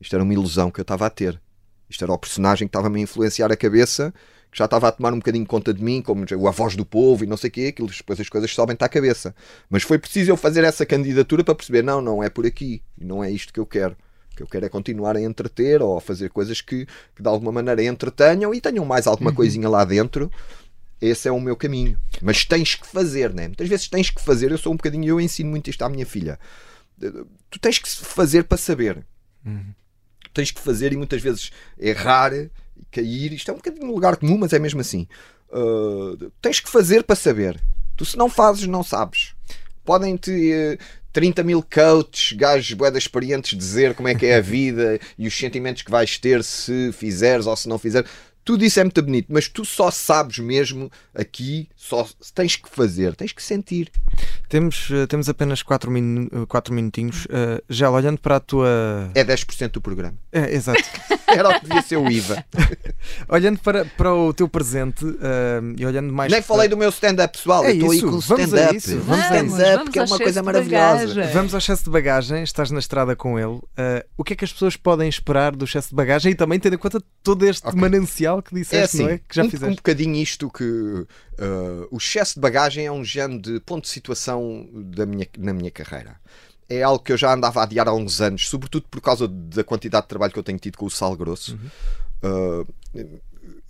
isto 0.00 0.14
era 0.14 0.24
uma 0.24 0.32
ilusão 0.32 0.70
que 0.70 0.80
eu 0.80 0.82
estava 0.82 1.06
a 1.06 1.10
ter. 1.10 1.40
Isto 1.88 2.04
era 2.04 2.12
o 2.12 2.18
personagem 2.18 2.68
que 2.68 2.70
estava-me 2.70 2.98
a 3.00 3.02
influenciar 3.02 3.50
a 3.50 3.56
cabeça, 3.56 4.12
que 4.50 4.58
já 4.58 4.64
estava 4.64 4.88
a 4.88 4.92
tomar 4.92 5.12
um 5.12 5.18
bocadinho 5.18 5.46
conta 5.46 5.72
de 5.72 5.82
mim, 5.82 6.02
como 6.02 6.24
a 6.46 6.50
voz 6.50 6.74
do 6.74 6.84
povo 6.84 7.24
e 7.24 7.26
não 7.26 7.36
sei 7.36 7.48
o 7.48 7.52
quê, 7.52 7.66
aquilo, 7.68 7.88
depois 7.88 8.20
as 8.20 8.28
coisas 8.28 8.50
sobem-te 8.52 8.84
à 8.84 8.88
cabeça. 8.88 9.34
Mas 9.68 9.82
foi 9.82 9.98
preciso 9.98 10.30
eu 10.30 10.36
fazer 10.36 10.64
essa 10.64 10.86
candidatura 10.86 11.44
para 11.44 11.54
perceber, 11.54 11.82
não, 11.82 12.00
não 12.00 12.22
é 12.22 12.30
por 12.30 12.46
aqui, 12.46 12.82
e 12.98 13.04
não 13.04 13.22
é 13.22 13.30
isto 13.30 13.52
que 13.52 13.60
eu 13.60 13.66
quero. 13.66 13.96
O 14.32 14.36
que 14.36 14.42
eu 14.42 14.46
quero 14.46 14.66
é 14.66 14.68
continuar 14.68 15.16
a 15.16 15.20
entreter 15.20 15.82
ou 15.82 15.96
a 15.96 16.00
fazer 16.00 16.30
coisas 16.30 16.60
que, 16.60 16.86
que 17.14 17.22
de 17.22 17.28
alguma 17.28 17.50
maneira 17.50 17.82
entretenham 17.82 18.54
e 18.54 18.60
tenham 18.60 18.84
mais 18.84 19.06
alguma 19.06 19.32
coisinha 19.32 19.68
lá 19.68 19.84
dentro. 19.84 20.30
Esse 21.00 21.28
é 21.28 21.32
o 21.32 21.40
meu 21.40 21.56
caminho. 21.56 21.98
Mas 22.22 22.44
tens 22.44 22.74
que 22.74 22.86
fazer, 22.86 23.32
né? 23.32 23.48
Muitas 23.48 23.68
vezes 23.68 23.88
tens 23.88 24.10
que 24.10 24.20
fazer. 24.20 24.50
Eu 24.50 24.58
sou 24.58 24.72
um 24.72 24.76
bocadinho, 24.76 25.06
eu 25.06 25.20
ensino 25.20 25.50
muito 25.50 25.70
isto 25.70 25.82
à 25.82 25.88
minha 25.88 26.06
filha. 26.06 26.38
Tu 27.50 27.58
tens 27.60 27.78
que 27.78 27.88
fazer 27.88 28.44
para 28.44 28.58
saber. 28.58 29.04
Tens 30.38 30.52
que 30.52 30.60
fazer 30.60 30.92
e 30.92 30.96
muitas 30.96 31.20
vezes 31.20 31.50
errar 31.76 32.32
e 32.32 32.48
cair. 32.92 33.32
Isto 33.32 33.50
é 33.50 33.54
um 33.54 33.56
bocadinho 33.56 33.86
um 33.86 33.92
lugar 33.92 34.16
comum, 34.16 34.38
mas 34.38 34.52
é 34.52 34.58
mesmo 34.60 34.80
assim. 34.80 35.08
Uh, 35.50 36.30
tens 36.40 36.60
que 36.60 36.70
fazer 36.70 37.02
para 37.02 37.16
saber. 37.16 37.60
Tu 37.96 38.04
se 38.04 38.16
não 38.16 38.30
fazes, 38.30 38.68
não 38.68 38.84
sabes. 38.84 39.34
Podem-te 39.84 40.52
eh, 40.52 40.78
30 41.12 41.42
mil 41.42 41.60
coaches, 41.60 42.36
gajos 42.36 42.72
boedas 42.74 43.02
experientes 43.02 43.58
dizer 43.58 43.94
como 43.94 44.06
é 44.06 44.14
que 44.14 44.26
é 44.26 44.36
a 44.36 44.40
vida 44.40 45.00
e 45.18 45.26
os 45.26 45.36
sentimentos 45.36 45.82
que 45.82 45.90
vais 45.90 46.16
ter 46.18 46.44
se 46.44 46.92
fizeres 46.92 47.46
ou 47.46 47.56
se 47.56 47.68
não 47.68 47.80
fizeres. 47.80 48.08
Tudo 48.48 48.64
isso 48.64 48.80
é 48.80 48.82
muito 48.82 49.02
bonito, 49.02 49.26
mas 49.28 49.46
tu 49.46 49.62
só 49.62 49.90
sabes 49.90 50.38
mesmo 50.38 50.90
aqui, 51.14 51.68
só 51.76 52.08
tens 52.34 52.56
que 52.56 52.66
fazer, 52.66 53.14
tens 53.14 53.30
que 53.30 53.42
sentir. 53.42 53.92
Temos, 54.48 54.88
eh, 54.90 55.06
temos 55.06 55.28
apenas 55.28 55.62
4 55.62 55.90
minu 55.90 56.46
quatro 56.46 56.72
minutinhos. 56.72 57.26
Uh, 57.26 57.62
já 57.68 57.90
olhando 57.90 58.18
para 58.18 58.36
a 58.36 58.40
tua. 58.40 59.10
É 59.14 59.22
10% 59.22 59.72
do 59.72 59.82
programa. 59.82 60.16
É, 60.32 60.54
exato. 60.54 60.80
Era 61.28 61.50
o 61.50 61.60
que 61.60 61.66
devia 61.66 61.82
ser 61.82 61.98
o 61.98 62.10
IVA. 62.10 62.42
olhando 63.28 63.58
para, 63.58 63.84
para 63.84 64.14
o 64.14 64.32
teu 64.32 64.48
presente 64.48 65.04
uh, 65.04 65.18
e 65.76 65.84
olhando 65.84 66.10
mais. 66.10 66.32
Nem 66.32 66.40
para... 66.40 66.48
falei 66.48 66.68
do 66.68 66.76
meu 66.76 66.88
stand-up 66.88 67.36
pessoal, 67.36 67.62
É 67.66 67.72
estou 67.72 67.90
aí 67.90 67.98
isso, 67.98 68.06
com 68.06 68.16
o 68.16 68.20
vamos 68.20 68.54
a 68.54 68.72
stand-up. 68.72 68.94
vamos 69.04 69.24
a 69.24 69.36
isso. 69.42 69.56
stand-up, 69.56 69.76
Vamos 69.76 69.90
que 69.92 69.98
é 69.98 70.02
uma 70.04 70.18
coisa 70.18 70.42
maravilhosa. 70.42 71.06
bagagem. 71.06 71.32
Vamos 71.34 71.52
ao 71.54 71.58
excesso 71.58 71.84
de 71.84 71.90
bagagem, 71.90 72.42
estás 72.42 72.70
na 72.70 72.78
estrada 72.78 73.14
com 73.14 73.38
ele. 73.38 73.56
Uh, 73.56 73.62
o 74.16 74.24
que 74.24 74.32
é 74.32 74.36
que 74.36 74.44
as 74.46 74.52
pessoas 74.54 74.74
podem 74.74 75.06
esperar 75.06 75.54
do 75.54 75.66
excesso 75.66 75.90
de 75.90 75.94
bagagem 75.94 76.32
e 76.32 76.34
também 76.34 76.58
tendo 76.58 76.74
em 76.76 76.78
conta 76.78 77.02
todo 77.22 77.44
este 77.44 77.66
Ok. 77.68 77.78
manancial 77.78 78.37
que 78.42 78.54
É 78.54 78.58
disseste, 78.58 78.96
assim, 78.96 79.02
não 79.04 79.10
é? 79.10 79.18
Que 79.18 79.34
já 79.36 79.42
um, 79.42 79.46
um 79.46 79.50
fizeste. 79.50 79.76
bocadinho 79.76 80.16
isto 80.16 80.50
que 80.50 80.64
uh, 80.64 81.06
o 81.90 81.96
excesso 81.96 82.34
de 82.34 82.40
bagagem 82.40 82.86
é 82.86 82.92
um 82.92 83.04
género 83.04 83.40
de 83.40 83.60
ponto 83.60 83.84
de 83.84 83.90
situação 83.90 84.68
da 84.72 85.06
minha, 85.06 85.26
na 85.38 85.52
minha 85.52 85.70
carreira. 85.70 86.16
É 86.68 86.82
algo 86.82 87.02
que 87.02 87.12
eu 87.12 87.16
já 87.16 87.32
andava 87.32 87.60
a 87.60 87.62
adiar 87.64 87.88
há 87.88 87.94
uns 87.94 88.20
anos, 88.20 88.48
sobretudo 88.48 88.86
por 88.90 89.00
causa 89.00 89.26
da 89.26 89.64
quantidade 89.64 90.04
de 90.04 90.08
trabalho 90.08 90.32
que 90.32 90.38
eu 90.38 90.42
tenho 90.42 90.58
tido 90.58 90.76
com 90.76 90.86
o 90.86 90.90
Sal 90.90 91.16
Grosso. 91.16 91.58
Uh, 92.22 92.66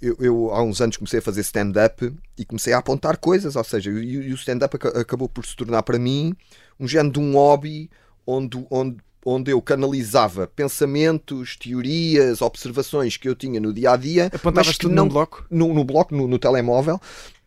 eu, 0.00 0.16
eu, 0.20 0.50
há 0.52 0.62
uns 0.62 0.80
anos 0.80 0.96
comecei 0.96 1.18
a 1.18 1.22
fazer 1.22 1.40
stand-up 1.42 2.12
e 2.36 2.44
comecei 2.44 2.72
a 2.72 2.78
apontar 2.78 3.16
coisas, 3.16 3.56
ou 3.56 3.64
seja, 3.64 3.90
e, 3.90 4.12
e 4.28 4.32
o 4.32 4.34
stand-up 4.36 4.74
aca- 4.76 5.00
acabou 5.00 5.28
por 5.28 5.44
se 5.44 5.54
tornar 5.56 5.82
para 5.82 5.98
mim 5.98 6.34
um 6.78 6.86
género 6.88 7.12
de 7.14 7.18
um 7.20 7.32
hobby 7.34 7.90
onde, 8.26 8.64
onde, 8.70 8.96
onde 9.28 9.50
eu 9.50 9.60
canalizava 9.60 10.46
pensamentos, 10.46 11.56
teorias, 11.56 12.40
observações 12.40 13.16
que 13.16 13.28
eu 13.28 13.34
tinha 13.34 13.60
no 13.60 13.72
dia 13.72 13.92
a 13.92 13.96
dia, 13.96 14.26
Apontavas 14.26 14.68
mas 14.68 14.76
que 14.76 14.82
tudo 14.82 14.94
não 14.94 15.04
num 15.04 15.10
bloco? 15.10 15.44
no, 15.50 15.74
no 15.74 15.84
bloco, 15.84 16.14
no, 16.14 16.26
no 16.26 16.38
telemóvel. 16.38 17.00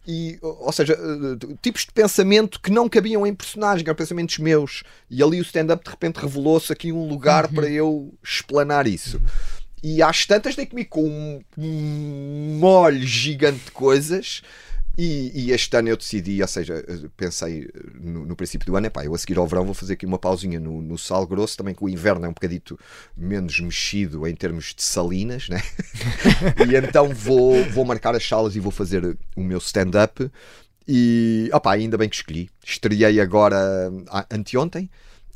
E, 0.07 0.39
ou 0.41 0.71
seja, 0.71 0.93
eh, 0.93 1.55
tipos 1.61 1.85
de 1.85 1.91
pensamento 1.91 2.59
que 2.59 2.71
não 2.71 2.89
cabiam 2.89 3.25
em 3.25 3.35
personagem, 3.35 3.83
que 3.83 3.89
eram 3.89 3.97
pensamentos 3.97 4.39
meus. 4.39 4.83
E 5.09 5.21
ali 5.21 5.39
o 5.39 5.43
stand-up 5.43 5.83
de 5.83 5.91
repente 5.91 6.17
revelou-se 6.17 6.73
aqui 6.73 6.91
um 6.91 7.07
lugar 7.07 7.47
para 7.47 7.69
eu 7.69 8.11
explanar 8.23 8.87
isso. 8.87 9.21
E 9.83 10.01
às 10.01 10.25
tantas 10.25 10.55
dei 10.55 10.65
comigo 10.65 10.89
com 10.89 11.41
um 11.57 12.57
molho 12.59 13.01
gigante 13.01 13.65
de 13.65 13.71
coisas. 13.71 14.41
E, 14.97 15.31
e 15.33 15.51
este 15.51 15.75
ano 15.77 15.89
eu 15.89 15.97
decidi, 15.97 16.41
ou 16.41 16.47
seja, 16.47 16.83
eh, 16.85 17.07
pensei 17.15 17.63
eh, 17.63 17.69
no, 17.99 18.25
no 18.25 18.35
princípio 18.35 18.65
do 18.65 18.75
ano, 18.75 18.87
epá, 18.87 19.05
eu 19.05 19.15
a 19.15 19.17
seguir 19.17 19.37
ao 19.37 19.47
verão 19.47 19.65
vou 19.65 19.73
fazer 19.73 19.93
aqui 19.93 20.05
uma 20.05 20.19
pausinha 20.19 20.59
no, 20.59 20.81
no 20.81 20.97
sal 20.97 21.25
grosso, 21.25 21.57
também 21.57 21.73
que 21.73 21.83
o 21.83 21.87
inverno 21.87 22.25
é 22.25 22.29
um 22.29 22.33
bocadito 22.33 22.77
menos 23.15 23.59
mexido 23.61 24.27
em 24.27 24.35
termos 24.35 24.73
de 24.75 24.83
salinas, 24.83 25.47
né? 25.47 25.61
e 26.69 26.75
então 26.75 27.09
vou, 27.13 27.63
vou 27.69 27.85
marcar 27.85 28.15
as 28.15 28.27
salas 28.27 28.55
e 28.55 28.59
vou 28.59 28.71
fazer 28.71 29.17
o 29.35 29.41
meu 29.41 29.59
stand-up. 29.59 30.29
E 30.87 31.49
opá, 31.53 31.73
ainda 31.73 31.97
bem 31.97 32.09
que 32.09 32.15
escolhi. 32.15 32.49
Estreiei 32.65 33.21
agora 33.21 33.57
anteontem 34.29 34.89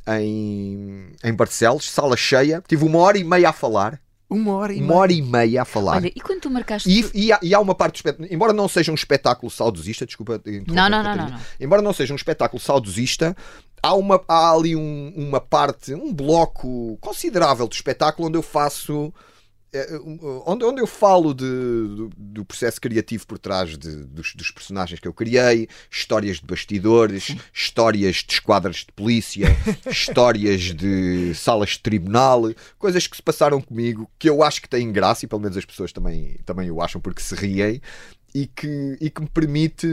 em, 0.08 1.12
em 1.24 1.34
Barcelos, 1.34 1.90
sala 1.90 2.18
cheia. 2.18 2.62
Tive 2.68 2.84
uma 2.84 3.00
hora 3.00 3.18
e 3.18 3.24
meia 3.24 3.50
a 3.50 3.54
falar. 3.54 4.02
Uma 4.30 4.54
hora 4.54 4.74
e 4.74 4.82
Uma 4.82 4.96
hora 4.96 5.14
e 5.14 5.22
meia 5.22 5.62
a 5.62 5.66
falar. 5.66 5.98
Olha, 5.98 6.08
e 6.16 6.20
quando 6.20 6.42
tu 6.42 6.50
marcaste. 6.50 6.90
E, 6.90 7.26
e 7.28 7.32
há, 7.32 7.40
e 7.42 7.54
há 7.54 7.60
uma 7.60 7.76
parte 7.76 7.94
do 7.94 7.96
espetáculo, 7.98 8.28
embora 8.34 8.54
não 8.54 8.68
seja 8.68 8.92
um 8.92 8.96
espetáculo 8.96 9.52
saudosista, 9.52 10.06
desculpa. 10.06 10.36
interromper, 10.36 10.74
Não, 10.74 10.90
não, 10.90 11.04
não, 11.04 11.16
não, 11.16 11.30
não. 11.30 11.40
Embora 11.60 11.82
não 11.82 11.94
seja 11.94 12.12
um 12.12 12.16
espetáculo 12.16 12.60
saudosista, 12.60 13.36
há, 13.84 13.94
uma, 13.94 14.20
há 14.28 14.52
ali 14.52 14.76
um- 14.76 15.14
uma 15.16 15.40
parte, 15.40 15.94
um 15.94 16.12
bloco 16.14 16.98
considerável 17.00 17.68
do 17.68 17.74
espetáculo 17.74 18.28
onde 18.28 18.38
eu 18.38 18.42
faço. 18.42 19.14
Eh, 19.76 19.98
um, 20.00 20.44
Onde, 20.46 20.64
onde 20.66 20.82
eu 20.82 20.88
falo 20.88 21.34
de- 21.34 21.44
do, 21.46 22.10
do 22.18 22.46
processo 22.46 22.80
criativo 22.82 23.26
por 23.28 23.38
trás 23.38 23.78
de- 23.78 24.06
dos, 24.06 24.34
dos 24.36 24.52
personagens 24.52 25.00
que 25.00 25.08
eu 25.08 25.14
criei, 25.14 25.68
histórias 25.92 26.38
de 26.38 26.46
bastidores, 26.46 27.36
histórias 27.54 28.18
de 28.18 28.34
esquadras 28.34 28.78
de 28.78 28.92
polícia, 28.94 29.48
histórias 29.90 30.62
de 30.74 31.34
salas 31.36 31.70
de 31.72 31.80
tribunal, 31.80 32.44
coisas 32.78 33.08
que 33.08 33.16
se 33.16 33.24
passaram 33.24 33.62
comigo 33.62 34.10
que 34.18 34.30
eu 34.30 34.44
acho 34.44 34.62
que 34.62 34.70
têm 34.70 34.92
graça 34.92 35.26
e 35.26 35.28
pelo 35.28 35.42
menos 35.42 35.58
as 35.58 35.66
pessoas 35.66 35.92
também, 35.92 36.38
também 36.46 36.70
o 36.72 36.82
acham 36.82 37.00
porque 37.02 37.22
se 37.22 37.36
riem 37.36 37.82
e 38.34 38.48
que, 38.48 38.98
e 39.02 39.10
que 39.10 39.22
me 39.22 39.30
permite. 39.30 39.88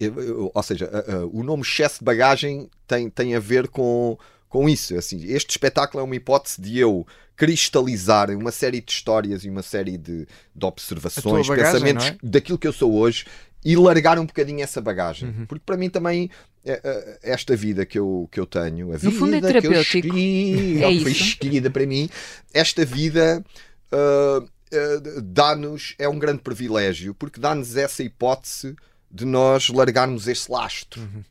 eu- 0.00 0.20
eu- 0.22 0.50
ou 0.54 0.62
seja, 0.62 0.88
a- 0.92 1.14
a- 1.16 1.26
o 1.26 1.42
nome 1.42 1.62
excesso 1.62 1.98
de 1.98 2.04
bagagem 2.04 2.70
tem, 2.86 3.10
tem 3.10 3.34
a 3.34 3.40
ver 3.40 3.66
com, 3.68 4.16
com 4.48 4.68
isso. 4.68 4.96
Assim, 4.96 5.24
este 5.26 5.50
espetáculo 5.50 6.00
é 6.00 6.04
uma 6.04 6.16
hipótese 6.16 6.60
de 6.60 6.78
eu 6.78 7.06
cristalizar 7.36 8.30
uma 8.30 8.50
série 8.50 8.80
de 8.80 8.90
histórias 8.90 9.44
e 9.44 9.50
uma 9.50 9.62
série 9.62 9.96
de, 9.96 10.26
de 10.54 10.66
observações, 10.66 11.46
bagagem, 11.46 11.72
pensamentos 11.72 12.06
é? 12.06 12.16
daquilo 12.22 12.58
que 12.58 12.66
eu 12.66 12.72
sou 12.72 12.94
hoje 12.94 13.26
e 13.64 13.76
largar 13.76 14.18
um 14.18 14.26
bocadinho 14.26 14.62
essa 14.62 14.80
bagagem. 14.80 15.28
Uhum. 15.28 15.46
Porque 15.46 15.62
para 15.64 15.76
mim 15.76 15.88
também 15.88 16.30
é, 16.64 16.80
é, 16.82 17.18
esta 17.22 17.54
vida 17.54 17.86
que 17.86 17.98
eu, 17.98 18.28
que 18.32 18.40
eu 18.40 18.46
tenho, 18.46 18.90
a 18.90 18.94
No 18.94 18.98
vida 18.98 19.12
fundo 19.12 19.34
é 19.34 19.40
que 19.40 19.46
eu 19.46 19.48
terapêutico. 19.48 20.06
escolhi, 20.08 20.82
É 20.82 21.00
foi 21.00 21.12
isso. 21.12 21.24
escolhida 21.24 21.70
para 21.70 21.86
mim, 21.86 22.08
esta 22.52 22.84
vida 22.84 23.44
ah, 23.92 24.44
ah, 24.72 25.20
dá-nos, 25.22 25.94
é 25.98 26.08
um 26.08 26.18
grande 26.18 26.40
privilégio, 26.42 27.14
porque 27.14 27.40
dá-nos 27.40 27.76
essa 27.76 28.02
hipótese 28.02 28.76
de 29.10 29.24
nós 29.24 29.68
largarmos 29.68 30.28
esse 30.28 30.50
lastro. 30.50 31.00
Uhum. 31.00 31.24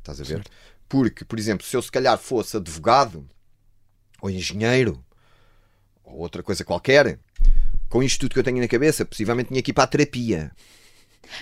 Estás 0.00 0.20
a 0.20 0.24
ver? 0.24 0.44
Porque, 0.88 1.24
por 1.24 1.38
exemplo, 1.38 1.66
se 1.66 1.76
eu 1.76 1.82
se 1.82 1.92
calhar 1.92 2.16
fosse 2.16 2.56
advogado 2.56 3.28
ou 4.20 4.30
engenheiro 4.30 5.04
ou 6.02 6.18
outra 6.18 6.42
coisa 6.42 6.64
qualquer, 6.64 7.18
com 7.88 8.02
isto 8.02 8.20
tudo 8.20 8.32
que 8.32 8.38
eu 8.38 8.44
tenho 8.44 8.58
na 8.58 8.68
cabeça, 8.68 9.04
possivelmente 9.04 9.48
tinha 9.48 9.62
que 9.62 9.70
ir 9.70 9.74
para 9.74 9.84
a 9.84 9.88
terapia. 9.88 10.50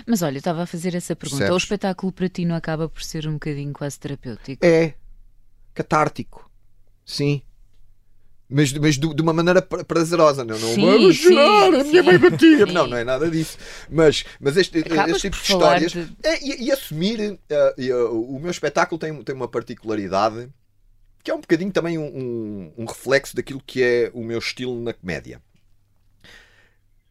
Mas 0.07 0.23
olha, 0.23 0.37
eu 0.37 0.39
estava 0.39 0.63
a 0.63 0.67
fazer 0.67 0.95
essa 0.95 1.15
pergunta. 1.15 1.45
Percebes? 1.45 1.63
O 1.63 1.65
espetáculo 1.65 2.13
para 2.13 2.29
ti 2.29 2.45
não 2.45 2.57
acaba 2.57 2.89
por 2.89 3.03
ser 3.03 3.29
um 3.29 3.35
bocadinho 3.35 3.73
quase 3.73 3.99
terapêutico? 3.99 4.65
É 4.65 4.95
catártico. 5.75 6.51
Sim. 7.05 7.43
Mas, 8.49 8.73
mas 8.75 8.97
de, 8.97 9.13
de 9.13 9.23
uma 9.23 9.33
maneira 9.33 9.61
pra- 9.61 9.83
prazerosa, 9.85 10.45
não, 10.45 10.57
não 10.59 10.75
Sim, 10.75 10.81
vamos 10.87 11.17
sim, 11.17 11.23
chorar, 11.35 11.75
a 11.75 11.83
minha 11.85 12.03
mãe 12.03 12.17
batia. 12.19 12.65
Não, 12.67 12.87
não 12.87 12.97
é 12.97 13.03
nada 13.03 13.29
disso. 13.29 13.59
Mas, 13.91 14.25
mas 14.41 14.57
este, 14.57 14.79
Acabas 14.79 15.17
este 15.17 15.23
tipo 15.23 15.37
de 15.37 15.43
histórias. 15.43 15.93
de- 15.93 16.17
É, 16.23 16.45
e, 16.45 16.65
e 16.67 16.71
assumir. 16.71 17.19
e, 17.77 17.91
eh, 17.91 17.95
o 18.05 18.39
meu 18.41 18.51
espetáculo 18.53 18.99
tem, 19.01 19.21
tem 19.25 19.35
uma 19.35 19.49
particularidade 19.49 20.49
que 21.25 21.31
é 21.33 21.35
um 21.35 21.41
bocadinho 21.41 21.73
também 21.73 21.99
um, 21.99 22.05
um- 22.07 22.73
um 22.79 22.85
reflexo 22.85 23.35
daquilo 23.35 23.61
que 23.67 23.83
é 23.83 24.13
o 24.15 24.23
meu 24.23 24.39
estilo 24.39 24.81
na 24.81 24.93
comédia. 24.93 25.43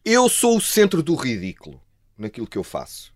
Eu 0.04 0.28
sou 0.28 0.56
o 0.56 0.60
centro 0.60 1.02
do 1.02 1.14
ridículo 1.14 1.80
naquilo 2.16 2.46
que 2.46 2.56
eu 2.56 2.64
faço. 2.64 3.12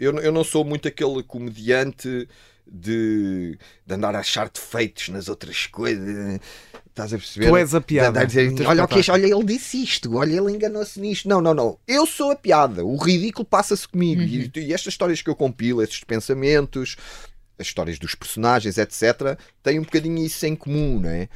Eu, 0.00 0.12
não- 0.12 0.22
eu 0.22 0.32
não 0.32 0.42
sou 0.42 0.64
muito 0.64 0.88
aquele 0.88 1.22
comediante 1.22 2.28
de, 2.66 3.58
de 3.86 3.94
andar 3.94 4.14
a 4.14 4.20
achar 4.20 4.48
defeitos 4.48 5.08
nas 5.10 5.28
outras 5.28 5.66
coisas. 5.66 6.40
Estás 6.98 7.14
a 7.14 7.16
perceber? 7.16 7.48
Tu 7.48 7.56
és 7.56 7.74
a 7.74 7.80
piada 7.80 8.26
dizer, 8.26 8.66
olha, 8.66 8.84
o 8.84 8.88
que 8.88 8.98
espetáculo." 8.98 9.26
olha, 9.26 9.34
ele 9.36 9.44
disse 9.44 9.82
isto, 9.82 10.16
olha, 10.16 10.36
ele 10.36 10.52
enganou-se 10.52 11.00
nisto. 11.00 11.28
Não, 11.28 11.40
não, 11.40 11.54
não. 11.54 11.78
Eu 11.86 12.04
sou 12.06 12.32
a 12.32 12.36
piada. 12.36 12.84
O 12.84 12.96
ridículo 12.96 13.44
passa-se 13.44 13.86
comigo. 13.86 14.20
E, 14.20 14.50
e 14.56 14.72
estas 14.72 14.92
histórias 14.92 15.22
que 15.22 15.30
eu 15.30 15.36
compilo, 15.36 15.80
estes 15.80 16.02
pensamentos, 16.02 16.96
as 17.56 17.68
histórias 17.68 17.98
dos 17.98 18.16
personagens, 18.16 18.78
etc., 18.78 19.38
têm 19.62 19.78
um 19.78 19.84
bocadinho 19.84 20.18
isso 20.18 20.44
em 20.44 20.56
comum, 20.56 20.98
não 21.00 21.10
é? 21.10 21.28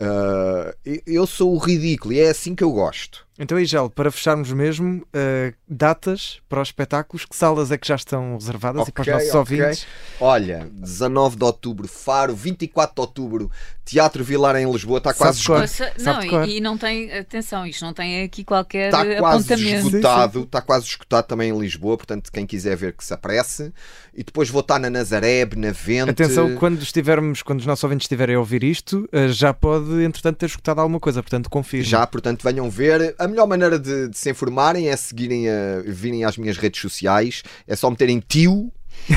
Ah, 0.00 0.74
eu 1.06 1.26
sou 1.26 1.54
o 1.54 1.58
ridículo 1.58 2.14
e 2.14 2.20
é 2.20 2.30
assim 2.30 2.54
que 2.54 2.64
eu 2.64 2.72
gosto. 2.72 3.26
Então, 3.42 3.58
Igel, 3.58 3.88
para 3.88 4.10
fecharmos 4.10 4.52
mesmo, 4.52 4.98
uh, 4.98 5.54
datas 5.66 6.42
para 6.46 6.60
os 6.60 6.68
espetáculos, 6.68 7.24
que 7.24 7.34
salas 7.34 7.72
é 7.72 7.78
que 7.78 7.88
já 7.88 7.94
estão 7.94 8.34
reservadas 8.34 8.86
e 8.86 8.92
para 8.92 9.00
os 9.00 9.08
nossos 9.08 9.28
ok. 9.28 9.40
ouvintes? 9.40 9.86
Olha, 10.20 10.68
19 10.70 11.36
de 11.36 11.44
outubro, 11.44 11.88
Faro, 11.88 12.34
24 12.34 12.94
de 12.94 13.00
outubro, 13.00 13.50
Teatro 13.82 14.22
Vilar 14.22 14.56
em 14.56 14.70
Lisboa, 14.70 14.98
está 14.98 15.14
quase 15.14 15.40
esgotado. 15.40 15.70
Não, 16.00 16.28
cor. 16.28 16.46
e, 16.46 16.58
e 16.58 16.60
não 16.60 16.76
tem, 16.76 17.10
atenção, 17.16 17.66
isto 17.66 17.82
não 17.82 17.94
tem 17.94 18.22
aqui 18.22 18.44
qualquer 18.44 18.86
Está 18.88 19.06
Tá 19.06 19.16
quase 19.18 19.54
esgotado, 19.54 20.42
está 20.42 20.60
quase 20.60 20.86
esgotado 20.86 21.26
também 21.26 21.50
em 21.50 21.58
Lisboa, 21.58 21.96
portanto, 21.96 22.30
quem 22.30 22.46
quiser 22.46 22.76
ver 22.76 22.92
que 22.92 23.02
se 23.02 23.14
apresse. 23.14 23.72
E 24.14 24.22
depois 24.22 24.50
vou 24.50 24.60
estar 24.60 24.78
na 24.78 24.90
Nazaré, 24.90 25.46
Benavente. 25.46 26.10
Atenção, 26.10 26.56
quando 26.56 26.82
estivermos, 26.82 27.42
quando 27.42 27.60
os 27.60 27.66
nossos 27.66 27.82
ouvintes 27.84 28.04
estiverem 28.04 28.36
a 28.36 28.38
ouvir 28.38 28.62
isto, 28.62 29.08
uh, 29.12 29.28
já 29.28 29.54
pode, 29.54 30.04
entretanto, 30.04 30.36
ter 30.36 30.46
escutado 30.46 30.80
alguma 30.80 31.00
coisa, 31.00 31.22
portanto, 31.22 31.48
confirme. 31.48 31.86
Já, 31.86 32.06
portanto, 32.06 32.42
venham 32.44 32.68
ver. 32.68 33.14
A 33.18 33.26
melhor 33.30 33.46
maneira 33.46 33.78
de, 33.78 34.08
de 34.08 34.18
se 34.18 34.30
informarem 34.30 34.88
é 34.88 34.96
seguirem 34.96 35.48
a, 35.48 35.82
virem 35.86 36.24
às 36.24 36.36
minhas 36.36 36.56
redes 36.56 36.80
sociais. 36.80 37.42
É 37.66 37.74
só 37.74 37.88
meterem 37.90 38.20
tio 38.20 38.70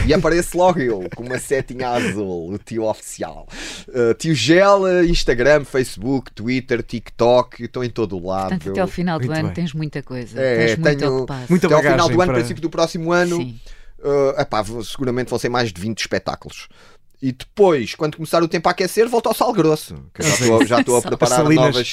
e 0.08 0.14
aparece 0.14 0.56
logo 0.56 0.80
eu, 0.80 1.08
com 1.16 1.24
uma 1.24 1.38
setinha 1.38 1.90
azul, 1.90 2.54
o 2.54 2.58
tio 2.58 2.84
oficial. 2.86 3.48
Uh, 3.88 4.14
tio 4.14 4.34
Gel, 4.34 5.04
Instagram, 5.06 5.66
Facebook, 5.66 6.32
Twitter, 6.32 6.82
TikTok, 6.82 7.64
estou 7.64 7.84
em 7.84 7.90
todo 7.90 8.18
o 8.18 8.26
lado. 8.26 8.50
Portanto, 8.50 8.70
até 8.72 8.82
ao 8.82 8.88
final 8.88 9.20
do 9.20 9.26
Muito 9.26 9.38
ano 9.38 9.48
bem. 9.50 9.56
tens 9.56 9.74
muita 9.74 10.02
coisa. 10.02 10.40
É, 10.40 10.68
tens 10.68 10.80
muito 10.80 11.06
ocupado. 11.06 11.46
muita 11.50 11.68
Até 11.68 11.76
ao 11.76 11.82
final 11.82 12.08
do 12.10 12.14
ano, 12.22 12.26
para- 12.26 12.34
princípio 12.40 12.62
do 12.62 12.70
próximo 12.70 13.12
ano, 13.12 13.38
Sim. 13.38 13.60
uh, 14.00 14.40
epá, 14.42 14.64
seguramente 14.84 15.30
vão 15.30 15.40
ser 15.40 15.50
mais 15.50 15.72
de 15.72 15.82
20 15.82 16.00
espetáculos. 16.00 16.68
E 17.26 17.32
depois, 17.32 17.96
quando 17.96 18.18
começar 18.18 18.44
o 18.44 18.50
tempo 18.50 18.68
a 18.68 18.74
aquecer, 18.74 19.08
volto 19.08 19.28
ao 19.28 19.34
sal 19.34 19.54
grosso. 19.54 19.96
Já 20.68 20.82
estou- 20.82 20.98
a 20.98 21.02
preparar 21.08 21.44
novas. 21.46 21.88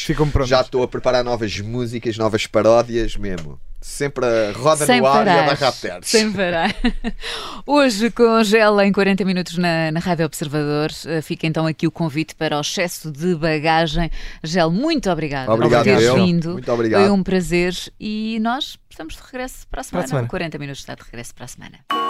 Já 0.48 0.60
estou 0.60 0.82
a 0.82 0.88
preparar 0.88 1.22
novas 1.22 1.60
músicas, 1.60 2.18
novas 2.18 2.48
paródias 2.48 3.14
mesmo. 3.16 3.60
Sempre 3.80 4.26
a 4.26 4.50
roda 4.52 4.84
Sem 4.84 5.00
no 5.00 5.06
ar 5.06 5.24
e 5.24 5.30
a 5.30 5.34
parar. 5.34 5.46
barrar 5.46 5.72
perto. 5.72 6.04
Sem 6.04 6.32
parar. 6.32 6.74
Hoje, 7.64 8.10
com 8.10 8.42
Gela 8.42 8.84
em 8.84 8.90
40 8.92 9.24
minutos 9.24 9.56
na, 9.56 9.92
na 9.92 10.00
Rádio 10.00 10.26
Observador, 10.26 10.90
eh, 11.06 11.22
fica 11.22 11.46
então 11.46 11.64
aqui 11.64 11.86
o 11.86 11.92
convite 11.92 12.34
para 12.34 12.58
o 12.58 12.60
excesso 12.60 13.10
de 13.12 13.34
bagagem. 13.36 14.10
Gel, 14.42 14.70
muito 14.70 15.08
obrigada 15.08 15.50
Obrigado, 15.52 15.84
por 15.84 15.90
teres 15.92 16.04
eu. 16.08 16.14
vindo. 16.16 16.50
Muito 16.54 16.72
obrigado. 16.72 17.02
Foi 17.02 17.10
um 17.10 17.22
prazer 17.22 17.72
e 18.00 18.38
nós 18.40 18.76
estamos 18.90 19.14
de 19.14 19.20
regresso 19.22 19.64
para 19.70 19.80
a 19.80 19.84
semana. 19.84 20.08
semana. 20.08 20.26
O 20.26 20.28
40 20.30 20.58
minutos 20.58 20.80
está 20.80 20.94
de 20.96 21.02
regresso 21.04 21.32
para 21.34 21.44
a 21.44 21.48
semana. 21.48 22.09